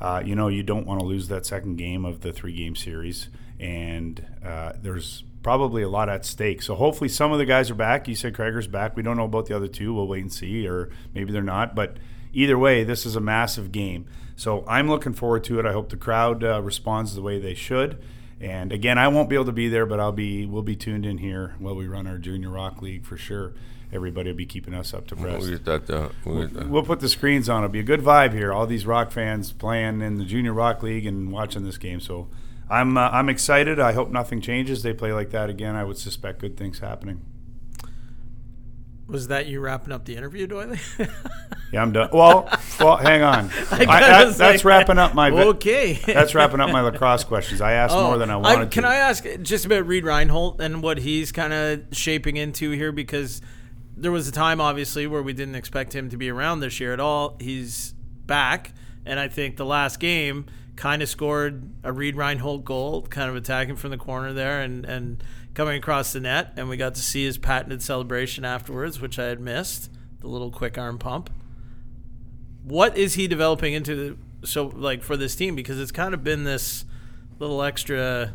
uh, 0.00 0.22
you 0.24 0.34
know 0.36 0.48
you 0.48 0.62
don't 0.62 0.86
want 0.86 1.00
to 1.00 1.06
lose 1.06 1.28
that 1.28 1.44
second 1.46 1.76
game 1.76 2.04
of 2.04 2.20
the 2.20 2.32
three-game 2.32 2.76
series, 2.76 3.28
and 3.58 4.24
uh, 4.44 4.72
there's 4.80 5.24
probably 5.42 5.82
a 5.82 5.88
lot 5.88 6.08
at 6.08 6.24
stake. 6.24 6.62
So 6.62 6.74
hopefully, 6.76 7.08
some 7.08 7.32
of 7.32 7.38
the 7.38 7.44
guys 7.44 7.70
are 7.70 7.74
back. 7.74 8.06
You 8.08 8.14
said 8.14 8.34
Krager's 8.34 8.68
back. 8.68 8.96
We 8.96 9.02
don't 9.02 9.16
know 9.16 9.24
about 9.24 9.46
the 9.46 9.56
other 9.56 9.68
two. 9.68 9.94
We'll 9.94 10.06
wait 10.08 10.22
and 10.22 10.32
see, 10.32 10.66
or 10.66 10.90
maybe 11.12 11.32
they're 11.32 11.42
not. 11.42 11.74
But 11.74 11.96
either 12.32 12.58
way, 12.58 12.84
this 12.84 13.06
is 13.06 13.16
a 13.16 13.20
massive 13.20 13.72
game. 13.72 14.06
So 14.36 14.64
I'm 14.66 14.88
looking 14.88 15.12
forward 15.12 15.44
to 15.44 15.58
it. 15.58 15.66
I 15.66 15.72
hope 15.72 15.90
the 15.90 15.96
crowd 15.96 16.42
uh, 16.42 16.62
responds 16.62 17.14
the 17.14 17.22
way 17.22 17.38
they 17.38 17.54
should. 17.54 18.02
And 18.40 18.72
again, 18.72 18.96
I 18.96 19.08
won't 19.08 19.28
be 19.28 19.34
able 19.34 19.44
to 19.46 19.52
be 19.52 19.68
there, 19.68 19.84
but 19.84 20.00
I'll 20.00 20.12
be. 20.12 20.46
We'll 20.46 20.62
be 20.62 20.76
tuned 20.76 21.04
in 21.04 21.18
here 21.18 21.54
while 21.58 21.74
we 21.76 21.86
run 21.86 22.06
our 22.06 22.16
junior 22.16 22.48
rock 22.48 22.80
league 22.80 23.04
for 23.04 23.18
sure. 23.18 23.52
Everybody 23.92 24.30
will 24.30 24.36
be 24.36 24.46
keeping 24.46 24.72
us 24.72 24.94
up 24.94 25.08
to 25.08 25.16
press. 25.16 25.42
we 25.42 25.50
get 25.50 25.64
that 25.66 25.90
uh, 25.90 26.08
we 26.24 26.42
get 26.42 26.54
that. 26.54 26.68
We'll 26.70 26.84
put 26.84 27.00
the 27.00 27.08
screens 27.08 27.48
on. 27.50 27.64
It'll 27.64 27.72
be 27.72 27.80
a 27.80 27.82
good 27.82 28.00
vibe 28.00 28.32
here. 28.32 28.52
All 28.52 28.66
these 28.66 28.86
rock 28.86 29.10
fans 29.10 29.52
playing 29.52 30.00
in 30.00 30.16
the 30.16 30.24
junior 30.24 30.54
rock 30.54 30.82
league 30.82 31.04
and 31.04 31.30
watching 31.30 31.64
this 31.64 31.76
game. 31.76 32.00
So 32.00 32.28
I'm 32.70 32.96
uh, 32.96 33.10
I'm 33.10 33.28
excited. 33.28 33.78
I 33.78 33.92
hope 33.92 34.10
nothing 34.10 34.40
changes. 34.40 34.82
They 34.82 34.94
play 34.94 35.12
like 35.12 35.30
that 35.30 35.50
again. 35.50 35.74
I 35.74 35.84
would 35.84 35.98
suspect 35.98 36.38
good 36.38 36.56
things 36.56 36.78
happening. 36.78 37.20
Was 39.10 39.28
that 39.28 39.46
you 39.46 39.60
wrapping 39.60 39.92
up 39.92 40.04
the 40.04 40.16
interview, 40.16 40.46
Doily? 40.46 40.78
Yeah, 41.72 41.82
I'm 41.82 41.92
done. 41.92 42.10
Well, 42.12 42.48
well, 42.80 42.96
hang 42.96 43.22
on. 43.22 43.48
I, 43.70 43.86
I 43.88 44.00
that, 44.00 44.36
that's 44.36 44.40
like, 44.40 44.64
wrapping 44.64 44.98
up 44.98 45.14
my. 45.14 45.30
okay. 45.30 45.92
That's 46.04 46.34
wrapping 46.34 46.58
up 46.58 46.70
my 46.70 46.80
lacrosse 46.80 47.22
questions. 47.22 47.60
I 47.60 47.74
asked 47.74 47.94
oh, 47.94 48.08
more 48.08 48.18
than 48.18 48.28
I 48.28 48.36
wanted 48.36 48.72
Can 48.72 48.82
to. 48.82 48.88
I 48.88 48.96
ask 48.96 49.24
just 49.42 49.66
about 49.66 49.86
Reid 49.86 50.04
Reinholdt 50.04 50.58
and 50.58 50.82
what 50.82 50.98
he's 50.98 51.30
kind 51.30 51.52
of 51.52 51.82
shaping 51.92 52.36
into 52.36 52.72
here? 52.72 52.90
Because 52.90 53.40
there 53.96 54.10
was 54.10 54.26
a 54.26 54.32
time, 54.32 54.60
obviously, 54.60 55.06
where 55.06 55.22
we 55.22 55.32
didn't 55.32 55.54
expect 55.54 55.94
him 55.94 56.10
to 56.10 56.16
be 56.16 56.28
around 56.28 56.58
this 56.58 56.80
year 56.80 56.92
at 56.92 56.98
all. 56.98 57.36
He's 57.38 57.94
back, 58.26 58.72
and 59.06 59.20
I 59.20 59.28
think 59.28 59.56
the 59.56 59.66
last 59.66 60.00
game 60.00 60.46
kind 60.74 61.02
of 61.02 61.08
scored 61.08 61.70
a 61.84 61.92
Reid 61.92 62.16
Reinholdt 62.16 62.64
goal, 62.64 63.02
kind 63.02 63.30
of 63.30 63.36
attacking 63.36 63.76
from 63.76 63.90
the 63.90 63.98
corner 63.98 64.32
there 64.32 64.60
and, 64.62 64.84
and 64.86 65.22
coming 65.54 65.76
across 65.76 66.12
the 66.12 66.20
net. 66.20 66.52
And 66.56 66.68
we 66.68 66.76
got 66.76 66.94
to 66.94 67.02
see 67.02 67.24
his 67.24 67.38
patented 67.38 67.82
celebration 67.82 68.44
afterwards, 68.44 69.00
which 69.00 69.18
I 69.18 69.26
had 69.26 69.40
missed 69.40 69.90
the 70.20 70.28
little 70.28 70.50
quick 70.50 70.78
arm 70.78 70.98
pump. 70.98 71.30
What 72.64 72.96
is 72.96 73.14
he 73.14 73.26
developing 73.26 73.74
into? 73.74 74.18
So, 74.44 74.66
like 74.66 75.02
for 75.02 75.16
this 75.16 75.34
team, 75.34 75.54
because 75.54 75.80
it's 75.80 75.92
kind 75.92 76.14
of 76.14 76.24
been 76.24 76.44
this 76.44 76.84
little 77.38 77.62
extra 77.62 78.34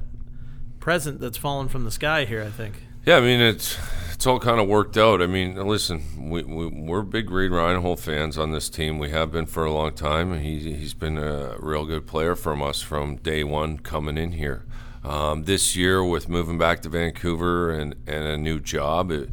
present 0.79 1.19
that's 1.19 1.37
fallen 1.37 1.67
from 1.67 1.83
the 1.83 1.91
sky 1.91 2.25
here. 2.25 2.43
I 2.43 2.49
think. 2.49 2.81
Yeah, 3.05 3.17
I 3.17 3.21
mean 3.21 3.39
it's 3.39 3.77
it's 4.13 4.25
all 4.25 4.39
kind 4.39 4.59
of 4.59 4.67
worked 4.67 4.97
out. 4.97 5.21
I 5.21 5.27
mean, 5.27 5.55
listen, 5.67 6.29
we, 6.29 6.41
we 6.43 6.67
we're 6.67 7.03
big 7.03 7.29
Reid 7.29 7.51
Reinholdt 7.51 7.99
fans 7.99 8.37
on 8.37 8.51
this 8.51 8.69
team. 8.69 8.97
We 8.97 9.11
have 9.11 9.31
been 9.31 9.45
for 9.45 9.65
a 9.65 9.71
long 9.71 9.93
time, 9.93 10.39
he 10.39 10.73
he's 10.73 10.95
been 10.95 11.17
a 11.17 11.55
real 11.59 11.85
good 11.85 12.07
player 12.07 12.35
from 12.35 12.63
us 12.63 12.81
from 12.81 13.17
day 13.17 13.43
one 13.43 13.77
coming 13.77 14.17
in 14.17 14.33
here. 14.33 14.65
Um, 15.05 15.43
this 15.43 15.75
year, 15.75 16.03
with 16.03 16.27
moving 16.27 16.57
back 16.57 16.81
to 16.81 16.89
Vancouver 16.89 17.69
and, 17.71 17.95
and 18.07 18.25
a 18.25 18.37
new 18.37 18.59
job, 18.59 19.11
it 19.11 19.29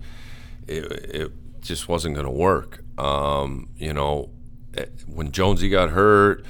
it, 0.68 0.84
it 1.14 1.32
just 1.62 1.88
wasn't 1.88 2.14
going 2.14 2.26
to 2.26 2.30
work. 2.30 2.84
Um, 2.98 3.70
you 3.78 3.94
know, 3.94 4.28
eh, 4.76 4.84
when 5.06 5.32
Jonesy 5.32 5.70
got 5.70 5.90
hurt, 5.90 6.44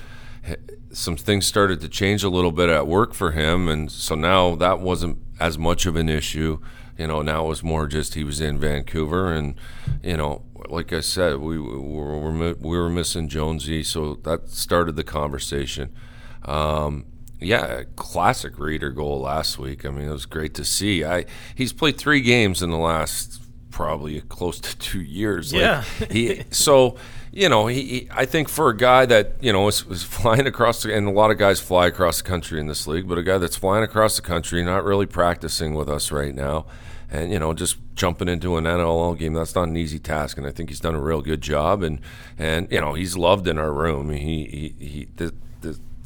eh, 0.45 0.57
some 0.91 1.17
things 1.17 1.47
started 1.47 1.81
to 1.83 1.89
change 1.89 2.25
a 2.25 2.29
little 2.29 2.51
bit 2.51 2.69
at 2.69 2.89
work 2.89 3.15
for 3.15 3.31
him, 3.31 3.69
and 3.69 3.93
so 3.93 4.17
now 4.17 4.57
that 4.57 4.81
wasn't 4.81 5.19
as 5.39 5.57
much 5.57 5.87
of 5.87 5.95
an 5.95 6.09
issue. 6.09 6.59
You 6.99 7.07
know, 7.07 7.23
now 7.23 7.45
it 7.45 7.49
was 7.49 7.63
more 7.63 7.87
just 7.87 8.15
he 8.15 8.25
was 8.25 8.41
in 8.41 8.59
Vancouver, 8.59 9.33
and 9.33 9.55
you 10.03 10.17
know, 10.17 10.43
like 10.69 10.93
I 10.93 11.01
said, 11.01 11.39
we, 11.39 11.61
we 11.61 11.79
were 11.79 12.55
we 12.55 12.77
were 12.77 12.91
missing 12.91 13.29
Jonesy, 13.29 13.85
so 13.85 14.15
that 14.25 14.51
started 14.51 14.97
the 14.97 15.05
conversation. 15.05 15.95
Um, 16.45 17.05
yeah, 17.45 17.83
classic 17.97 18.59
reader 18.59 18.91
goal 18.91 19.21
last 19.21 19.59
week. 19.59 19.85
I 19.85 19.91
mean, 19.91 20.09
it 20.09 20.13
was 20.13 20.27
great 20.27 20.55
to 20.55 20.65
see. 20.65 21.05
I 21.05 21.25
he's 21.55 21.73
played 21.73 21.99
three 21.99 22.21
games 22.21 22.63
in 22.63 22.71
the 22.71 22.79
last 22.79 23.41
probably 23.71 24.21
close 24.23 24.61
to 24.61 24.77
two 24.79 25.01
years. 25.01 25.53
Like, 25.53 25.63
Yeah. 25.63 25.83
he 26.11 26.43
so 26.51 26.97
you 27.33 27.49
know 27.49 27.67
he, 27.69 27.83
he 27.83 28.09
I 28.11 28.27
think 28.27 28.49
for 28.49 28.69
a 28.69 28.77
guy 28.77 29.07
that 29.07 29.33
you 29.41 29.53
know 29.53 29.67
is, 29.69 29.85
is 29.91 30.03
flying 30.03 30.47
across 30.47 30.83
the, 30.83 30.95
and 30.95 31.09
a 31.09 31.11
lot 31.11 31.31
of 31.31 31.39
guys 31.39 31.61
fly 31.61 31.87
across 31.87 32.19
the 32.23 32.29
country 32.29 32.61
in 32.61 32.67
this 32.67 32.87
league, 32.87 33.09
but 33.09 33.19
a 33.19 33.23
guy 33.23 33.39
that's 33.39 33.57
flying 33.57 33.83
across 33.85 34.17
the 34.17 34.23
country, 34.23 34.63
not 34.63 34.85
really 34.85 35.07
practicing 35.07 35.75
with 35.75 35.89
us 35.89 36.13
right 36.13 36.35
now, 36.35 36.67
and 37.11 37.33
you 37.33 37.39
know 37.39 37.55
just 37.55 37.77
jumping 37.95 38.29
into 38.29 38.57
an 38.57 38.65
NLL 38.65 39.19
game 39.19 39.35
that's 39.35 39.55
not 39.55 39.69
an 39.69 39.77
easy 39.77 39.99
task, 39.99 40.37
and 40.37 40.47
I 40.47 40.51
think 40.51 40.69
he's 40.71 40.81
done 40.81 40.95
a 40.95 41.01
real 41.01 41.23
good 41.23 41.41
job, 41.41 41.83
and 41.83 41.99
and 42.39 42.71
you 42.71 42.81
know 42.81 42.93
he's 42.93 43.17
loved 43.17 43.49
in 43.49 43.57
our 43.59 43.73
room. 43.73 44.11
He 44.11 44.75
he 44.79 44.85
he. 44.87 45.09
The, 45.17 45.35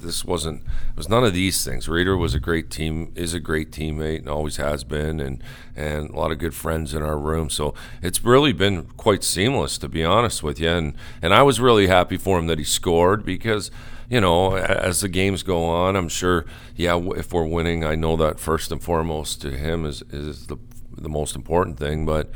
this 0.01 0.25
wasn't 0.25 0.63
it 0.63 0.97
was 0.97 1.09
none 1.09 1.25
of 1.25 1.33
these 1.33 1.65
things. 1.65 1.89
Reader 1.89 2.17
was 2.17 2.35
a 2.35 2.41
great 2.41 2.71
team, 2.71 3.13
is 3.15 3.35
a 3.35 3.41
great 3.41 3.71
teammate, 3.71 4.19
and 4.19 4.29
always 4.29 4.57
has 4.57 4.85
been, 4.85 5.21
and 5.21 5.43
and 5.75 6.11
a 6.11 6.17
lot 6.17 6.33
of 6.33 6.39
good 6.39 6.55
friends 6.55 6.95
in 6.95 7.03
our 7.03 7.19
room. 7.19 7.51
So 7.51 7.75
it's 8.03 8.25
really 8.25 8.53
been 8.53 8.85
quite 8.97 9.25
seamless, 9.25 9.79
to 9.79 9.89
be 9.89 10.05
honest 10.05 10.43
with 10.43 10.61
you. 10.61 10.71
And 10.71 10.95
and 11.23 11.35
I 11.35 11.43
was 11.43 11.61
really 11.61 11.87
happy 11.87 12.17
for 12.17 12.39
him 12.39 12.47
that 12.47 12.59
he 12.59 12.65
scored 12.65 13.25
because 13.25 13.71
you 14.09 14.21
know 14.21 14.57
as 14.57 15.01
the 15.01 15.09
games 15.09 15.43
go 15.43 15.65
on, 15.65 15.97
I'm 15.97 16.09
sure 16.09 16.45
yeah 16.75 16.99
if 17.17 17.33
we're 17.33 17.47
winning, 17.47 17.85
I 17.85 17.95
know 17.95 18.17
that 18.17 18.39
first 18.39 18.73
and 18.73 18.83
foremost 18.83 19.41
to 19.43 19.51
him 19.51 19.85
is 19.85 20.03
is 20.11 20.47
the 20.47 20.59
the 20.93 21.09
most 21.09 21.37
important 21.37 21.79
thing, 21.79 22.07
but 22.07 22.31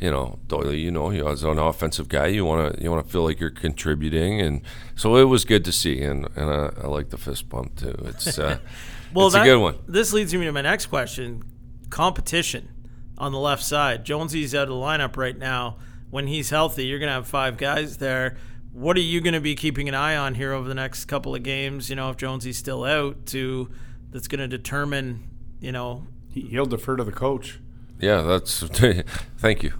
you 0.00 0.10
know, 0.10 0.38
Doyle, 0.48 0.72
you 0.72 0.90
know, 0.90 1.10
you 1.10 1.26
as 1.28 1.42
an 1.42 1.58
offensive 1.58 2.08
guy, 2.08 2.26
you 2.26 2.44
want 2.44 2.76
to 2.76 2.82
you 2.82 2.90
want 2.90 3.04
to 3.04 3.10
feel 3.10 3.24
like 3.24 3.40
you're 3.40 3.50
contributing, 3.50 4.40
and 4.40 4.62
so 4.96 5.16
it 5.16 5.24
was 5.24 5.44
good 5.44 5.64
to 5.64 5.72
see, 5.72 6.02
and 6.02 6.26
and 6.36 6.50
I, 6.50 6.70
I 6.82 6.86
like 6.88 7.10
the 7.10 7.18
fist 7.18 7.48
bump 7.48 7.76
too. 7.76 7.94
It's 8.04 8.38
uh, 8.38 8.58
Well, 9.14 9.26
it's 9.26 9.34
that, 9.34 9.42
a 9.42 9.44
good 9.44 9.58
one. 9.58 9.78
This 9.86 10.12
leads 10.12 10.34
me 10.34 10.44
to 10.44 10.52
my 10.52 10.60
next 10.60 10.86
question: 10.86 11.44
competition 11.88 12.68
on 13.16 13.32
the 13.32 13.38
left 13.38 13.62
side. 13.62 14.04
Jonesy's 14.04 14.54
out 14.54 14.64
of 14.64 14.68
the 14.70 14.74
lineup 14.74 15.16
right 15.16 15.38
now. 15.38 15.76
When 16.10 16.26
he's 16.26 16.50
healthy, 16.50 16.86
you're 16.86 16.98
going 16.98 17.08
to 17.08 17.14
have 17.14 17.26
five 17.26 17.56
guys 17.56 17.98
there. 17.98 18.36
What 18.72 18.96
are 18.96 19.00
you 19.00 19.20
going 19.20 19.34
to 19.34 19.40
be 19.40 19.54
keeping 19.54 19.88
an 19.88 19.94
eye 19.94 20.16
on 20.16 20.34
here 20.34 20.52
over 20.52 20.68
the 20.68 20.74
next 20.74 21.04
couple 21.06 21.34
of 21.34 21.42
games? 21.44 21.90
You 21.90 21.96
know, 21.96 22.10
if 22.10 22.16
Jonesy's 22.16 22.58
still 22.58 22.84
out, 22.84 23.26
to 23.26 23.70
that's 24.10 24.28
going 24.28 24.40
to 24.40 24.48
determine, 24.48 25.28
you 25.60 25.72
know. 25.72 26.06
He'll 26.28 26.66
defer 26.66 26.96
to 26.96 27.04
the 27.04 27.12
coach. 27.12 27.60
Yeah, 28.00 28.22
that's 28.22 28.62
thank 29.38 29.62
you. 29.62 29.72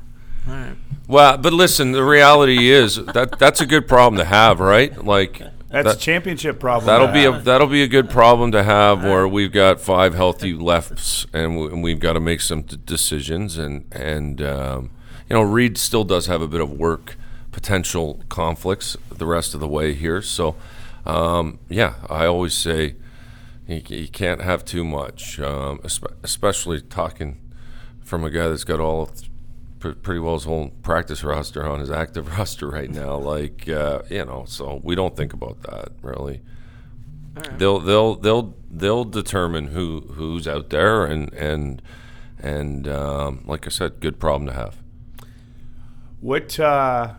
All 0.47 0.55
right. 0.55 0.77
Well, 1.07 1.37
but 1.39 1.53
listen, 1.53 1.93
the 1.93 2.05
reality 2.05 2.71
is 2.71 2.97
that 2.97 3.39
that's 3.39 3.61
a 3.61 3.67
good 3.67 3.87
problem 3.87 4.19
to 4.19 4.25
have, 4.25 4.59
right? 4.61 5.05
Like 5.05 5.39
That's 5.71 5.87
that- 5.87 5.97
a 5.97 5.99
championship 5.99 6.59
problem. 6.61 6.87
That'll 6.87 7.09
be 7.13 7.25
a 7.25 7.33
that'll 7.41 7.67
be 7.67 7.83
a 7.83 7.89
good 7.89 8.09
problem 8.09 8.53
to 8.53 8.63
have, 8.63 9.03
where 9.03 9.29
we've 9.29 9.53
got 9.53 9.81
five 9.81 10.15
healthy 10.15 10.55
lefts, 10.55 11.27
and, 11.33 11.59
we, 11.59 11.67
and 11.67 11.83
we've 11.83 12.01
got 12.01 12.15
to 12.15 12.21
make 12.21 12.41
some 12.41 12.63
d- 12.63 12.79
decisions. 12.85 13.59
And 13.59 13.85
and 13.93 14.41
um, 14.41 14.91
you 15.29 15.35
know, 15.35 15.43
Reid 15.43 15.77
still 15.79 16.05
does 16.05 16.27
have 16.27 16.41
a 16.43 16.49
bit 16.49 16.61
of 16.61 16.71
work 16.73 17.17
potential 17.53 18.21
conflicts 18.29 18.97
the 19.11 19.27
rest 19.27 19.55
of 19.55 19.61
the 19.61 19.69
way 19.69 19.93
here. 19.95 20.21
So 20.23 20.57
um, 21.07 21.59
yeah, 21.69 21.95
I 22.09 22.25
always 22.27 22.55
say 22.55 22.95
you, 23.69 23.83
you 23.89 24.09
can't 24.09 24.41
have 24.43 24.65
too 24.65 24.85
much, 24.85 25.39
um, 25.39 25.81
especially 26.23 26.81
talking 26.81 27.41
from 28.03 28.25
a 28.25 28.31
guy 28.31 28.49
that's 28.49 28.65
got 28.65 28.81
all 28.81 29.11
pretty 29.93 30.21
well 30.21 30.35
his 30.35 30.45
whole 30.45 30.71
practice 30.83 31.23
roster 31.23 31.67
on 31.67 31.81
his 31.81 31.91
active 31.91 32.29
roster 32.39 32.69
right 32.69 32.91
now. 32.91 33.17
Like 33.17 33.69
uh, 33.69 34.03
you 34.09 34.25
know, 34.25 34.45
so 34.47 34.81
we 34.83 34.95
don't 34.95 35.17
think 35.17 35.33
about 35.33 35.63
that 35.63 35.93
really. 36.03 36.41
They'll 37.59 37.81
they'll 37.81 38.15
they'll 38.15 38.57
they'll 38.71 39.05
determine 39.05 39.69
who 39.69 40.01
who's 40.13 40.47
out 40.47 40.71
there 40.71 41.05
and 41.05 41.33
and 41.33 41.83
and 42.39 42.87
um, 42.87 43.43
like 43.47 43.67
I 43.67 43.71
said, 43.71 44.01
good 44.01 44.21
problem 44.21 44.47
to 44.49 44.55
have. 44.55 44.77
What? 46.21 46.59
Uh, 46.61 47.15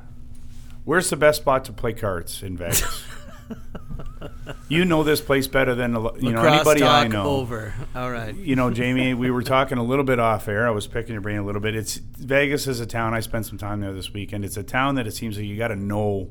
where's 0.85 1.09
the 1.09 1.17
best 1.17 1.41
spot 1.41 1.65
to 1.65 1.73
play 1.73 1.93
cards 1.93 2.41
in 2.41 2.57
Vegas? 2.57 3.03
you 4.67 4.85
know 4.85 5.03
this 5.03 5.21
place 5.21 5.47
better 5.47 5.73
than 5.75 5.91
you 5.93 5.99
know 6.31 6.41
Lacrosse 6.41 6.53
anybody 6.53 6.83
I 6.83 7.07
know. 7.07 7.23
over. 7.23 7.73
All 7.95 8.11
right. 8.11 8.35
You 8.35 8.55
know, 8.55 8.69
Jamie, 8.71 9.13
we 9.13 9.31
were 9.31 9.41
talking 9.43 9.77
a 9.77 9.83
little 9.83 10.05
bit 10.05 10.19
off 10.19 10.47
air. 10.47 10.67
I 10.67 10.71
was 10.71 10.87
picking 10.87 11.13
your 11.13 11.21
brain 11.21 11.37
a 11.37 11.43
little 11.45 11.61
bit. 11.61 11.75
It's 11.75 11.95
Vegas 11.97 12.67
is 12.67 12.79
a 12.79 12.85
town. 12.85 13.13
I 13.13 13.19
spent 13.21 13.45
some 13.45 13.57
time 13.57 13.81
there 13.81 13.93
this 13.93 14.13
weekend. 14.13 14.45
It's 14.45 14.57
a 14.57 14.63
town 14.63 14.95
that 14.95 15.07
it 15.07 15.11
seems 15.11 15.37
like 15.37 15.45
you 15.45 15.57
got 15.57 15.69
to 15.69 15.75
know 15.75 16.29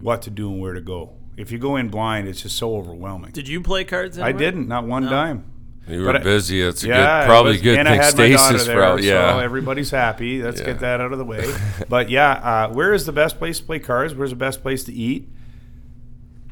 what 0.00 0.22
to 0.22 0.30
do 0.30 0.50
and 0.50 0.60
where 0.60 0.74
to 0.74 0.80
go. 0.80 1.14
If 1.36 1.50
you 1.52 1.58
go 1.58 1.76
in 1.76 1.88
blind, 1.88 2.28
it's 2.28 2.42
just 2.42 2.56
so 2.58 2.76
overwhelming. 2.76 3.32
Did 3.32 3.48
you 3.48 3.60
play 3.62 3.84
cards? 3.84 4.18
I 4.18 4.32
didn't, 4.32 4.68
not 4.68 4.84
one 4.86 5.04
No. 5.04 5.10
dime. 5.10 5.44
You 5.88 6.02
were 6.04 6.12
But 6.12 6.22
busy. 6.22 6.60
It's 6.60 6.84
a 6.84 6.88
Yeah, 6.88 7.20
good, 7.22 7.26
probably 7.26 7.52
was- 7.52 7.62
good 7.62 7.78
and 7.78 7.88
I 7.88 7.92
thing. 7.92 8.00
had 8.02 8.16
my 8.16 8.28
daughter 8.28 8.38
Stasis 8.58 8.66
there, 8.66 8.78
route, 8.78 9.02
yeah. 9.02 9.32
So 9.34 9.38
everybody's 9.40 9.90
happy. 9.90 10.42
Let's 10.42 10.60
Yeah. 10.60 10.66
get 10.66 10.80
that 10.80 11.00
out 11.00 11.12
of 11.12 11.18
the 11.18 11.24
way. 11.24 11.44
but 11.88 12.10
yeah, 12.10 12.32
uh, 12.32 12.68
where 12.72 12.92
is 12.92 13.06
the 13.06 13.12
best 13.12 13.38
place 13.38 13.58
to 13.58 13.64
play 13.64 13.78
cards? 13.78 14.14
Where's 14.14 14.30
the 14.30 14.36
best 14.36 14.62
place 14.62 14.84
to 14.84 14.92
eat? 14.92 15.28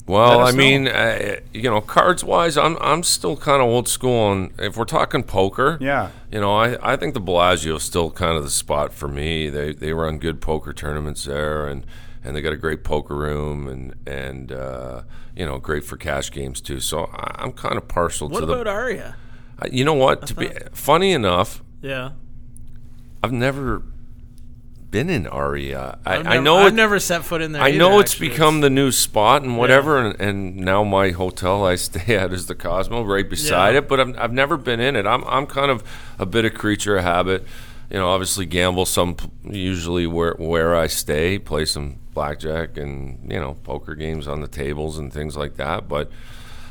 Well, 0.08 0.40
I 0.40 0.48
us 0.48 0.54
mean, 0.56 0.88
uh, 0.88 1.36
you 1.52 1.70
know, 1.70 1.80
cards 1.80 2.24
wise, 2.24 2.56
I'm 2.56 2.76
I'm 2.80 3.02
still 3.02 3.36
kind 3.36 3.60
of 3.62 3.68
old 3.68 3.88
school 3.88 4.18
on. 4.18 4.52
If 4.58 4.76
we're 4.76 4.84
talking 4.84 5.22
poker, 5.22 5.76
Yeah. 5.80 6.10
you 6.32 6.40
know, 6.40 6.56
I, 6.56 6.92
I 6.94 6.96
think 6.96 7.14
the 7.14 7.20
Bellagio 7.20 7.76
is 7.76 7.82
still 7.82 8.10
kind 8.10 8.36
of 8.36 8.42
the 8.44 8.50
spot 8.50 8.92
for 8.92 9.06
me. 9.08 9.50
They 9.50 9.72
they 9.74 9.92
run 9.92 10.18
good 10.18 10.40
poker 10.40 10.72
tournaments 10.72 11.24
there, 11.24 11.66
and, 11.68 11.84
and 12.24 12.34
they 12.34 12.40
got 12.40 12.52
a 12.52 12.56
great 12.56 12.82
poker 12.84 13.14
room, 13.14 13.68
and 13.68 13.94
and 14.06 14.50
uh, 14.50 15.02
you 15.36 15.44
know, 15.44 15.58
great 15.58 15.84
for 15.84 15.96
cash 15.96 16.30
games 16.32 16.60
too. 16.60 16.80
So 16.80 17.04
I, 17.12 17.42
I'm 17.42 17.52
kind 17.52 17.76
of 17.76 17.86
partial 17.86 18.28
What 18.28 18.38
to 18.40 18.44
about 18.44 18.64
the. 18.64 18.70
Aria? 18.70 19.16
I- 19.60 19.68
you 19.70 19.84
know 19.84 19.94
what? 19.94 20.26
To 20.28 20.34
be 20.34 20.50
funny 20.72 21.12
enough, 21.12 21.62
Yeah. 21.82 22.12
I've 23.22 23.32
never 23.32 23.82
been 24.90 25.10
in 25.10 25.26
Aria. 25.26 25.98
I, 26.06 26.16
I've 26.16 26.20
I 26.26 26.30
never- 26.34 26.42
know 26.42 26.56
I've 26.58 26.66
it, 26.68 26.74
never 26.74 26.98
set 27.00 27.24
foot 27.24 27.42
in 27.42 27.52
there. 27.52 27.62
I 27.62 27.68
either, 27.68 27.78
know 27.78 27.98
it's 28.00 28.12
actually. 28.12 28.28
become 28.30 28.60
the 28.60 28.70
new 28.70 28.90
spot 28.90 29.42
and 29.42 29.56
whatever, 29.58 29.98
and, 29.98 30.20
and 30.20 30.56
now 30.56 30.84
my 30.84 31.10
hotel 31.10 31.64
I 31.64 31.74
stay 31.76 32.16
at 32.16 32.32
is 32.32 32.46
the 32.46 32.54
Cosmo 32.54 33.02
right 33.02 33.28
beside 33.28 33.72
Yeah. 33.72 33.78
it. 33.78 33.88
But 33.88 34.00
I've, 34.00 34.18
I've 34.18 34.32
never 34.32 34.56
been 34.56 34.80
in 34.80 34.96
it. 34.96 35.06
I'm 35.06 35.24
I'm 35.24 35.46
kind 35.46 35.70
of 35.70 35.82
a 36.18 36.26
bit 36.26 36.44
of 36.44 36.54
creature 36.54 36.96
of 36.96 37.04
habit. 37.04 37.44
You 37.90 37.98
know, 37.98 38.08
obviously 38.08 38.44
gamble 38.46 38.84
some 38.86 39.16
usually 39.44 40.06
where 40.06 40.34
where 40.34 40.76
I 40.76 40.86
stay, 40.88 41.38
play 41.38 41.64
some 41.64 41.96
blackjack 42.14 42.76
and 42.76 43.30
you 43.32 43.38
know 43.40 43.54
poker 43.64 43.94
games 43.94 44.26
on 44.28 44.40
the 44.40 44.48
tables 44.48 44.98
and 44.98 45.12
things 45.12 45.36
like 45.36 45.56
that. 45.56 45.88
But 45.88 46.10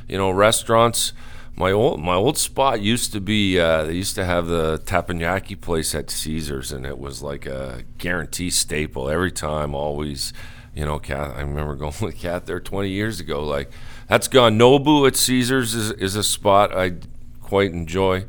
you 0.07 0.17
know, 0.17 0.29
restaurants. 0.31 1.13
My 1.59 1.71
old 1.71 1.99
my 1.99 2.13
old 2.13 2.37
spot 2.37 2.81
used 2.81 3.13
to 3.13 3.19
be 3.19 3.59
uh, 3.59 3.85
they 3.85 3.95
used 3.95 4.13
to 4.13 4.23
have 4.23 4.45
the 4.45 4.77
teppanyaki 4.77 5.59
place 5.59 5.95
at 5.95 6.11
Caesars, 6.11 6.71
and 6.71 6.85
it 6.85 6.99
was 6.99 7.23
like 7.23 7.47
a 7.47 7.81
guarantee 7.97 8.51
staple 8.51 9.09
every 9.09 9.31
time. 9.31 9.73
Always, 9.73 10.33
you 10.75 10.85
know, 10.85 10.99
Cat. 10.99 11.31
I 11.35 11.41
remember 11.41 11.75
going 11.75 11.95
with 11.99 12.19
Cat 12.19 12.45
there 12.45 12.59
20 12.59 12.89
years 12.89 13.19
ago. 13.19 13.43
Like 13.43 13.71
that's 14.07 14.27
gone. 14.27 14.59
Nobu 14.59 15.07
at 15.07 15.15
Caesars 15.15 15.73
is 15.73 15.91
is 15.93 16.15
a 16.15 16.23
spot 16.23 16.77
I 16.77 16.93
quite 17.41 17.71
enjoy. 17.71 18.25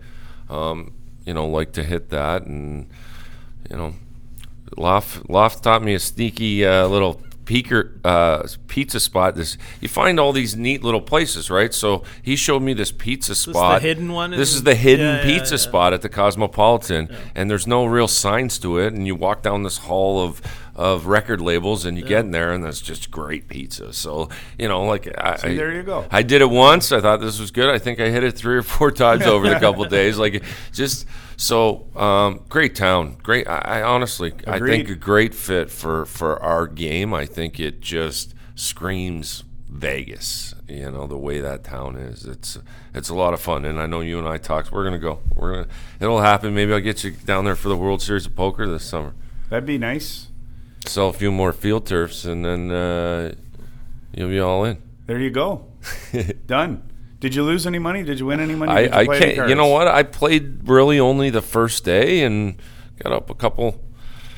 Um, 0.48 0.94
you 1.26 1.34
know, 1.34 1.46
like 1.46 1.72
to 1.72 1.84
hit 1.84 2.08
that, 2.08 2.46
and 2.46 2.88
you 3.68 3.76
know, 3.76 3.94
Loft 4.78 5.28
Loft 5.28 5.62
taught 5.62 5.82
me 5.82 5.92
a 5.92 6.00
sneaky 6.00 6.64
uh, 6.64 6.86
little 6.86 7.20
peeker 7.49 7.99
uh, 8.05 8.46
pizza 8.66 9.01
spot. 9.01 9.34
This 9.34 9.57
you 9.80 9.88
find 9.88 10.20
all 10.20 10.32
these 10.32 10.55
neat 10.55 10.84
little 10.84 11.01
places, 11.01 11.51
right? 11.51 11.72
So 11.72 12.05
he 12.22 12.36
showed 12.36 12.61
me 12.61 12.74
this 12.74 12.92
pizza 12.92 13.30
the 13.30 13.36
spot. 13.36 13.80
hidden 13.80 14.12
one 14.12 14.32
This 14.32 14.55
is 14.55 14.64
the 14.64 14.74
hidden 14.74 15.07
Yeah, 15.07 15.16
yeah, 15.16 15.38
pizza 15.38 15.55
yeah. 15.55 15.59
spot 15.59 15.92
at 15.94 16.03
the 16.03 16.11
Cosmopolitan, 16.11 17.09
and 17.34 17.51
there's 17.51 17.66
no 17.66 17.86
real 17.86 18.07
signs 18.07 18.59
to 18.59 18.78
it. 18.78 18.92
And 18.92 19.07
you 19.07 19.14
walk 19.14 19.42
down 19.42 19.62
this 19.62 19.78
hall 19.78 20.22
of 20.22 20.42
of 20.74 21.07
record 21.07 21.40
labels, 21.40 21.84
and 21.84 21.99
you 21.99 22.05
get 22.05 22.24
in 22.26 22.30
there, 22.30 22.53
and 22.53 22.62
that's 22.62 22.80
just 22.80 23.11
great 23.11 23.49
pizza. 23.49 23.92
So 23.94 24.28
you 24.59 24.68
know, 24.68 24.84
like 24.84 25.09
I, 25.18 25.36
See, 25.36 25.57
there 25.57 25.72
you 25.72 25.82
go. 25.82 26.07
I 26.11 26.22
did 26.22 26.42
it 26.42 26.51
once. 26.51 26.92
I 26.92 27.01
thought 27.01 27.20
this 27.20 27.40
was 27.40 27.51
good. 27.51 27.70
I 27.70 27.78
think 27.78 27.99
I 27.99 28.11
hit 28.11 28.24
it 28.24 28.32
three 28.36 28.57
or 28.57 28.62
four 28.62 28.90
times 29.05 29.22
over 29.24 29.49
the 29.49 29.59
couple 29.61 29.84
days. 29.86 30.18
Like 30.18 30.44
just 30.72 31.07
so 31.39 31.86
um, 31.97 32.41
great 32.49 32.74
town. 32.74 33.16
Great. 33.22 33.49
I, 33.49 33.59
I 33.59 33.82
honestly, 33.82 34.34
I 34.47 34.59
think 34.59 34.91
a 34.91 34.97
great 34.97 35.34
fit 35.34 35.70
for 35.70 36.05
for 36.05 36.43
our 36.43 36.66
game. 36.66 37.14
I 37.14 37.26
think 37.26 37.61
it 37.61 37.80
just 37.80 38.34
screams 38.57 39.45
Vegas. 39.68 40.55
You 40.66 40.91
know 40.91 41.07
the 41.07 41.16
way 41.16 41.41
that 41.41 41.62
town 41.62 41.97
is. 41.97 42.24
It's 42.24 42.59
it's 42.93 43.09
a 43.09 43.14
lot 43.14 43.34
of 43.34 43.41
fun, 43.41 43.64
and 43.64 43.80
I 43.80 43.86
know 43.86 44.01
you 44.01 44.18
and 44.18 44.26
I 44.26 44.36
talked. 44.36 44.72
We're 44.72 44.82
gonna 44.82 44.99
go. 44.99 45.20
We're 45.34 45.53
gonna. 45.55 45.68
It'll 46.01 46.20
happen. 46.20 46.57
Maybe 46.57 46.72
I'll 46.72 46.80
get 46.80 47.05
you 47.05 47.12
down 47.12 47.45
there 47.45 47.57
for 47.57 47.68
the 47.68 47.76
World 47.76 48.03
Series 48.03 48.26
of 48.26 48.34
Poker 48.34 48.66
this 48.66 48.84
summer. 48.84 49.14
That'd 49.49 49.64
be 49.64 49.78
nice. 49.78 50.26
Sell 50.86 51.09
a 51.09 51.12
few 51.12 51.30
more 51.30 51.53
field 51.53 51.86
turfs, 51.86 52.24
and 52.24 52.45
then 52.45 52.72
uh, 52.72 53.34
you'll 54.12 54.28
be 54.28 54.41
all 54.41 54.64
in. 54.64 54.78
There 55.07 55.20
you 55.20 55.30
go. 55.30 55.66
Done. 56.47 56.82
Did 57.20 57.34
you 57.34 57.42
lose 57.42 57.66
any 57.66 57.78
money? 57.78 58.02
Did 58.04 58.20
you 58.20 58.26
win 58.26 58.40
any 58.40 58.54
money? 58.54 58.82
Did 58.82 58.92
I, 58.92 59.00
I 59.00 59.06
can't. 59.06 59.48
You 59.48 59.54
know 59.54 59.66
what? 59.66 59.88
I 59.88 60.02
played 60.04 60.68
really 60.68 61.00
only 61.00 61.30
the 61.30 61.42
first 61.42 61.84
day 61.84 62.22
and 62.22 62.60
got 63.02 63.12
up 63.12 63.28
a 63.30 63.34
couple. 63.34 63.80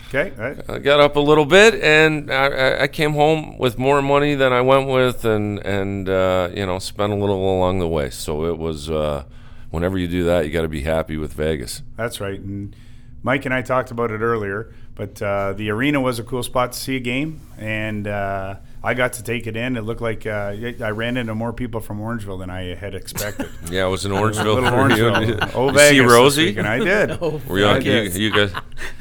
Okay. 0.08 0.32
right. 0.36 0.58
I 0.68 0.78
got 0.78 0.98
up 0.98 1.14
a 1.16 1.20
little 1.20 1.44
bit, 1.44 1.74
and 1.82 2.32
I- 2.32 2.46
I, 2.48 2.82
I 2.82 2.88
came 2.88 3.12
home 3.12 3.58
with 3.58 3.78
more 3.78 4.02
money 4.02 4.34
than 4.34 4.52
I 4.52 4.60
went 4.60 4.88
with, 4.88 5.24
and 5.24 5.58
and 5.64 6.08
uh, 6.08 6.50
you 6.54 6.66
know 6.66 6.78
spent 6.78 7.12
a 7.12 7.16
little 7.16 7.36
along 7.56 7.78
the 7.80 7.88
way. 7.88 8.10
So 8.10 8.46
it 8.46 8.58
was. 8.58 8.90
Uh, 8.90 9.24
whenever 9.70 9.96
you 9.96 10.08
do 10.08 10.24
that, 10.24 10.44
you 10.44 10.50
got 10.50 10.62
to 10.62 10.68
be 10.68 10.80
happy 10.82 11.16
with 11.16 11.32
Vegas. 11.34 11.82
That's 11.96 12.20
right. 12.20 12.40
And 12.40 12.74
Mike 13.22 13.44
and 13.44 13.54
I 13.54 13.62
talked 13.62 13.92
about 13.92 14.10
it 14.10 14.20
earlier, 14.20 14.74
but 14.96 15.22
uh, 15.22 15.52
the 15.52 15.70
arena 15.70 16.00
was 16.00 16.18
a 16.18 16.24
cool 16.24 16.42
spot 16.42 16.72
to 16.72 16.78
see 16.78 16.96
a 16.96 17.00
game, 17.00 17.40
and 17.56 18.08
uh, 18.08 18.56
I 18.82 18.94
got 18.94 19.12
to 19.14 19.22
take 19.22 19.46
it 19.46 19.56
in. 19.56 19.76
It 19.76 19.82
looked 19.82 20.00
like 20.00 20.26
uh, 20.26 20.54
I 20.82 20.90
ran 20.90 21.18
into 21.18 21.34
more 21.34 21.52
people 21.52 21.80
from 21.80 22.00
Orangeville 22.00 22.38
than 22.38 22.48
I 22.48 22.74
had 22.74 22.94
expected. 22.94 23.48
Yeah, 23.70 23.86
it 23.86 23.90
was 23.90 24.06
in 24.06 24.12
Orangeville. 24.20 24.54
Little. 24.54 24.70
Orangeville. 24.70 25.50
Oh, 25.54 25.66
You 25.68 25.72
Vegas 25.74 25.90
see 25.90 26.00
Rosie? 26.00 26.44
weekend. 26.46 26.66
I 26.66 26.78
did. 26.78 27.20
Were 27.20 27.58
you, 27.58 27.66
I 27.66 27.74
on, 27.74 27.76
you, 27.76 27.92
did. 27.92 28.14
you 28.16 28.30
guys? 28.30 28.52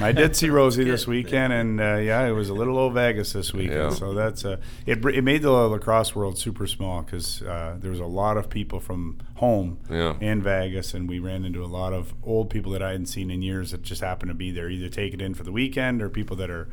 I 0.01 0.11
did 0.11 0.35
see 0.35 0.49
Rosie 0.49 0.83
this 0.83 1.07
weekend, 1.07 1.53
and 1.53 1.79
uh, 1.79 1.95
yeah, 1.95 2.25
it 2.27 2.31
was 2.31 2.49
a 2.49 2.53
little 2.53 2.77
old 2.77 2.93
Vegas 2.93 3.31
this 3.33 3.53
weekend. 3.53 3.73
Yeah. 3.77 3.89
So 3.91 4.13
that's 4.13 4.43
uh, 4.43 4.57
it. 4.85 5.03
It 5.05 5.23
made 5.23 5.41
the 5.43 5.51
lacrosse 5.51 6.13
world 6.13 6.37
super 6.37 6.67
small 6.67 7.01
because 7.03 7.41
uh, 7.41 7.77
there 7.79 7.89
was 7.91 8.01
a 8.01 8.05
lot 8.05 8.35
of 8.37 8.49
people 8.49 8.79
from 8.81 9.17
home 9.35 9.79
Yeah. 9.89 10.15
in 10.19 10.41
Vegas, 10.43 10.93
and 10.93 11.07
we 11.07 11.19
ran 11.19 11.45
into 11.45 11.63
a 11.63 11.67
lot 11.67 11.93
of 11.93 12.13
old 12.23 12.49
people 12.49 12.73
that 12.73 12.81
I 12.83 12.91
hadn't 12.91 13.05
seen 13.07 13.31
in 13.31 13.41
years 13.41 13.71
that 13.71 13.81
just 13.81 14.01
happened 14.01 14.29
to 14.29 14.35
be 14.35 14.51
there, 14.51 14.69
either 14.69 14.89
take 14.89 15.13
it 15.13 15.21
in 15.21 15.33
for 15.33 15.43
the 15.43 15.51
weekend 15.53 16.01
or 16.01 16.09
people 16.09 16.35
that 16.35 16.49
are 16.49 16.67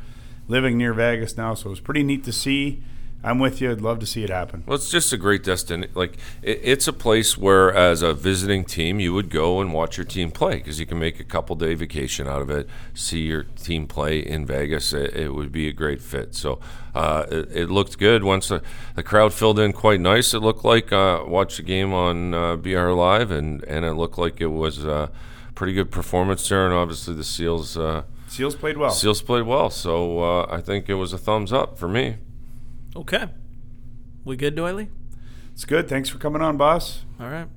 living 0.49 0.77
near 0.77 0.93
Vegas 0.93 1.37
now. 1.37 1.53
So 1.53 1.67
it 1.67 1.69
was 1.71 1.79
pretty 1.79 2.03
neat 2.03 2.23
to 2.25 2.33
see. 2.33 2.83
I'm 3.23 3.39
with 3.39 3.59
you. 3.59 3.71
I'd 3.71 3.81
love 3.81 3.99
to 3.99 4.05
see 4.05 4.23
it 4.23 4.29
happen. 4.29 4.63
Well, 4.65 4.75
it's 4.75 4.91
just 4.91 5.11
a 5.11 5.17
great 5.17 5.43
destination. 5.43 5.91
Like 5.95 6.17
it, 6.41 6.59
it's 6.63 6.87
a 6.87 6.93
place 6.93 7.37
where, 7.37 7.73
as 7.73 8.01
a 8.01 8.13
visiting 8.13 8.63
team, 8.63 8.99
you 8.99 9.13
would 9.13 9.29
go 9.29 9.59
and 9.59 9.73
watch 9.73 9.97
your 9.97 10.05
team 10.05 10.31
play 10.31 10.55
because 10.57 10.79
you 10.79 10.85
can 10.85 10.99
make 10.99 11.19
a 11.19 11.23
couple 11.23 11.55
day 11.55 11.73
vacation 11.73 12.27
out 12.27 12.41
of 12.41 12.49
it. 12.49 12.67
See 12.93 13.21
your 13.21 13.43
team 13.43 13.87
play 13.87 14.19
in 14.19 14.45
Vegas. 14.45 14.93
It, 14.93 15.15
it 15.15 15.33
would 15.33 15.51
be 15.51 15.67
a 15.67 15.73
great 15.73 16.01
fit. 16.01 16.35
So 16.35 16.59
uh, 16.93 17.25
it, 17.29 17.51
it 17.51 17.69
looked 17.69 17.97
good 17.97 18.23
once 18.23 18.49
the, 18.49 18.61
the 18.95 19.03
crowd 19.03 19.33
filled 19.33 19.59
in 19.59 19.73
quite 19.73 19.99
nice. 19.99 20.33
It 20.33 20.39
looked 20.39 20.63
like 20.63 20.93
uh, 20.93 21.23
watched 21.25 21.57
the 21.57 21.63
game 21.63 21.93
on 21.93 22.33
uh, 22.33 22.55
BR 22.55 22.91
Live, 22.91 23.31
and 23.31 23.63
and 23.63 23.83
it 23.83 23.93
looked 23.93 24.17
like 24.17 24.39
it 24.39 24.47
was 24.47 24.85
a 24.85 25.11
pretty 25.55 25.73
good 25.73 25.91
performance 25.91 26.47
there. 26.47 26.65
And 26.65 26.73
obviously 26.73 27.15
the 27.15 27.23
Seals 27.23 27.77
uh, 27.77 28.03
Seals 28.27 28.55
played 28.55 28.77
well. 28.77 28.91
Seals 28.91 29.21
played 29.21 29.43
well. 29.43 29.69
So 29.69 30.19
uh, 30.19 30.47
I 30.49 30.61
think 30.61 30.87
it 30.87 30.95
was 30.95 31.13
a 31.13 31.17
thumbs 31.17 31.51
up 31.51 31.79
for 31.79 31.87
me. 31.87 32.17
Okay. 32.97 33.27
We 34.25 34.35
good, 34.35 34.55
Doily? 34.55 34.89
It's 35.53 35.65
good. 35.65 35.87
Thanks 35.87 36.09
for 36.09 36.17
coming 36.17 36.41
on, 36.41 36.57
boss. 36.57 37.05
All 37.19 37.29
right. 37.29 37.47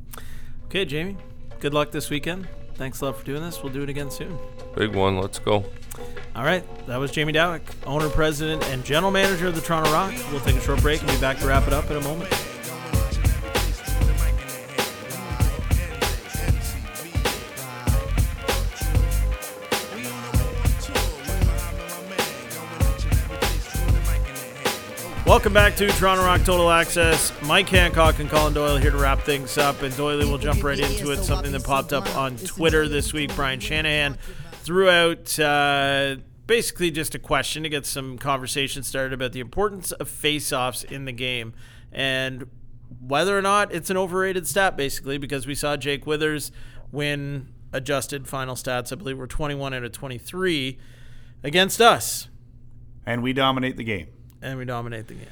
Okay, 0.67 0.85
Jamie. 0.85 1.17
Good 1.61 1.73
luck 1.73 1.93
this 1.93 2.11
weekend. 2.11 2.47
Thanks 2.75 3.01
a 3.01 3.07
lot 3.07 3.17
for 3.17 3.25
doing 3.25 3.43
this. 3.43 3.63
We'll 3.63 3.73
do 3.73 3.83
it 3.83 3.89
again 3.89 4.11
soon. 4.11 4.39
Big 4.77 4.95
one. 4.95 5.19
Let's 5.19 5.39
go. 5.39 5.65
All 6.37 6.45
right. 6.45 6.63
That 6.87 6.99
was 6.99 7.11
Jamie 7.11 7.33
Dawick, 7.33 7.63
owner, 7.87 8.11
president, 8.11 8.63
and 8.65 8.85
general 8.85 9.11
manager 9.11 9.47
of 9.47 9.55
the 9.55 9.63
Toronto 9.63 9.91
Rock. 9.91 10.13
We'll 10.31 10.41
take 10.41 10.57
a 10.57 10.61
short 10.61 10.83
break 10.83 11.01
and 11.01 11.11
be 11.11 11.19
back 11.19 11.39
to 11.39 11.47
wrap 11.47 11.67
it 11.67 11.73
up 11.73 11.91
in 11.91 11.97
a 11.97 12.03
moment. 12.03 12.31
Welcome 25.31 25.53
back 25.53 25.77
to 25.77 25.87
Toronto 25.93 26.25
Rock 26.25 26.43
Total 26.43 26.69
Access. 26.73 27.33
Mike 27.45 27.69
Hancock 27.69 28.19
and 28.19 28.29
Colin 28.29 28.53
Doyle 28.53 28.79
here 28.79 28.91
to 28.91 28.97
wrap 28.97 29.21
things 29.21 29.57
up, 29.59 29.81
and 29.83 29.97
Doyle 29.97 30.29
will 30.29 30.39
jump 30.39 30.65
right 30.65 30.77
into 30.77 31.13
it. 31.13 31.23
Something 31.23 31.53
that 31.53 31.63
popped 31.63 31.93
up 31.93 32.17
on 32.17 32.37
Twitter 32.37 32.89
this 32.89 33.13
week. 33.13 33.33
Brian 33.37 33.61
Shanahan 33.61 34.19
threw 34.65 34.91
out 34.91 35.39
uh, 35.39 36.17
basically 36.49 36.91
just 36.91 37.15
a 37.15 37.21
question 37.21 37.63
to 37.63 37.69
get 37.69 37.87
some 37.87 38.19
conversation 38.19 38.83
started 38.83 39.13
about 39.13 39.31
the 39.31 39.39
importance 39.39 39.93
of 39.93 40.09
face-offs 40.09 40.83
in 40.83 41.05
the 41.05 41.13
game 41.13 41.55
and 41.93 42.49
whether 43.01 43.39
or 43.39 43.43
not 43.43 43.73
it's 43.73 43.89
an 43.89 43.97
overrated 43.97 44.49
stat, 44.49 44.77
basically, 44.77 45.17
because 45.17 45.47
we 45.47 45.55
saw 45.55 45.77
Jake 45.77 46.09
Withers 46.09 46.51
win 46.91 47.47
adjusted 47.73 48.27
final 48.27 48.57
stats. 48.57 48.93
I 48.93 48.97
believe 48.97 49.17
were 49.17 49.29
21 49.29 49.75
out 49.75 49.85
of 49.85 49.93
23 49.93 50.77
against 51.45 51.81
us, 51.81 52.27
And 53.07 53.23
we 53.23 53.33
dominate 53.33 53.77
the 53.77 53.85
game. 53.85 54.09
And 54.43 54.59
we 54.59 54.65
dominate 54.65 55.07
the 55.07 55.15
game. 55.15 55.27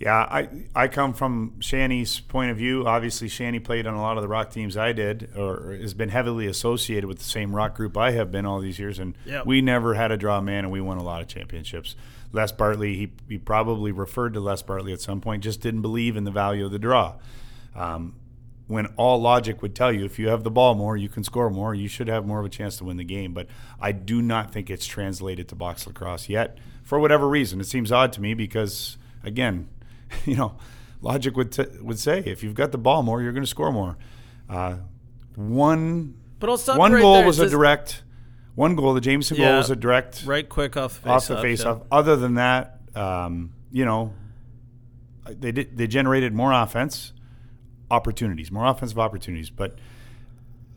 Yeah, 0.00 0.14
I 0.16 0.48
I 0.76 0.86
come 0.86 1.12
from 1.12 1.54
Shanny's 1.60 2.20
point 2.20 2.52
of 2.52 2.56
view. 2.56 2.86
Obviously, 2.86 3.28
Shanny 3.28 3.58
played 3.58 3.84
on 3.84 3.94
a 3.94 4.00
lot 4.00 4.16
of 4.16 4.22
the 4.22 4.28
rock 4.28 4.50
teams 4.50 4.76
I 4.76 4.92
did, 4.92 5.30
or 5.36 5.72
has 5.80 5.92
been 5.92 6.08
heavily 6.10 6.46
associated 6.46 7.06
with 7.08 7.18
the 7.18 7.24
same 7.24 7.52
rock 7.54 7.74
group 7.74 7.96
I 7.96 8.12
have 8.12 8.30
been 8.30 8.46
all 8.46 8.60
these 8.60 8.78
years, 8.78 9.00
and 9.00 9.16
Yep. 9.26 9.46
we 9.46 9.60
never 9.60 9.94
had 9.94 10.12
a 10.12 10.16
draw 10.16 10.40
man, 10.40 10.64
and 10.64 10.70
we 10.72 10.80
won 10.80 10.98
a 10.98 11.02
lot 11.02 11.20
of 11.20 11.26
championships. 11.26 11.96
Les 12.32 12.52
Bartley, 12.52 12.94
he, 12.94 13.12
he 13.28 13.38
probably 13.38 13.90
referred 13.90 14.34
to 14.34 14.40
Les 14.40 14.62
Bartley 14.62 14.92
at 14.92 15.00
some 15.00 15.20
point, 15.20 15.42
just 15.42 15.60
didn't 15.62 15.82
believe 15.82 16.16
in 16.16 16.22
the 16.24 16.30
value 16.30 16.64
of 16.64 16.70
the 16.70 16.78
draw. 16.78 17.14
Um, 17.74 18.14
when 18.68 18.86
all 18.96 19.18
logic 19.20 19.62
would 19.62 19.74
tell 19.74 19.90
you 19.90 20.04
if 20.04 20.18
you 20.18 20.28
have 20.28 20.44
the 20.44 20.50
ball 20.50 20.74
more, 20.74 20.94
you 20.96 21.08
can 21.08 21.24
score 21.24 21.48
more, 21.50 21.74
you 21.74 21.88
should 21.88 22.06
have 22.06 22.26
more 22.26 22.38
of 22.38 22.44
a 22.44 22.50
chance 22.50 22.76
to 22.76 22.84
win 22.84 22.98
the 22.98 23.04
game. 23.04 23.32
But 23.32 23.46
I 23.80 23.92
do 23.92 24.20
not 24.20 24.52
think 24.52 24.68
it's 24.70 24.86
translated 24.86 25.48
to 25.48 25.54
box 25.56 25.86
lacrosse 25.86 26.28
yet 26.28 26.58
for 26.88 26.98
whatever 26.98 27.28
reason. 27.28 27.60
It 27.60 27.66
seems 27.66 27.92
odd 27.92 28.14
to 28.14 28.20
me 28.22 28.32
because, 28.32 28.96
again, 29.22 29.68
you 30.24 30.36
know, 30.36 30.56
logic 31.02 31.36
would 31.36 31.52
t- 31.52 31.66
would 31.82 31.98
say 31.98 32.20
if 32.24 32.42
you've 32.42 32.54
got 32.54 32.72
the 32.72 32.78
ball 32.78 33.02
more, 33.02 33.20
you're 33.20 33.32
going 33.32 33.42
to 33.44 33.46
score 33.48 33.70
more. 33.70 33.98
Uh, 34.48 34.76
one 35.36 36.14
But 36.40 36.48
I'll 36.48 36.56
stop 36.56 36.78
one 36.78 36.92
right 36.92 37.02
goal 37.02 37.14
there. 37.16 37.26
Was 37.26 37.38
a 37.38 37.42
says- 37.42 37.50
direct. 37.52 38.02
One 38.54 38.74
goal, 38.74 38.94
the 38.94 39.00
Jameson 39.02 39.36
Yeah. 39.36 39.50
goal 39.50 39.56
was 39.58 39.70
a 39.70 39.76
direct 39.76 40.24
right 40.24 40.48
quick 40.48 40.76
off 40.78 40.94
the 40.94 41.00
face 41.02 41.10
off 41.12 41.28
the 41.28 41.42
face 41.42 41.64
off. 41.64 41.82
Other 41.92 42.16
than 42.16 42.34
that, 42.34 42.80
um, 42.96 43.52
you 43.70 43.84
know, 43.84 44.14
they 45.28 45.52
did 45.52 45.76
they 45.76 45.86
generated 45.86 46.32
more 46.32 46.52
offense 46.52 47.12
opportunities, 47.90 48.50
more 48.50 48.66
offensive 48.66 48.98
opportunities. 48.98 49.50
But 49.50 49.78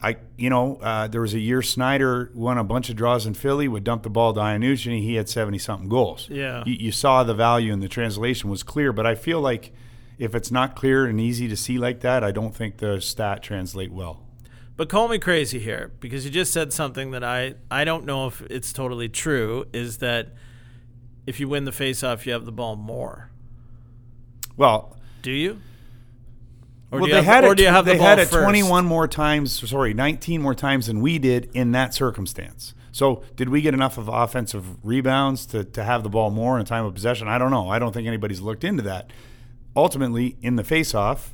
I, 0.04 0.18
you 0.36 0.49
know, 0.49 0.78
uh, 0.78 1.08
there 1.08 1.22
was 1.22 1.34
a 1.36 1.39
year 1.39 1.62
Snider 1.62 2.32
won 2.34 2.58
a 2.58 2.64
bunch 2.64 2.89
of 2.89 2.95
draws 2.95 3.28
in 3.28 3.36
Philly, 3.36 3.68
would 3.68 3.84
dump 3.84 4.02
the 4.02 4.10
ball 4.10 4.34
to 4.34 4.39
Iannucci, 4.39 4.88
and 4.88 5.04
he 5.04 5.16
had 5.16 5.30
seventy 5.30 5.60
something 5.60 5.89
goals. 5.89 6.28
Yeah. 6.30 6.64
you, 6.66 6.74
you 6.74 6.91
saw 6.91 7.24
the 7.24 7.36
value, 7.36 7.72
and 7.72 7.84
the 7.84 7.88
translation 7.88 8.49
was 8.49 8.64
clear. 8.64 8.91
But 8.91 9.06
I 9.06 9.14
feel 9.14 9.39
like 9.41 9.74
if 10.18 10.34
it's 10.34 10.52
not 10.52 10.76
clear 10.76 11.06
and 11.06 11.22
easy 11.22 11.47
to 11.47 11.56
see 11.56 11.78
like 11.78 11.99
that, 12.02 12.24
I 12.24 12.32
don't 12.32 12.56
think 12.56 12.78
the 12.78 12.99
stat 12.99 13.43
translate 13.43 13.91
well. 13.91 14.24
But 14.76 14.89
call 14.89 15.08
me 15.08 15.20
crazy 15.20 15.60
here 15.60 15.91
because 15.99 16.26
you 16.26 16.32
just 16.32 16.52
said 16.52 16.74
something 16.74 17.12
that 17.12 17.24
I 17.24 17.56
I 17.70 17.84
don't 17.84 18.06
know 18.06 18.26
if 18.26 18.41
it's 18.41 18.74
totally 18.74 19.10
true. 19.10 19.66
Is 19.74 19.99
that 19.99 20.30
if 21.28 21.39
you 21.39 21.47
win 21.47 21.66
the 21.66 21.72
face-off, 21.72 22.26
you 22.26 22.34
have 22.34 22.45
the 22.45 22.52
ball 22.52 22.76
more? 22.76 23.30
Well, 24.58 24.97
Do 25.22 25.32
you? 25.32 25.62
Or 26.92 27.00
well, 27.00 27.06
do 27.06 27.08
you 27.08 27.14
they 27.14 27.24
have, 27.24 27.44
had 27.44 27.44
or 27.46 27.54
it. 27.54 27.56
do 27.56 27.64
you 27.64 27.70
have 27.70 27.86
they 27.86 27.98
the 27.98 28.04
had 28.04 28.20
it 28.20 28.28
first? 28.28 28.44
21 28.44 28.86
more 28.86 29.08
times. 29.08 29.70
Sorry, 29.70 29.94
19 29.94 30.42
more 30.42 30.54
times 30.54 30.88
than 30.88 31.00
we 31.00 31.20
did 31.20 31.50
in 31.54 31.72
that 31.72 31.94
circumstance. 31.94 32.74
So, 32.92 33.24
did 33.38 33.48
we 33.48 33.62
get 33.62 33.74
enough 33.74 33.98
of 33.98 34.10
offensive 34.10 34.84
rebounds 34.86 35.46
to, 35.48 35.64
to 35.64 35.84
have 35.84 36.04
the 36.04 36.10
ball 36.10 36.30
more 36.30 36.60
in 36.60 36.66
time 36.66 36.84
of 36.84 36.94
possession? 36.94 37.30
I 37.30 37.38
don't 37.38 37.52
know. 37.52 37.70
I 37.70 37.80
don't 37.80 37.94
think 37.94 38.08
anybody's 38.08 38.42
looked 38.42 38.66
into 38.66 38.84
that. 38.84 39.12
Ultimately, 39.74 40.36
in 40.42 40.58
the 40.58 40.66
face-off, 40.66 41.34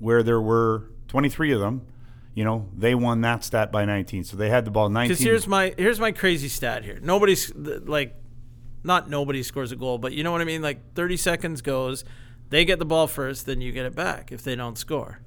where 0.00 0.24
there 0.24 0.40
were 0.40 0.90
23 1.06 1.52
of 1.52 1.60
them, 1.60 1.86
you 2.34 2.44
know, 2.44 2.68
they 2.76 2.94
won 2.94 3.20
that 3.20 3.44
stat 3.44 3.70
by 3.70 3.84
19. 3.84 4.24
So 4.24 4.36
they 4.36 4.48
had 4.48 4.64
the 4.64 4.70
ball 4.70 4.88
19. 4.88 5.08
Because 5.08 5.24
here's 5.24 5.46
my 5.46 5.74
here's 5.76 5.98
my 5.98 6.12
crazy 6.12 6.48
stat 6.48 6.84
here. 6.84 6.98
Nobody's 7.02 7.52
like, 7.54 8.14
not 8.84 9.10
nobody 9.10 9.42
scores 9.42 9.72
a 9.72 9.76
goal, 9.76 9.98
but 9.98 10.12
you 10.12 10.22
know 10.22 10.30
what 10.30 10.40
I 10.40 10.44
mean. 10.44 10.62
Like 10.62 10.94
30 10.94 11.16
seconds 11.16 11.62
goes, 11.62 12.04
they 12.50 12.64
get 12.64 12.78
the 12.78 12.84
ball 12.84 13.06
first, 13.06 13.46
then 13.46 13.60
you 13.60 13.72
get 13.72 13.86
it 13.86 13.94
back. 13.94 14.32
If 14.32 14.42
they 14.42 14.54
don't 14.56 14.76
score, 14.78 15.20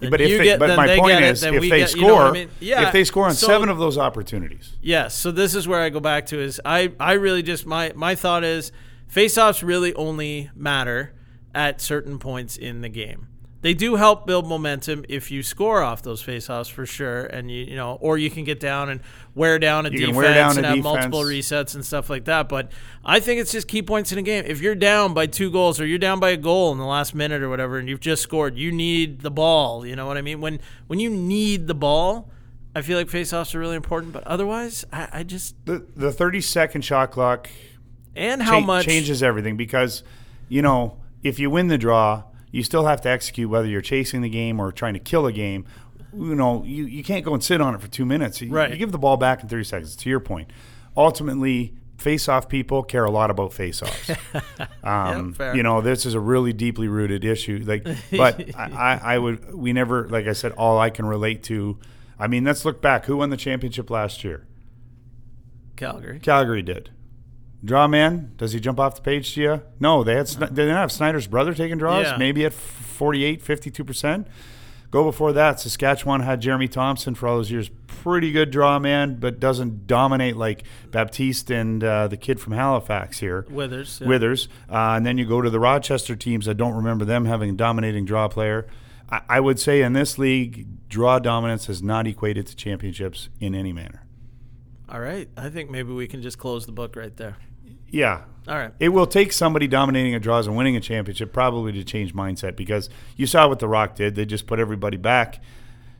Then 0.00 0.10
but 0.10 0.20
if 0.20 0.38
they, 0.38 0.44
get- 0.44 0.58
but 0.58 0.76
my 0.76 0.98
point 0.98 1.18
it, 1.20 1.22
is, 1.24 1.40
then 1.40 1.54
if 1.54 1.60
they 1.62 1.68
get- 1.80 1.90
score, 1.90 2.00
you 2.00 2.06
know 2.08 2.16
I 2.26 2.32
mean? 2.32 2.50
Yeah, 2.60 2.86
if 2.86 2.92
they 2.92 3.04
score 3.04 3.26
on 3.26 3.34
so- 3.34 3.46
seven 3.46 3.68
of 3.68 3.78
those 3.78 3.96
opportunities, 3.98 4.76
Yes. 4.82 5.14
So 5.14 5.30
this 5.30 5.54
is 5.54 5.68
where 5.68 5.80
I 5.80 5.90
go 5.90 6.00
back 6.00 6.26
to 6.26 6.40
is 6.40 6.60
I, 6.64 6.92
I 6.98 7.12
really 7.12 7.42
just 7.42 7.66
my 7.66 7.92
my 7.94 8.14
thought 8.14 8.44
is 8.44 8.72
faceoffs 9.12 9.62
really 9.66 9.94
only 9.94 10.50
matter 10.54 11.14
at 11.54 11.80
certain 11.80 12.18
points 12.18 12.56
in 12.56 12.80
the 12.80 12.88
game. 12.88 13.28
They 13.64 13.72
do 13.72 13.94
help 13.96 14.26
build 14.26 14.46
momentum 14.46 15.06
if 15.08 15.30
you 15.30 15.42
score 15.42 15.82
off 15.82 16.02
those 16.02 16.22
faceoffs 16.22 16.70
for 16.70 16.84
sure, 16.84 17.24
and 17.24 17.50
you 17.50 17.64
you 17.64 17.76
know, 17.76 17.96
or 18.02 18.18
you 18.18 18.28
can 18.28 18.44
get 18.44 18.60
down 18.60 18.90
and 18.90 19.00
wear 19.34 19.58
down 19.58 19.86
a 19.86 19.88
You 19.88 20.08
defense 20.08 20.16
down 20.34 20.56
and 20.58 20.66
a 20.66 20.68
have 20.68 20.76
defense. 20.76 20.84
multiple 20.84 21.22
resets 21.22 21.74
and 21.74 21.82
stuff 21.82 22.10
like 22.10 22.26
that. 22.26 22.50
But 22.50 22.70
I 23.06 23.20
think 23.20 23.40
it's 23.40 23.52
just 23.52 23.66
key 23.66 23.80
points 23.80 24.12
in 24.12 24.18
a 24.18 24.22
game. 24.22 24.44
If 24.46 24.60
you're 24.60 24.74
down 24.74 25.14
by 25.14 25.24
two 25.28 25.50
goals 25.50 25.80
or 25.80 25.86
you're 25.86 25.96
down 25.96 26.20
by 26.20 26.28
a 26.28 26.36
goal 26.36 26.72
in 26.72 26.78
the 26.78 26.84
last 26.84 27.14
minute 27.14 27.40
or 27.42 27.48
whatever, 27.48 27.78
and 27.78 27.88
you've 27.88 28.00
just 28.00 28.22
scored, 28.22 28.58
you 28.58 28.70
need 28.70 29.22
the 29.22 29.30
ball. 29.30 29.86
You 29.86 29.96
know 29.96 30.06
what 30.06 30.18
I 30.18 30.20
mean? 30.20 30.42
When 30.42 30.60
when 30.88 30.98
you 31.00 31.08
need 31.08 31.66
the 31.66 31.74
ball. 31.74 32.30
I 32.76 32.82
feel 32.82 32.98
like 32.98 33.06
faceoffs 33.06 33.54
are 33.54 33.60
really 33.60 33.76
important, 33.76 34.12
but 34.12 34.26
otherwise, 34.26 34.84
I, 34.92 35.08
I 35.10 35.22
just 35.22 35.54
the 35.64 35.86
the 35.96 36.12
30 36.12 36.42
second 36.42 36.82
shot 36.82 37.12
clock 37.12 37.48
and 38.14 38.42
how 38.42 38.60
cha- 38.60 38.66
much 38.66 38.84
changes 38.84 39.22
everything 39.22 39.56
because 39.56 40.02
you 40.50 40.60
know 40.60 40.98
if 41.22 41.38
you 41.38 41.48
win 41.48 41.68
the 41.68 41.78
draw 41.78 42.24
you 42.54 42.62
still 42.62 42.86
have 42.86 43.00
to 43.00 43.08
execute 43.08 43.50
whether 43.50 43.66
you're 43.66 43.80
chasing 43.80 44.22
the 44.22 44.28
game 44.28 44.60
or 44.60 44.70
trying 44.70 44.94
to 44.94 45.00
kill 45.00 45.26
a 45.26 45.32
game. 45.32 45.64
You 46.12 46.34
know 46.36 46.62
you, 46.64 46.84
you 46.86 47.02
can't 47.02 47.24
go 47.24 47.34
and 47.34 47.42
sit 47.42 47.60
on 47.60 47.74
it 47.74 47.80
for 47.80 47.88
two 47.88 48.04
minutes. 48.06 48.40
You, 48.40 48.50
Right. 48.52 48.70
you 48.70 48.76
give 48.76 48.92
the 48.92 48.98
ball 48.98 49.16
back 49.16 49.42
in 49.42 49.48
30 49.48 49.64
seconds 49.64 49.96
to 49.96 50.08
your 50.08 50.20
point. 50.20 50.50
Ultimately 50.96 51.74
face-off 51.98 52.48
people 52.48 52.82
care 52.82 53.04
a 53.04 53.10
lot 53.10 53.30
about 53.30 53.52
face-offs. 53.52 54.10
Um, 54.84 55.34
Yep, 55.38 55.56
you 55.56 55.62
know 55.62 55.80
this 55.80 56.04
is 56.06 56.14
a 56.14 56.20
really 56.20 56.52
deeply 56.52 56.86
rooted 56.88 57.24
issue. 57.24 57.62
Like 57.66 57.84
but 58.10 58.54
I, 58.56 58.70
I 59.02 59.14
I 59.14 59.18
would 59.18 59.54
we 59.54 59.72
never 59.72 60.06
like 60.08 60.26
i 60.26 60.32
said 60.34 60.52
all 60.52 60.78
i 60.78 60.90
can 60.90 61.06
relate 61.06 61.42
to 61.44 61.78
i 62.18 62.26
mean 62.28 62.44
let's 62.44 62.64
look 62.64 62.80
back. 62.82 63.06
Who 63.06 63.16
won 63.16 63.30
the 63.30 63.36
championship 63.36 63.90
last 63.90 64.22
year? 64.22 64.46
Calgary. 65.76 66.20
Calgary 66.20 66.62
did. 66.62 66.90
Draw 67.64 67.88
man, 67.88 68.32
does 68.36 68.52
he 68.52 68.60
jump 68.60 68.78
off 68.78 68.96
the 68.96 69.00
page 69.02 69.34
to 69.34 69.40
you? 69.40 69.62
No, 69.80 70.04
they 70.04 70.14
had 70.16 70.26
they 70.26 70.46
didn't 70.48 70.76
have 70.76 70.92
Snider's 70.92 71.26
brother 71.26 71.54
taking 71.54 71.78
draws, 71.78 72.04
Yeah. 72.06 72.16
maybe 72.18 72.44
at 72.44 72.52
48, 72.52 73.42
52%. 73.42 74.26
Go 74.90 75.02
before 75.02 75.32
that, 75.32 75.58
Saskatchewan 75.58 76.20
had 76.20 76.40
Jeremy 76.40 76.68
Thompson 76.68 77.14
for 77.16 77.26
all 77.26 77.36
those 77.38 77.50
years. 77.50 77.68
Pretty 77.88 78.30
good 78.30 78.50
draw 78.52 78.78
man, 78.78 79.16
but 79.18 79.40
doesn't 79.40 79.86
dominate 79.88 80.36
like 80.36 80.62
Baptiste 80.92 81.50
and 81.50 81.82
uh, 81.82 82.06
the 82.06 82.16
kid 82.16 82.38
from 82.38 82.52
Halifax 82.52 83.18
here. 83.18 83.44
Withers. 83.50 83.98
yeah. 84.00 84.06
Withers. 84.08 84.48
Uh, 84.70 84.94
and 84.96 85.04
then 85.06 85.16
you 85.18 85.24
go 85.24 85.40
to 85.40 85.50
the 85.50 85.58
Rochester 85.58 86.14
teams. 86.14 86.48
I 86.48 86.52
don't 86.52 86.74
remember 86.74 87.04
them 87.04 87.24
having 87.24 87.50
a 87.50 87.54
dominating 87.54 88.04
draw 88.04 88.28
player. 88.28 88.66
I, 89.10 89.22
I 89.28 89.40
would 89.40 89.58
say 89.58 89.82
in 89.82 89.94
this 89.94 90.16
league, 90.18 90.88
draw 90.88 91.18
dominance 91.18 91.66
has 91.66 91.82
not 91.82 92.06
equated 92.06 92.46
to 92.48 92.54
championships 92.54 93.30
in 93.40 93.54
any 93.54 93.72
manner. 93.72 94.04
All 94.88 95.00
right. 95.00 95.28
I 95.36 95.48
think 95.48 95.70
maybe 95.70 95.92
we 95.92 96.06
can 96.06 96.22
just 96.22 96.38
close 96.38 96.66
the 96.66 96.72
book 96.72 96.94
right 96.94 97.16
there. 97.16 97.36
Yeah, 97.94 98.22
All 98.48 98.56
right. 98.56 98.72
It 98.80 98.88
will 98.88 99.06
take 99.06 99.32
somebody 99.32 99.68
dominating 99.68 100.14
a 100.14 100.20
draws 100.20 100.46
and 100.48 100.56
winning 100.56 100.76
a 100.76 100.80
championship 100.80 101.32
probably 101.32 101.72
to 101.72 101.84
change 101.84 102.12
mindset 102.12 102.56
because 102.56 102.90
you 103.16 103.26
saw 103.26 103.48
what 103.48 103.60
the 103.60 103.68
Rock 103.68 103.94
did. 103.94 104.16
They 104.16 104.24
just 104.24 104.46
put 104.46 104.58
everybody 104.58 104.96
back, 104.96 105.40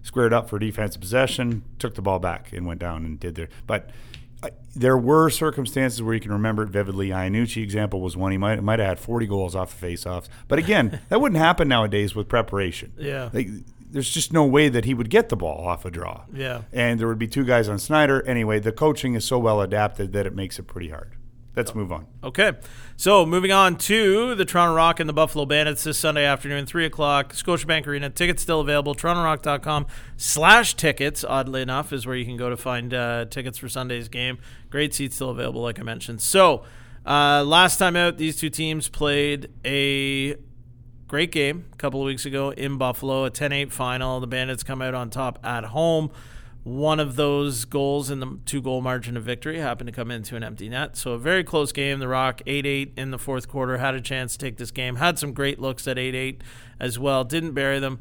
squared 0.02 0.32
up 0.32 0.48
for 0.48 0.58
defensive 0.58 1.00
possession, 1.00 1.62
took 1.78 1.94
the 1.94 2.02
ball 2.02 2.18
back, 2.18 2.52
and 2.52 2.66
went 2.66 2.80
down 2.80 3.04
and 3.04 3.20
did 3.20 3.36
their. 3.36 3.48
But 3.66 3.90
uh, 4.42 4.50
there 4.74 4.98
were 4.98 5.30
circumstances 5.30 6.02
where 6.02 6.14
you 6.14 6.20
can 6.20 6.32
remember 6.32 6.64
it 6.64 6.68
vividly. 6.70 7.10
Iannucci 7.10 7.62
example 7.62 8.00
was 8.00 8.16
one. 8.16 8.32
He 8.32 8.38
might 8.38 8.60
might 8.62 8.80
have 8.80 8.88
had 8.88 8.98
40 8.98 9.26
goals 9.26 9.54
off 9.54 9.78
the 9.78 9.86
faceoffs. 9.86 10.26
But 10.48 10.58
again, 10.58 11.00
that 11.10 11.20
wouldn't 11.20 11.38
happen 11.38 11.68
nowadays 11.68 12.16
with 12.16 12.28
preparation. 12.28 12.92
Yeah. 12.98 13.30
Like, 13.32 13.48
there's 13.88 14.10
just 14.10 14.32
no 14.32 14.44
way 14.44 14.68
that 14.68 14.84
he 14.84 14.92
would 14.92 15.08
get 15.08 15.28
the 15.28 15.36
ball 15.36 15.64
off 15.64 15.84
a 15.84 15.90
draw. 15.92 16.24
Yeah. 16.34 16.62
And 16.72 16.98
there 16.98 17.06
would 17.06 17.20
be 17.20 17.28
two 17.28 17.44
guys 17.44 17.68
on 17.68 17.78
Snider. 17.78 18.26
Anyway, 18.26 18.58
the 18.58 18.72
coaching 18.72 19.14
is 19.14 19.24
so 19.24 19.38
well 19.38 19.60
adapted 19.60 20.12
that 20.14 20.26
it 20.26 20.34
makes 20.34 20.58
it 20.58 20.64
pretty 20.64 20.88
hard. 20.88 21.12
Let's 21.56 21.74
move 21.74 21.92
on. 21.92 22.06
Okay. 22.22 22.52
So 22.96 23.24
moving 23.24 23.52
on 23.52 23.76
to 23.76 24.34
the 24.34 24.44
Toronto 24.44 24.74
Rock 24.74 24.98
and 24.98 25.08
the 25.08 25.12
Buffalo 25.12 25.46
Bandits 25.46 25.84
this 25.84 25.98
Sunday 25.98 26.24
afternoon, 26.24 26.66
3 26.66 26.84
o'clock, 26.84 27.32
Scotiabank 27.32 27.86
Arena. 27.86 28.10
Tickets 28.10 28.42
still 28.42 28.60
available. 28.60 28.94
TorontoRock.com 28.94 29.86
slash 30.16 30.74
tickets, 30.74 31.24
oddly 31.24 31.62
enough, 31.62 31.92
is 31.92 32.06
where 32.06 32.16
you 32.16 32.24
can 32.24 32.36
go 32.36 32.50
to 32.50 32.56
find 32.56 32.92
uh, 32.92 33.26
tickets 33.26 33.58
for 33.58 33.68
Sunday's 33.68 34.08
game. 34.08 34.38
Great 34.70 34.94
seats 34.94 35.14
still 35.14 35.30
available, 35.30 35.62
like 35.62 35.78
I 35.78 35.84
mentioned. 35.84 36.20
So 36.20 36.64
uh, 37.06 37.44
last 37.44 37.78
time 37.78 37.94
out, 37.94 38.18
these 38.18 38.36
two 38.36 38.50
teams 38.50 38.88
played 38.88 39.50
a 39.64 40.34
great 41.06 41.30
game 41.30 41.66
a 41.72 41.76
couple 41.76 42.00
of 42.00 42.06
weeks 42.06 42.26
ago 42.26 42.50
in 42.50 42.78
Buffalo, 42.78 43.24
a 43.24 43.30
10 43.30 43.52
8 43.52 43.72
final. 43.72 44.18
The 44.18 44.26
Bandits 44.26 44.64
come 44.64 44.82
out 44.82 44.94
on 44.94 45.10
top 45.10 45.38
at 45.44 45.66
home. 45.66 46.10
One 46.64 46.98
of 46.98 47.16
those 47.16 47.66
goals 47.66 48.10
in 48.10 48.20
the 48.20 48.38
two 48.46 48.62
goal 48.62 48.80
margin 48.80 49.18
of 49.18 49.22
victory 49.22 49.58
happened 49.58 49.88
to 49.88 49.92
come 49.92 50.10
into 50.10 50.34
an 50.34 50.42
empty 50.42 50.70
net. 50.70 50.96
So 50.96 51.12
a 51.12 51.18
very 51.18 51.44
close 51.44 51.72
game. 51.72 51.98
The 51.98 52.08
Rock 52.08 52.40
8 52.46 52.64
8 52.64 52.94
in 52.96 53.10
the 53.10 53.18
fourth 53.18 53.48
quarter 53.48 53.76
had 53.76 53.94
a 53.94 54.00
chance 54.00 54.32
to 54.32 54.38
take 54.38 54.56
this 54.56 54.70
game, 54.70 54.96
had 54.96 55.18
some 55.18 55.34
great 55.34 55.60
looks 55.60 55.86
at 55.86 55.98
8 55.98 56.14
8 56.14 56.42
as 56.80 56.98
well, 56.98 57.22
didn't 57.22 57.52
bury 57.52 57.78
them. 57.78 57.98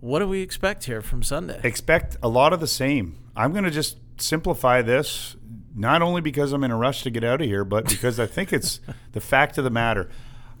What 0.00 0.20
do 0.20 0.28
we 0.28 0.40
expect 0.40 0.84
here 0.84 1.02
from 1.02 1.24
Sunday? 1.24 1.60
expect 1.64 2.16
a 2.22 2.28
lot 2.28 2.52
of 2.52 2.60
the 2.60 2.68
same. 2.68 3.18
I'm 3.34 3.50
going 3.50 3.64
to 3.64 3.70
just 3.70 3.98
simplify 4.18 4.80
this, 4.80 5.36
not 5.74 6.00
only 6.00 6.20
because 6.20 6.52
I'm 6.52 6.62
in 6.62 6.70
a 6.70 6.76
rush 6.76 7.02
to 7.02 7.10
get 7.10 7.24
out 7.24 7.40
of 7.40 7.48
here, 7.48 7.64
but 7.64 7.88
because 7.88 8.20
I 8.20 8.26
think 8.26 8.52
it's 8.52 8.78
the 9.12 9.20
fact 9.20 9.58
of 9.58 9.64
the 9.64 9.70
matter. 9.70 10.08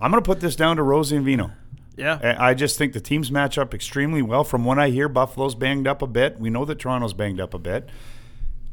I'm 0.00 0.10
going 0.10 0.22
to 0.22 0.26
put 0.26 0.40
this 0.40 0.56
down 0.56 0.76
to 0.76 0.82
Rosie 0.82 1.16
and 1.16 1.24
Vino. 1.24 1.52
Yeah. 1.98 2.36
I 2.38 2.54
just 2.54 2.78
think 2.78 2.92
the 2.92 3.00
teams 3.00 3.30
match 3.30 3.58
up 3.58 3.74
extremely 3.74 4.22
well. 4.22 4.44
From 4.44 4.64
what 4.64 4.78
I 4.78 4.88
hear, 4.90 5.08
Buffalo's 5.08 5.54
banged 5.54 5.86
up 5.86 6.00
a 6.00 6.06
bit. 6.06 6.38
We 6.38 6.48
know 6.50 6.64
that 6.64 6.78
Toronto's 6.78 7.14
banged 7.14 7.40
up 7.40 7.54
a 7.54 7.58
bit. 7.58 7.88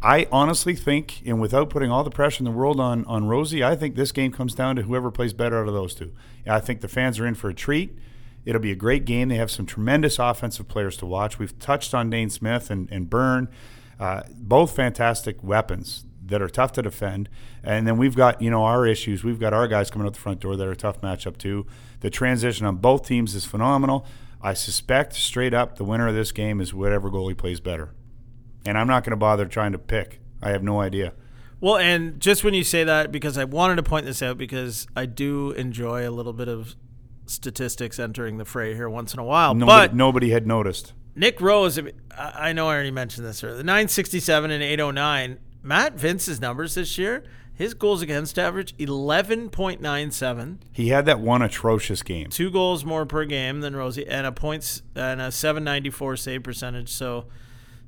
I 0.02 0.28
honestly 0.32 0.76
think, 0.76 1.24
and 1.26 1.42
without 1.42 1.72
putting 1.72 1.90
all 1.90 2.04
the 2.04 2.12
pressure 2.12 2.40
in 2.40 2.46
the 2.46 2.52
world 2.52 2.80
on, 2.80 3.06
on 3.06 3.28
Rosie, 3.28 3.64
I 3.64 3.76
think 3.76 3.96
this 3.96 4.12
game 4.12 4.32
comes 4.32 4.54
down 4.54 4.76
to 4.76 4.84
whoever 4.84 5.10
plays 5.10 5.34
better 5.34 5.60
out 5.60 5.68
of 5.68 5.74
those 5.74 5.96
two. 5.96 6.14
I 6.46 6.60
think 6.60 6.82
the 6.82 6.88
fans 6.88 7.20
are 7.20 7.26
in 7.26 7.34
for 7.34 7.50
a 7.50 7.54
treat. 7.56 7.98
It'll 8.46 8.62
be 8.62 8.72
a 8.72 8.76
great 8.76 9.06
game. 9.06 9.30
They 9.30 9.38
have 9.38 9.50
some 9.50 9.66
tremendous 9.66 10.20
offensive 10.20 10.68
players 10.68 10.96
to 10.98 11.08
watch. 11.08 11.40
We've 11.40 11.58
touched 11.58 11.96
on 11.96 12.12
Dane 12.12 12.30
Smith 12.30 12.70
and, 12.70 12.88
and 12.92 13.10
Byrne, 13.10 13.48
uh, 14.00 14.22
both 14.30 14.76
fantastic 14.76 15.44
weapons 15.44 16.06
that 16.28 16.42
are 16.42 16.50
tough 16.50 16.74
to 16.74 16.84
defend. 16.84 17.30
And 17.64 17.88
then 17.88 17.98
we've 17.98 18.16
got, 18.16 18.42
you 18.42 18.52
know, 18.52 18.64
our 18.64 18.86
issues. 18.86 19.24
We've 19.24 19.40
got 19.40 19.54
our 19.54 19.68
guys 19.68 19.90
coming 19.90 20.08
out 20.08 20.14
the 20.14 20.20
front 20.20 20.40
door 20.40 20.56
that 20.56 20.68
are 20.68 20.72
a 20.72 20.76
tough 20.76 21.02
matchup 21.02 21.38
too. 21.38 21.66
The 22.02 22.10
transition 22.10 22.66
on 22.66 22.78
both 22.78 23.08
teams 23.08 23.36
is 23.36 23.46
phenomenal. 23.46 24.06
I 24.42 24.54
suspect 24.54 25.14
straight 25.14 25.54
up 25.54 25.78
the 25.78 25.84
winner 25.84 26.08
of 26.08 26.16
this 26.16 26.32
game 26.32 26.62
is 26.62 26.74
whatever 26.74 27.10
goalie 27.10 27.38
plays 27.38 27.60
better. 27.60 27.94
And 28.66 28.78
I'm 28.78 28.88
not 28.88 29.04
going 29.04 29.12
to 29.12 29.18
bother 29.18 29.46
trying 29.46 29.72
to 29.72 29.80
pick. 29.80 30.20
I 30.42 30.50
have 30.50 30.64
no 30.64 30.82
idea. 30.82 31.14
Well, 31.62 31.78
and 31.78 32.20
just 32.20 32.44
when 32.44 32.54
you 32.54 32.64
say 32.64 32.84
that, 32.84 33.12
because 33.12 33.38
I 33.38 33.46
wanted 33.46 33.78
to 33.78 33.84
point 33.84 34.06
this 34.06 34.22
out, 34.22 34.38
because 34.38 34.88
I 34.96 35.06
do 35.06 35.52
enjoy 35.52 36.08
a 36.08 36.12
little 36.12 36.34
bit 36.34 36.48
of 36.48 36.76
statistics 37.26 37.98
entering 37.98 38.38
the 38.38 38.46
fray 38.46 38.76
here 38.76 38.90
once 38.90 39.14
in 39.14 39.20
a 39.20 39.24
while. 39.24 39.56
Nobody, 39.56 39.88
but 39.88 39.96
nobody 39.96 40.30
had 40.30 40.46
noticed. 40.46 40.94
Nick 41.16 41.40
Rose, 41.42 41.80
I 42.16 42.54
know 42.54 42.68
I 42.68 42.74
already 42.74 42.92
mentioned 42.92 43.26
this 43.26 43.44
earlier. 43.44 43.58
The 43.58 43.64
967 43.64 44.52
and 44.52 44.62
809. 44.62 45.40
Matt 45.64 45.94
Vinc's 45.94 46.40
numbers 46.40 46.76
this 46.76 46.98
year, 46.98 47.24
his 47.56 47.74
goals 47.74 48.02
against 48.02 48.38
average 48.38 48.76
11.97, 48.78 50.58
He 50.72 50.90
had 50.90 51.06
that 51.06 51.20
one 51.20 51.42
atrocious 51.42 52.04
game. 52.04 52.30
two 52.30 52.52
goals 52.52 52.84
more 52.86 53.06
per 53.06 53.26
game 53.26 53.62
than 53.62 53.76
Rosie, 53.76 54.06
and 54.08 54.28
a 54.28 54.32
points 54.32 54.82
and 54.96 55.22
a 55.22 55.32
794 55.32 56.18
save 56.18 56.44
percentage. 56.44 56.90
So, 56.90 57.26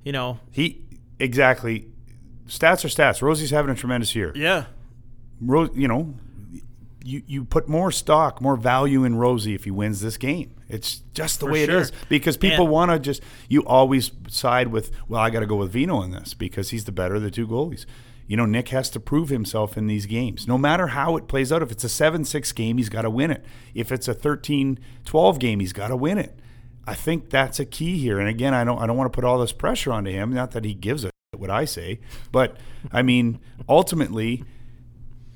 you 0.04 0.12
know, 0.12 0.40
He 0.52 0.82
exactly 1.20 1.88
stats 2.48 2.86
are 2.86 2.88
stats. 2.90 3.22
Rosie's 3.22 3.52
having 3.52 3.72
a 3.72 3.76
tremendous 3.76 4.16
year. 4.16 4.32
yeah, 4.36 4.66
Rose, 5.42 5.70
you 5.76 5.88
know, 5.88 6.16
you 7.04 7.22
you 7.28 7.44
put 7.46 7.68
more 7.70 7.92
stock, 7.92 8.42
more 8.42 8.56
value 8.56 9.04
in 9.04 9.16
Rosie 9.16 9.54
if 9.54 9.64
he 9.66 9.72
wins 9.72 10.02
this 10.02 10.18
game. 10.18 10.54
It's 10.70 10.98
just 11.14 11.40
the 11.40 11.46
For 11.46 11.52
way 11.54 11.66
sure. 11.66 11.78
it 11.78 11.82
is 11.82 11.92
because 12.10 12.36
people 12.36 12.68
want 12.68 12.92
to 12.92 13.00
just. 13.00 13.22
You 13.48 13.62
always 13.66 14.12
side 14.28 14.68
with, 14.68 14.92
well, 15.08 15.22
I 15.22 15.30
got 15.30 15.40
to 15.40 15.46
go 15.46 15.56
with 15.56 15.72
Vino 15.72 16.02
in 16.02 16.12
this 16.12 16.34
because 16.34 16.72
he's 16.72 16.84
the 16.84 16.92
better 16.92 17.16
of 17.16 17.22
the 17.22 17.32
two 17.32 17.48
goalies. 17.48 17.86
You 18.28 18.36
know, 18.36 18.46
Nick 18.46 18.70
has 18.70 18.90
to 18.92 19.00
prove 19.00 19.30
himself 19.30 19.78
in 19.78 19.88
these 19.88 20.06
games. 20.06 20.48
No 20.48 20.58
matter 20.58 20.88
how 20.88 21.16
it 21.16 21.28
plays 21.28 21.52
out, 21.52 21.62
if 21.62 21.72
it's 21.72 21.84
a 21.86 21.90
7 21.90 22.26
6 22.26 22.52
game, 22.52 22.78
he's 22.78 22.90
got 22.90 23.04
to 23.04 23.10
win 23.10 23.32
it. 23.32 23.46
If 23.74 23.92
it's 23.92 24.08
a 24.08 24.14
13 24.14 24.80
12 25.06 25.40
game, 25.40 25.60
he's 25.62 25.74
got 25.74 25.88
to 25.88 25.96
win 25.96 26.18
it. 26.18 26.38
I 26.86 26.94
think 26.94 27.30
that's 27.30 27.60
a 27.60 27.66
key 27.66 27.98
here. 27.98 28.20
And 28.20 28.28
again, 28.30 28.54
I 28.54 28.64
don't, 28.64 28.80
I 28.80 28.86
don't 28.88 28.98
want 28.98 29.12
to 29.12 29.16
put 29.16 29.24
all 29.26 29.40
this 29.40 29.52
pressure 29.54 29.92
onto 29.92 30.12
him. 30.12 30.34
Not 30.34 30.52
that 30.52 30.66
he 30.66 30.74
gives 30.74 31.04
a 31.04 31.08
shit 31.08 31.40
what 31.40 31.50
I 31.50 31.66
say, 31.66 32.00
but 32.32 32.58
I 32.92 33.02
mean, 33.02 33.40
ultimately, 33.68 34.44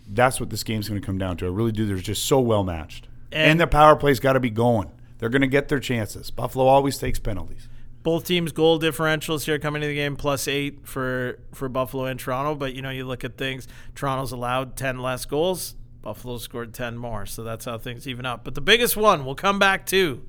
that's 0.08 0.40
what 0.40 0.50
this 0.50 0.64
game's 0.64 0.90
going 0.90 1.00
to 1.00 1.06
come 1.06 1.18
down 1.18 1.38
to. 1.38 1.46
I 1.46 1.50
really 1.50 1.72
do. 1.72 1.86
They're 1.86 1.98
just 1.98 2.26
so 2.26 2.40
well 2.40 2.64
matched, 2.64 3.08
and, 3.32 3.52
And- 3.52 3.60
their 3.60 3.68
power 3.68 3.96
play's 3.96 4.20
got 4.20 4.34
to 4.34 4.40
be 4.40 4.50
going. 4.50 4.92
They're 5.20 5.30
going 5.30 5.42
to 5.42 5.48
get 5.48 5.68
their 5.68 5.80
chances. 5.80 6.32
Buffalo 6.32 6.66
always 6.66 6.98
takes 6.98 7.20
penalties. 7.20 7.70
Both 8.04 8.26
teams' 8.26 8.52
goal 8.52 8.80
differentials 8.80 9.46
here 9.46 9.60
coming 9.60 9.82
to 9.82 9.88
the 9.88 9.96
game 9.96 10.16
plus 10.16 10.48
eight 10.48 10.88
for 10.88 11.40
for 11.54 11.70
Buffalo 11.70 12.06
and 12.06 12.20
Toronto. 12.20 12.56
But 12.56 12.74
you 12.74 12.82
know, 12.82 12.90
you 12.90 13.06
look 13.06 13.24
at 13.24 13.38
things. 13.38 13.68
Toronto's 13.96 14.32
allowed 14.32 14.76
ten 14.76 15.00
less 15.00 15.26
goals. 15.26 15.76
Buffalo 16.02 16.38
scored 16.38 16.74
ten 16.74 16.98
more, 16.98 17.26
so 17.26 17.44
that's 17.44 17.66
how 17.66 17.78
things 17.78 18.08
even 18.08 18.26
up. 18.26 18.44
But 18.44 18.56
the 18.56 18.62
biggest 18.62 18.98
one 18.98 19.26
we'll 19.26 19.36
come 19.36 19.60
back 19.60 19.86
to 19.88 20.26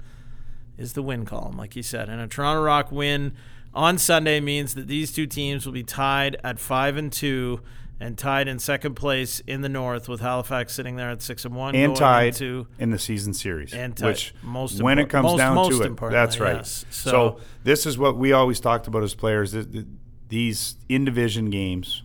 is 0.77 0.93
the 0.93 1.03
win 1.03 1.25
column, 1.25 1.57
like 1.57 1.77
you 1.77 1.83
said, 1.83 2.09
and 2.09 2.21
a 2.21 2.27
Toronto 2.27 2.63
Rock 2.63 2.93
win 2.93 3.35
on 3.75 3.97
Sunday 3.99 4.41
means 4.41 4.75
that 4.75 4.87
these 4.87 5.13
two 5.13 5.27
teams 5.27 5.65
will 5.65 5.73
be 5.73 5.83
tied 5.83 6.37
at 6.45 6.59
five 6.59 6.97
and 6.97 7.13
two. 7.13 7.61
And 8.03 8.19
tied 8.19 8.49
in 8.49 8.59
second 8.59 8.95
place 8.97 9.39
in 9.47 9.61
the 9.61 9.69
North, 9.69 10.09
with 10.09 10.21
Halifax 10.21 10.73
sitting 10.75 10.97
there 10.97 11.11
at 11.11 11.23
six 11.23 11.45
and 11.45 11.55
one, 11.55 11.77
And 11.77 11.95
tied 11.95 12.27
into 12.35 12.67
in 12.81 12.91
the 12.91 12.99
season 12.99 13.33
series, 13.33 13.73
And 13.73 13.97
tied. 13.97 14.09
which 14.09 14.35
Most 14.43 14.83
when 14.83 14.99
it 14.99 15.09
comes 15.09 15.25
most- 15.25 15.39
down 15.39 15.55
most 15.55 15.81
to 15.81 15.83
it, 15.85 15.97
that's 16.11 16.41
right. 16.41 16.57
yes. 16.57 16.85
So, 16.91 17.11
So- 17.11 17.41
this 17.63 17.87
is 17.87 17.97
what 17.97 18.19
we 18.19 18.33
always 18.33 18.59
talked 18.59 18.89
about 18.89 19.05
as 19.05 19.15
players. 19.15 19.53
th- 19.53 19.71
th- 19.71 19.87
These 20.29 20.77
in 20.89 21.05
division 21.05 21.51
games, 21.51 22.03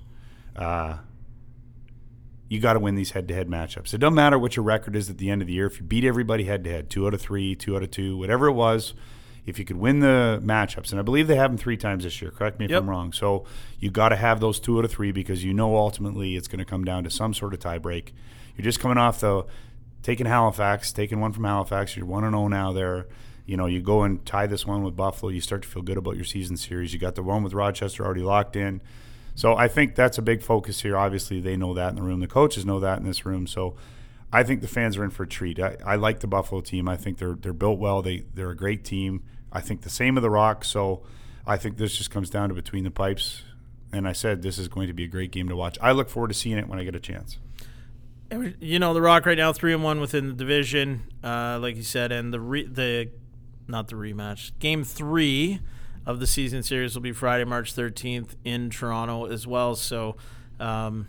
uh, 0.55 0.97
you 2.49 2.59
got 2.59 2.73
to 2.73 2.79
win 2.79 2.95
these 2.95 3.11
head 3.11 3.27
to 3.29 3.33
head 3.33 3.47
matchups. 3.47 3.93
It 3.93 3.97
doesn't 3.99 4.13
matter 4.15 4.37
what 4.37 4.55
your 4.55 4.63
record 4.65 4.95
is 4.97 5.09
at 5.09 5.17
the 5.17 5.29
end 5.29 5.41
of 5.41 5.47
the 5.47 5.53
year. 5.53 5.65
If 5.65 5.79
you 5.79 5.85
beat 5.85 6.03
everybody 6.03 6.43
head 6.43 6.63
to 6.65 6.69
head, 6.69 6.89
two 6.89 7.07
out 7.07 7.13
of 7.13 7.21
three, 7.21 7.55
two 7.55 7.75
out 7.75 7.83
of 7.83 7.89
two, 7.91 8.17
whatever 8.17 8.47
it 8.47 8.51
was, 8.53 8.93
if 9.47 9.57
you 9.57 9.65
could 9.65 9.77
win 9.77 10.01
the 10.01 10.39
matchups, 10.43 10.91
and 10.91 10.99
I 10.99 11.03
believe 11.03 11.27
they 11.27 11.37
have 11.37 11.49
them 11.49 11.57
three 11.57 11.77
times 11.77 12.03
this 12.03 12.21
year. 12.21 12.29
Correct 12.29 12.59
me 12.59 12.65
if 12.65 12.71
Yep. 12.71 12.83
I'm 12.83 12.89
wrong. 12.89 13.13
So 13.13 13.45
you 13.79 13.89
got 13.89 14.09
to 14.09 14.15
have 14.17 14.39
those 14.39 14.59
two 14.59 14.77
out 14.77 14.85
of 14.85 14.91
three 14.91 15.11
because 15.11 15.43
you 15.43 15.53
know 15.53 15.75
ultimately 15.75 16.35
it's 16.35 16.47
going 16.47 16.59
to 16.59 16.65
come 16.65 16.83
down 16.83 17.03
to 17.05 17.09
some 17.09 17.33
sort 17.33 17.53
of 17.55 17.59
tie 17.59 17.79
break. 17.79 18.13
You're 18.55 18.65
just 18.65 18.79
coming 18.79 18.97
off 18.97 19.19
the 19.21 19.45
taking 20.03 20.25
Halifax, 20.27 20.91
taking 20.91 21.19
one 21.19 21.31
from 21.31 21.45
Halifax. 21.45 21.95
You're 21.95 22.05
one 22.05 22.23
and 22.23 22.33
zero 22.33 22.47
now. 22.47 22.73
There, 22.73 23.07
you 23.45 23.55
know, 23.57 23.65
you 23.65 23.81
go 23.81 24.03
and 24.03 24.23
tie 24.25 24.47
this 24.47 24.65
one 24.67 24.83
with 24.83 24.95
Buffalo. 24.95 25.31
You 25.31 25.41
start 25.41 25.61
to 25.63 25.67
feel 25.67 25.81
good 25.81 25.97
about 25.97 26.15
your 26.15 26.25
season 26.25 26.57
series. 26.57 26.93
You 26.93 26.99
got 26.99 27.15
the 27.15 27.23
one 27.23 27.41
with 27.41 27.53
Rochester 27.53 28.05
already 28.05 28.21
locked 28.23 28.55
in. 28.55 28.81
So 29.33 29.55
I 29.55 29.67
think 29.69 29.95
that's 29.95 30.17
a 30.17 30.21
big 30.21 30.41
focus 30.41 30.81
here. 30.81 30.97
Obviously, 30.97 31.39
they 31.39 31.55
know 31.55 31.73
that 31.73 31.89
in 31.89 31.95
the 31.95 32.01
room. 32.01 32.19
The 32.19 32.27
coaches 32.27 32.65
know 32.65 32.79
that 32.81 32.99
in 32.99 33.05
this 33.05 33.25
room. 33.25 33.47
So 33.47 33.75
I 34.33 34.43
think 34.43 34.59
the 34.61 34.67
fans 34.67 34.97
are 34.97 35.03
in 35.05 35.11
for 35.11 35.23
a 35.23 35.27
treat. 35.27 35.59
I, 35.59 35.77
I 35.85 35.95
like 35.95 36.19
the 36.19 36.27
Buffalo 36.27 36.59
team. 36.59 36.89
I 36.89 36.97
think 36.97 37.17
they're 37.19 37.35
they're 37.39 37.53
built 37.53 37.79
well. 37.79 38.01
They 38.01 38.25
they're 38.33 38.49
a 38.49 38.55
great 38.55 38.83
team. 38.83 39.23
I 39.51 39.61
think 39.61 39.81
the 39.81 39.89
same 39.89 40.17
of 40.17 40.23
the 40.23 40.29
Rock. 40.29 40.63
So 40.65 41.03
I 41.45 41.57
think 41.57 41.77
this 41.77 41.97
just 41.97 42.11
comes 42.11 42.29
down 42.29 42.49
to 42.49 42.55
between 42.55 42.83
the 42.83 42.91
pipes. 42.91 43.43
And 43.91 44.07
I 44.07 44.11
said 44.11 44.41
this 44.41 44.57
is 44.57 44.67
going 44.67 44.87
to 44.87 44.93
be 44.93 45.05
a 45.05 45.07
great 45.07 45.31
game 45.31 45.47
to 45.49 45.55
watch. 45.55 45.77
I 45.81 45.93
look 45.93 46.09
forward 46.09 46.27
to 46.27 46.33
seeing 46.33 46.57
it 46.57 46.67
when 46.67 46.77
I 46.77 46.83
get 46.83 46.95
a 46.95 46.99
chance. 46.99 47.37
you 48.59 48.79
know 48.79 48.93
the 48.93 49.01
Rock 49.01 49.25
right 49.25 49.37
now 49.37 49.53
three 49.53 49.73
and 49.73 49.81
one 49.81 50.01
within 50.01 50.27
the 50.27 50.33
division, 50.33 51.03
uh, 51.23 51.57
like 51.61 51.77
you 51.77 51.83
said, 51.83 52.11
and 52.11 52.33
the 52.33 52.41
re- 52.41 52.67
the 52.67 53.09
not 53.67 53.87
the 53.87 53.95
rematch 53.95 54.51
game 54.59 54.83
three 54.83 55.61
of 56.05 56.19
the 56.19 56.27
season 56.27 56.63
series 56.63 56.93
will 56.95 57.01
be 57.01 57.13
Friday, 57.13 57.45
March 57.45 57.73
thirteenth 57.73 58.35
in 58.43 58.69
Toronto 58.69 59.25
as 59.25 59.47
well. 59.47 59.75
So 59.75 60.17
um, 60.59 61.07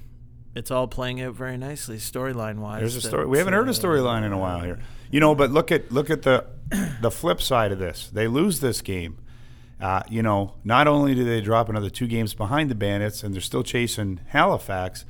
it's 0.55 0.71
all 0.71 0.89
playing 0.89 1.21
out 1.21 1.35
very 1.35 1.57
nicely 1.57 1.97
storyline 1.99 2.59
wise. 2.59 2.81
There's 2.81 2.97
a 2.97 3.01
story. 3.01 3.27
We 3.27 3.39
haven't 3.39 3.55
heard 3.55 3.69
a 3.69 3.73
storyline 3.73 4.25
in 4.25 4.33
a 4.33 4.39
while 4.39 4.61
here. 4.61 4.81
You 5.11 5.21
know, 5.21 5.35
but 5.35 5.51
look 5.51 5.71
at 5.73 5.91
look 5.93 6.11
at 6.11 6.23
the 6.23 6.45
the 7.01 7.11
flip 7.11 7.41
side 7.41 7.73
of 7.73 7.79
this. 7.79 8.09
They 8.09 8.27
lose 8.29 8.61
this 8.61 8.83
game. 8.83 9.19
Uh, 9.81 10.03
you 10.09 10.23
know, 10.23 10.55
not 10.65 10.89
only 10.89 11.15
do 11.15 11.25
they 11.25 11.41
drop 11.41 11.69
another 11.69 11.91
two 11.91 12.09
games 12.09 12.35
behind 12.35 12.69
the 12.71 12.75
Bandits, 12.75 13.23
and 13.23 13.33
they're 13.33 13.41
still 13.41 13.63
chasing 13.63 14.21
Halifax, 14.29 15.05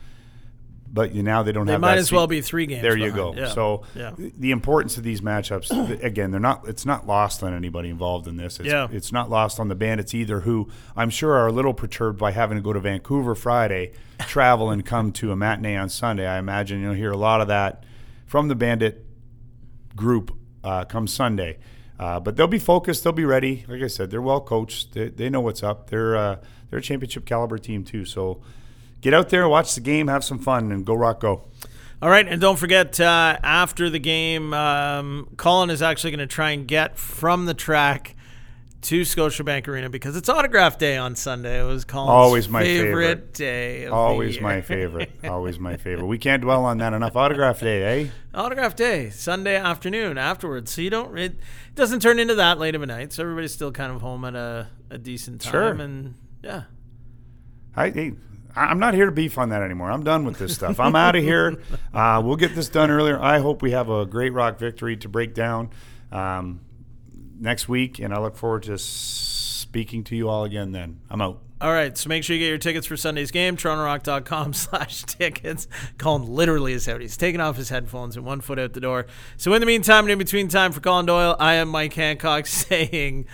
but 0.90 1.14
you, 1.14 1.22
now 1.22 1.42
they 1.42 1.52
don't 1.52 1.66
They 1.66 1.72
have. 1.72 1.80
might 1.80 1.98
as 1.98 2.08
seat. 2.08 2.14
well 2.16 2.26
be 2.26 2.40
three 2.40 2.66
games. 2.66 2.82
There 2.82 2.96
you 2.96 3.12
behind. 3.12 3.36
go. 3.36 3.40
Yeah. 3.42 3.48
So 3.48 3.82
yeah. 3.94 4.12
the 4.16 4.50
importance 4.52 4.96
of 4.96 5.02
these 5.02 5.20
matchups, 5.20 6.02
again, 6.02 6.30
they're 6.30 6.40
not. 6.40 6.66
It's 6.66 6.86
not 6.86 7.06
lost 7.06 7.42
on 7.42 7.52
anybody 7.54 7.88
involved 7.90 8.26
in 8.26 8.36
this. 8.36 8.58
It's, 8.58 8.68
Yeah. 8.68 8.88
it's 8.90 9.12
not 9.12 9.28
lost 9.30 9.60
on 9.60 9.68
the 9.68 9.74
Bandits 9.74 10.14
either, 10.14 10.40
who 10.40 10.68
I'm 10.96 11.10
sure 11.10 11.32
are 11.34 11.46
a 11.46 11.52
little 11.52 11.74
perturbed 11.74 12.18
by 12.18 12.30
having 12.32 12.56
to 12.56 12.62
go 12.62 12.72
to 12.72 12.80
Vancouver 12.80 13.34
Friday, 13.34 13.92
travel 14.20 14.70
and 14.70 14.84
come 14.84 15.12
to 15.12 15.30
a 15.32 15.36
matinee 15.36 15.76
on 15.76 15.88
Sunday. 15.88 16.26
I 16.26 16.38
imagine 16.38 16.80
you'll 16.80 16.94
hear 16.94 17.10
a 17.12 17.16
lot 17.16 17.40
of 17.40 17.48
that 17.48 17.84
from 18.26 18.48
the 18.48 18.54
Bandit 18.54 19.04
group 19.94 20.36
uh, 20.64 20.84
come 20.84 21.06
Sunday. 21.06 21.58
Uh, 21.98 22.20
but 22.20 22.36
they'll 22.36 22.46
be 22.46 22.58
focused. 22.60 23.02
They'll 23.02 23.12
be 23.12 23.24
ready. 23.24 23.64
Like 23.68 23.82
I 23.82 23.88
said, 23.88 24.10
they're 24.10 24.22
well 24.22 24.40
coached. 24.40 24.94
They, 24.94 25.08
they 25.08 25.28
know 25.28 25.40
what's 25.40 25.62
up. 25.64 25.90
They're 25.90 26.16
uh, 26.16 26.36
they're 26.70 26.78
a 26.78 26.82
championship 26.82 27.26
caliber 27.26 27.58
team 27.58 27.82
too. 27.82 28.04
So 28.04 28.40
get 29.00 29.14
out 29.14 29.28
there, 29.30 29.48
watch 29.48 29.74
the 29.74 29.80
game, 29.80 30.08
have 30.08 30.24
some 30.24 30.38
fun, 30.38 30.72
and 30.72 30.84
go 30.84 30.94
rock, 30.94 31.20
go. 31.20 31.42
All 32.00 32.08
right, 32.10 32.26
and 32.26 32.40
don't 32.40 32.58
forget 32.58 33.00
uh, 33.00 33.38
after 33.42 33.90
the 33.90 33.98
game, 33.98 34.54
um, 34.54 35.28
Colin 35.36 35.70
is 35.70 35.82
actually 35.82 36.12
going 36.12 36.20
to 36.20 36.32
try 36.32 36.50
and 36.50 36.66
get 36.66 36.96
from 36.96 37.46
the 37.46 37.54
track 37.54 38.14
to 38.80 39.00
Scotiabank 39.00 39.66
Arena 39.66 39.90
because 39.90 40.16
it's 40.16 40.28
autograph 40.28 40.78
day 40.78 40.96
on 40.96 41.16
Sunday. 41.16 41.60
It 41.60 41.64
was 41.64 41.84
Colin's 41.84 42.10
Always 42.10 42.48
my 42.48 42.62
favorite, 42.62 42.92
favorite. 42.92 43.34
day. 43.34 43.84
Of 43.84 43.90
the 43.90 43.96
Always 43.96 44.40
my 44.40 44.60
favorite. 44.62 45.10
Always 45.24 45.58
my 45.58 45.76
favorite. 45.76 46.06
We 46.06 46.18
can't 46.18 46.40
dwell 46.40 46.64
on 46.64 46.78
that 46.78 46.92
enough. 46.92 47.16
Autograph 47.16 47.58
day, 47.58 48.02
eh? 48.02 48.08
autograph 48.32 48.76
day, 48.76 49.10
Sunday 49.10 49.56
afternoon 49.56 50.16
afterwards. 50.16 50.70
So 50.70 50.80
you 50.80 50.90
don't 50.90 51.18
it 51.18 51.34
doesn't 51.74 51.98
turn 52.00 52.20
into 52.20 52.36
that 52.36 52.60
late 52.60 52.76
of 52.76 52.82
a 52.82 52.86
night. 52.86 53.12
So 53.12 53.24
everybody's 53.24 53.52
still 53.52 53.72
kind 53.72 53.90
of 53.92 54.00
home 54.00 54.24
at 54.24 54.36
a, 54.36 54.68
a 54.90 54.98
decent 54.98 55.40
time. 55.40 55.50
Sure. 55.52 55.72
And 55.72 56.14
yeah, 56.44 56.62
I, 57.74 57.90
hey, 57.90 58.12
I'm 58.58 58.78
not 58.78 58.94
here 58.94 59.06
to 59.06 59.12
beef 59.12 59.38
on 59.38 59.50
that 59.50 59.62
anymore. 59.62 59.90
I'm 59.90 60.02
done 60.04 60.24
with 60.24 60.38
this 60.38 60.54
stuff. 60.54 60.80
I'm 60.80 60.96
out 60.96 61.16
of 61.16 61.22
here. 61.32 61.60
Uh, 61.92 62.20
we'll 62.24 62.36
get 62.36 62.54
this 62.54 62.68
done 62.68 62.90
earlier. 62.90 63.20
I 63.20 63.38
hope 63.38 63.62
we 63.62 63.70
have 63.70 63.88
a 63.88 64.04
great 64.04 64.32
rock 64.32 64.58
victory 64.58 64.96
to 64.98 65.08
break 65.08 65.34
down 65.34 65.70
um, 66.12 66.60
next 67.38 67.68
week, 67.68 67.98
and 67.98 68.12
I 68.12 68.18
look 68.20 68.36
forward 68.36 68.64
to 68.64 68.78
speaking 68.78 70.04
to 70.04 70.16
you 70.16 70.28
all 70.28 70.44
again 70.44 70.72
then. 70.72 71.00
I'm 71.10 71.20
out. 71.20 71.42
All 71.60 71.72
right, 71.72 71.98
so 71.98 72.08
make 72.08 72.22
sure 72.22 72.36
you 72.36 72.40
get 72.42 72.48
your 72.50 72.58
tickets 72.58 72.86
for 72.86 72.96
Sunday's 72.96 73.32
game, 73.32 73.56
torontorock.com 73.56 74.52
slash 74.54 75.02
tickets. 75.02 75.66
Colin 75.98 76.26
literally 76.26 76.72
is 76.72 76.88
out. 76.88 77.00
He's 77.00 77.16
taking 77.16 77.40
off 77.40 77.56
his 77.56 77.68
headphones 77.68 78.16
and 78.16 78.24
one 78.24 78.40
foot 78.40 78.60
out 78.60 78.74
the 78.74 78.80
door. 78.80 79.06
So 79.36 79.52
in 79.54 79.60
the 79.60 79.66
meantime 79.66 80.04
and 80.04 80.12
in 80.12 80.18
between 80.18 80.48
time 80.48 80.70
for 80.70 80.80
Colin 80.80 81.06
Doyle, 81.06 81.34
I 81.40 81.54
am 81.54 81.68
Mike 81.68 81.94
Hancock 81.94 82.46
saying 82.46 83.26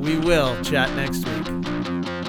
we 0.00 0.18
will 0.18 0.62
chat 0.62 0.94
next 0.94 1.26
week. 1.26 2.25